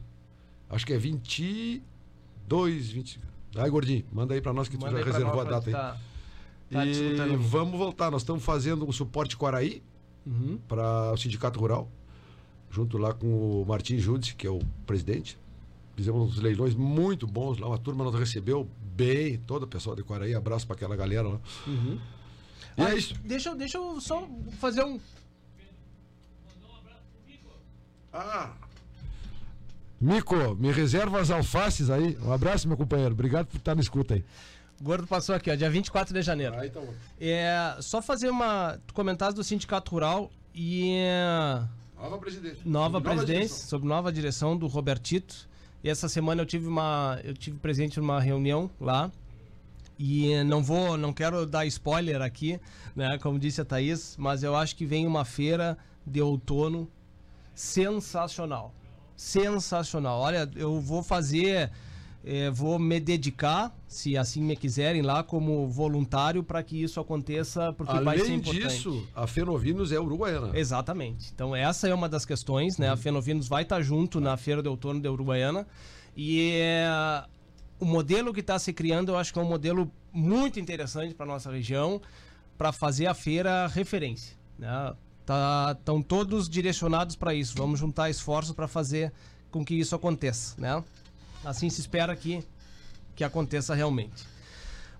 Acho 0.71 0.87
que 0.87 0.93
é 0.93 0.99
22, 0.99 2.91
20. 2.91 3.32
Ai, 3.57 3.69
Gordinho, 3.71 4.05
manda 4.13 4.35
aí 4.35 4.41
para 4.41 4.53
nós 4.53 4.69
que 4.69 4.77
tu 4.77 4.81
Manda 4.81 4.93
já 4.93 4.99
aí 4.99 5.05
pra 5.05 5.13
reservou 5.13 5.37
nós, 5.45 5.47
a 5.47 5.51
data 5.51 5.67
aí. 5.69 5.73
tá- 5.73 5.99
tá 6.71 6.87
e 6.87 7.37
vamos 7.37 7.79
voltar, 7.79 8.11
nós 8.11 8.23
estamos 8.23 8.43
fazendo 8.43 8.89
um 8.89 8.93
suporte 8.93 9.37
Quaraí 9.37 9.83
Uhum. 10.27 10.59
para 10.69 11.13
o 11.13 11.17
Sindicato 11.17 11.59
Rural, 11.61 11.91
junto 12.71 12.97
lá 12.97 13.13
com 13.13 13.63
o 13.63 13.67
Martim 13.67 13.99
Judice, 13.99 14.35
que 14.35 14.47
é 14.47 14.51
o 14.51 14.61
presidente. 14.87 15.37
Fizemos 15.95 16.31
uns 16.31 16.39
leilões 16.43 16.75
muito 16.75 17.27
bons 17.27 17.59
lá, 17.59 17.67
uma 17.69 17.77
turma 17.79 18.03
nos 18.05 18.15
recebeu 18.15 18.67
bem, 18.97 19.39
todo 19.47 19.65
o 19.65 19.67
pessoal 19.67 19.95
de 19.95 20.03
Quaraí, 20.03 20.35
abraço 20.35 20.67
para 20.67 20.75
aquela 20.77 20.97
galera 20.97 21.29
lá. 21.29 21.41
Uhum. 21.67 21.99
E 22.79 22.83
Ah, 22.83 22.91
é 22.93 22.97
isso. 22.97 23.15
Deixa, 23.23 23.51
eu- 23.51 23.57
deixa 23.57 23.77
eu 23.77 24.01
só 24.01 24.27
fazer 24.59 24.83
um. 24.85 24.99
Ah! 28.13 28.53
Mico, 30.03 30.57
me 30.57 30.73
reserva 30.73 31.21
as 31.21 31.31
alfaces 31.31 31.89
aí. 31.89 32.19
Um 32.21 32.33
abraço, 32.33 32.67
meu 32.67 32.77
companheiro. 32.77 33.13
Obrigado 33.13 33.47
por 33.47 33.57
estar 33.59 33.75
na 33.77 33.81
escuta 33.81 34.15
aí. 34.15 34.25
Gordo 34.81 35.07
passou 35.07 35.33
aqui, 35.33 35.49
ó, 35.49 35.55
dia 35.55 35.71
24 35.71 36.13
de 36.13 36.21
janeiro. 36.23 36.55
Tá 36.71 36.81
bom. 36.81 36.93
É, 37.21 37.77
só 37.81 38.03
fazer 38.03 38.29
uma. 38.29 38.81
Tu 38.85 38.93
comentaste 38.95 39.37
do 39.37 39.45
Sindicato 39.45 39.93
Rural 39.93 40.29
e. 40.53 40.91
é, 40.97 41.63
Nova 41.97 42.19
presidente. 42.19 42.61
nova 42.65 42.89
Nova 42.99 43.01
presidência, 43.01 43.47
direção. 43.47 43.69
sob 43.69 43.87
nova 43.87 44.13
direção 44.13 44.57
do 44.57 44.67
Robertito. 44.67 45.49
E 45.85 45.89
essa 45.89 46.09
semana 46.09 46.43
eu 46.43 46.47
tive 46.47 46.67
uma, 46.67 47.21
eu 47.23 47.33
tive 47.35 47.59
presente 47.59 48.01
numa 48.01 48.21
reunião 48.21 48.69
lá. 48.81 49.09
E 49.99 50.33
eh, 50.33 50.43
não 50.43 50.65
vou, 50.65 50.97
não 50.97 51.13
quero 51.13 51.47
dar 51.47 51.65
spoiler 51.67 52.21
aqui, 52.23 52.59
né, 52.97 53.19
como 53.19 53.39
disse 53.39 53.61
a 53.61 53.65
Thaís, 53.65 54.17
mas 54.19 54.43
eu 54.43 54.57
acho 54.57 54.75
que 54.75 54.85
vem 54.85 55.07
uma 55.07 55.25
feira 55.25 55.79
de 56.05 56.21
outono 56.21 56.89
sensacional. 57.55 58.75
Sensacional. 59.23 60.19
Olha, 60.19 60.51
eu 60.57 60.81
vou 60.81 61.01
fazer, 61.01 61.71
eh, 62.25 62.51
vou 62.51 62.77
me 62.77 62.99
dedicar, 62.99 63.73
se 63.87 64.17
assim 64.19 64.43
me 64.43 64.57
quiserem 64.57 65.01
lá, 65.01 65.23
como 65.23 65.69
voluntário 65.69 66.43
para 66.43 66.61
que 66.61 66.83
isso 66.83 66.99
aconteça, 66.99 67.73
porque 67.73 68.01
vai 68.01 68.19
ser 68.19 68.25
Além 68.25 68.35
importante. 68.39 68.67
disso, 68.67 69.09
a 69.15 69.25
Fenovinos 69.29 69.93
é 69.93 70.01
uruguaiana. 70.01 70.59
Exatamente. 70.59 71.31
Então 71.33 71.55
essa 71.55 71.87
é 71.87 71.95
uma 71.95 72.09
das 72.09 72.25
questões, 72.25 72.79
né? 72.79 72.91
A 72.91 72.97
Fenovinos 72.97 73.47
vai 73.47 73.63
estar 73.63 73.81
junto 73.81 74.21
na 74.21 74.37
Feira 74.37 74.61
de 74.61 74.69
Outono 74.69 75.01
de 75.01 75.09
Uruguaiana 75.09 75.69
e 76.17 76.59
é, 76.61 77.25
o 77.79 77.85
modelo 77.85 78.35
que 78.35 78.41
está 78.41 78.59
se 78.59 78.73
criando, 78.73 79.13
eu 79.13 79.17
acho 79.17 79.33
que 79.33 79.39
é 79.39 79.43
um 79.43 79.49
modelo 79.49 79.89
muito 80.13 80.59
interessante 80.59 81.15
para 81.15 81.25
nossa 81.25 81.51
região, 81.51 82.03
para 82.59 82.73
fazer 82.73 83.07
a 83.07 83.15
feira 83.15 83.69
referência, 83.69 84.37
né? 84.59 84.95
Tá, 85.25 85.77
estão 85.79 86.03
todos 86.03 86.49
direcionados 86.49 87.15
para 87.15 87.35
isso. 87.35 87.55
Vamos 87.57 87.79
juntar 87.79 88.11
esforços 88.11 88.55
para 88.55 88.67
fazer 88.67 89.13
com 89.51 89.65
que 89.65 89.75
isso 89.75 89.95
aconteça, 89.95 90.55
né? 90.61 90.83
Assim 91.45 91.71
se 91.71 91.81
espera 91.81 92.15
que 92.17 92.45
que 93.15 93.25
aconteça 93.25 93.75
realmente. 93.75 94.25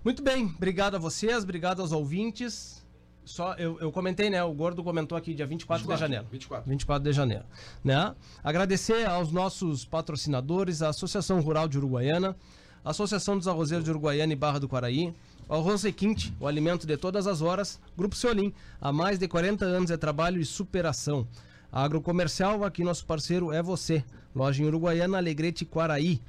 Muito 0.03 0.21
bem, 0.21 0.45
obrigado 0.45 0.95
a 0.95 0.99
vocês, 0.99 1.43
obrigado 1.43 1.81
aos 1.81 1.91
ouvintes. 1.91 2.83
Só 3.25 3.53
eu, 3.53 3.79
eu 3.79 3.91
comentei, 3.91 4.29
né? 4.29 4.43
O 4.43 4.53
Gordo 4.53 4.83
comentou 4.83 5.17
aqui 5.17 5.33
dia 5.33 5.47
24, 5.47 5.87
de 5.87 5.97
janeiro. 5.97 6.25
24. 6.29 6.69
24 6.69 7.03
de 7.09 7.15
janeiro, 7.15 7.45
né? 7.83 8.13
Agradecer 8.43 9.05
aos 9.07 9.31
nossos 9.31 9.85
patrocinadores, 9.85 10.81
a 10.81 10.89
Associação 10.89 11.39
Rural 11.39 11.67
de 11.67 11.77
Uruguaiana, 11.77 12.35
a 12.83 12.89
Associação 12.89 13.37
dos 13.37 13.47
Arrozeiros 13.47 13.85
de 13.85 13.91
Uruguaiana 13.91 14.33
e 14.33 14.35
Barra 14.35 14.59
do 14.59 14.67
Quaraí, 14.67 15.13
o 15.53 15.55
Arroz 15.55 15.83
Requinte, 15.83 16.33
o 16.39 16.47
alimento 16.47 16.87
de 16.87 16.97
todas 16.97 17.27
as 17.27 17.43
horas, 17.43 17.79
Grupo 17.95 18.15
Seolim, 18.15 18.51
há 18.81 18.91
mais 18.91 19.19
de 19.19 19.27
40 19.27 19.63
anos 19.63 19.91
é 19.91 19.97
trabalho 19.97 20.41
e 20.41 20.45
superação. 20.45 21.27
A 21.71 21.83
Agrocomercial, 21.83 22.63
aqui 22.63 22.83
nosso 22.83 23.05
parceiro 23.05 23.53
é 23.53 23.61
você. 23.61 24.03
Loja 24.33 24.63
em 24.63 24.65
Uruguaiana, 24.65 25.19
Alegrete 25.19 25.63
Quaraí. 25.63 26.19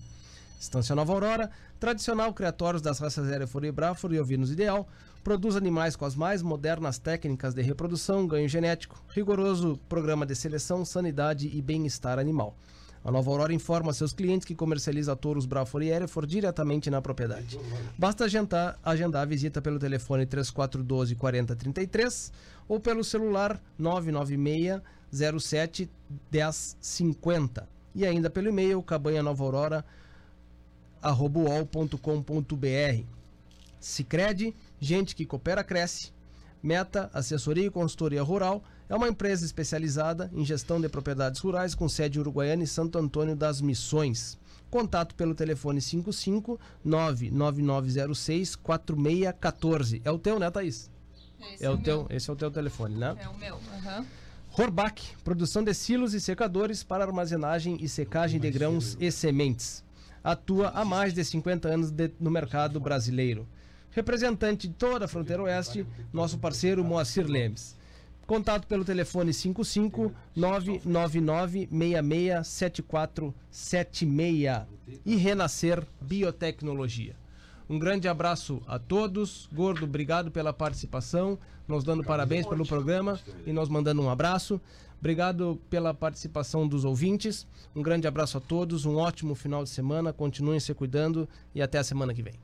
Estância 0.59 0.95
Nova 0.95 1.13
Aurora, 1.13 1.51
tradicional 1.79 2.33
criatórios 2.33 2.81
das 2.81 2.99
raças 2.99 3.31
Hereford 3.31 3.69
e 3.69 3.73
Braford 3.73 4.17
e 4.17 4.21
ovinos 4.21 4.51
ideal, 4.51 4.89
produz 5.23 5.55
animais 5.55 5.95
com 5.95 6.07
as 6.07 6.17
mais 6.17 6.41
modernas 6.41 6.99
técnicas 6.99 7.53
de 7.53 7.61
reprodução, 7.61 8.27
ganho 8.27 8.49
genético, 8.49 9.01
rigoroso 9.11 9.79
programa 9.89 10.25
de 10.25 10.35
seleção, 10.35 10.85
sanidade 10.85 11.51
e 11.55 11.61
bem-estar 11.61 12.19
animal. 12.19 12.57
A 13.05 13.13
Nova 13.13 13.31
Aurora 13.31 13.53
informa 13.53 13.93
seus 13.93 14.15
clientes 14.15 14.47
que 14.47 14.55
comercializa 14.55 15.15
touros 15.15 15.45
Braford 15.45 15.87
e 15.87 15.91
Hereford 15.91 16.27
diretamente 16.27 16.89
na 16.89 17.03
propriedade. 17.03 17.61
Basta 17.99 18.25
agendar, 18.25 18.79
agendar 18.83 19.23
a 19.23 19.27
visita 19.27 19.61
pelo 19.61 19.79
telefone 19.79 20.25
3412 20.25 21.15
4033 21.15 22.33
ou 22.67 22.81
pelo 22.81 23.05
celular 23.05 23.61
996 23.79 24.81
07 25.41 25.89
1050 26.33 27.69
e 27.95 28.05
ainda 28.05 28.29
pelo 28.29 28.49
e-mail 28.49 28.83
cabanha 28.83 29.23
nova 29.23 29.45
aurora 29.45 29.85
arroba 31.01 31.41
uol.com.br. 31.41 33.05
Sicredi, 33.79 34.55
gente 34.81 35.15
que 35.15 35.27
coopera 35.27 35.63
cresce. 35.63 36.13
Meta, 36.63 37.11
assessoria 37.13 37.67
e 37.67 37.71
consultoria 37.71 38.23
rural 38.23 38.65
É 38.89 38.95
uma 38.95 39.09
empresa 39.09 39.45
especializada 39.45 40.31
em 40.33 40.45
gestão 40.45 40.81
de 40.81 40.89
propriedades 40.89 41.41
rurais 41.41 41.75
com 41.75 41.89
sede 41.89 42.19
uruguaiana 42.19 42.63
em 42.63 42.67
Santo 42.67 42.99
Antônio 42.99 43.37
das 43.37 43.61
Missões. 43.61 44.39
Contato 44.71 45.15
pelo 45.15 45.35
telefone 45.35 45.81
55 45.81 46.59
99906 46.85 48.57
4614. 48.57 50.03
É 50.05 50.11
o 50.11 50.19
teu, 50.19 50.39
né, 50.39 50.51
Thaís? 50.51 50.91
Esse 51.53 51.65
É 51.65 51.71
o 51.71 51.75
meu. 51.75 51.83
teu, 51.83 52.07
esse 52.11 52.29
é 52.31 52.33
o 52.33 52.37
teu 52.37 52.51
telefone, 52.51 52.97
né? 52.97 53.15
É 53.19 53.29
o 53.29 53.37
meu. 53.37 53.57
aham. 53.57 54.07
Horbach, 54.57 55.17
produção 55.25 55.65
de 55.65 55.75
silos 55.75 56.15
e 56.15 56.21
secadores 56.21 56.85
para 56.85 57.05
armazenagem 57.05 57.77
e 57.81 57.89
secagem 57.89 58.39
de 58.39 58.51
grãos 58.51 58.97
e 59.01 59.11
sementes. 59.11 59.83
Atua 60.23 60.69
há 60.69 60.85
mais 60.85 61.13
de 61.13 61.25
50 61.25 61.69
anos 61.69 61.91
de- 61.91 62.13
no 62.21 62.31
mercado 62.31 62.79
brasileiro. 62.79 63.49
Representante 63.91 64.69
de 64.69 64.75
toda 64.75 65.07
a 65.07 65.09
fronteira 65.09 65.43
oeste, 65.43 65.85
nosso 66.13 66.39
parceiro 66.39 66.85
Moacir 66.85 67.27
Lemes. 67.27 67.77
Contato 68.27 68.67
pelo 68.67 68.85
telefone 68.85 69.35
55 69.35 70.13
999 70.35 71.69
66 71.71 72.47
7476 72.47 74.67
e 75.05 75.17
Renascer 75.17 75.85
Biotecnologia. 76.01 77.17
Um 77.69 77.79
grande 77.79 78.09
abraço 78.09 78.63
a 78.67 78.79
todos. 78.79 79.49
Gordo, 79.53 79.85
obrigado 79.85 80.31
pela 80.31 80.53
participação. 80.53 81.39
Nos 81.67 81.83
dando 81.83 82.05
parabéns 82.05 82.47
pelo 82.47 82.67
programa 82.67 83.19
e 83.47 83.53
nós 83.53 83.69
mandando 83.69 84.03
um 84.03 84.11
abraço. 84.11 84.61
Obrigado 84.99 85.61
pela 85.69 85.93
participação 85.93 86.67
dos 86.67 86.85
ouvintes. 86.85 87.47
Um 87.75 87.83
grande 87.83 88.07
abraço 88.07 88.39
a 88.39 88.41
todos. 88.41 88.85
Um 88.85 88.97
ótimo 88.97 89.35
final 89.35 89.63
de 89.63 89.71
semana. 89.71 90.13
Continuem 90.13 90.61
se 90.61 90.73
cuidando 90.75 91.29
e 91.55 91.63
até 91.63 91.79
a 91.79 91.85
semana 91.85 92.15
que 92.15 92.23
vem. 92.23 92.44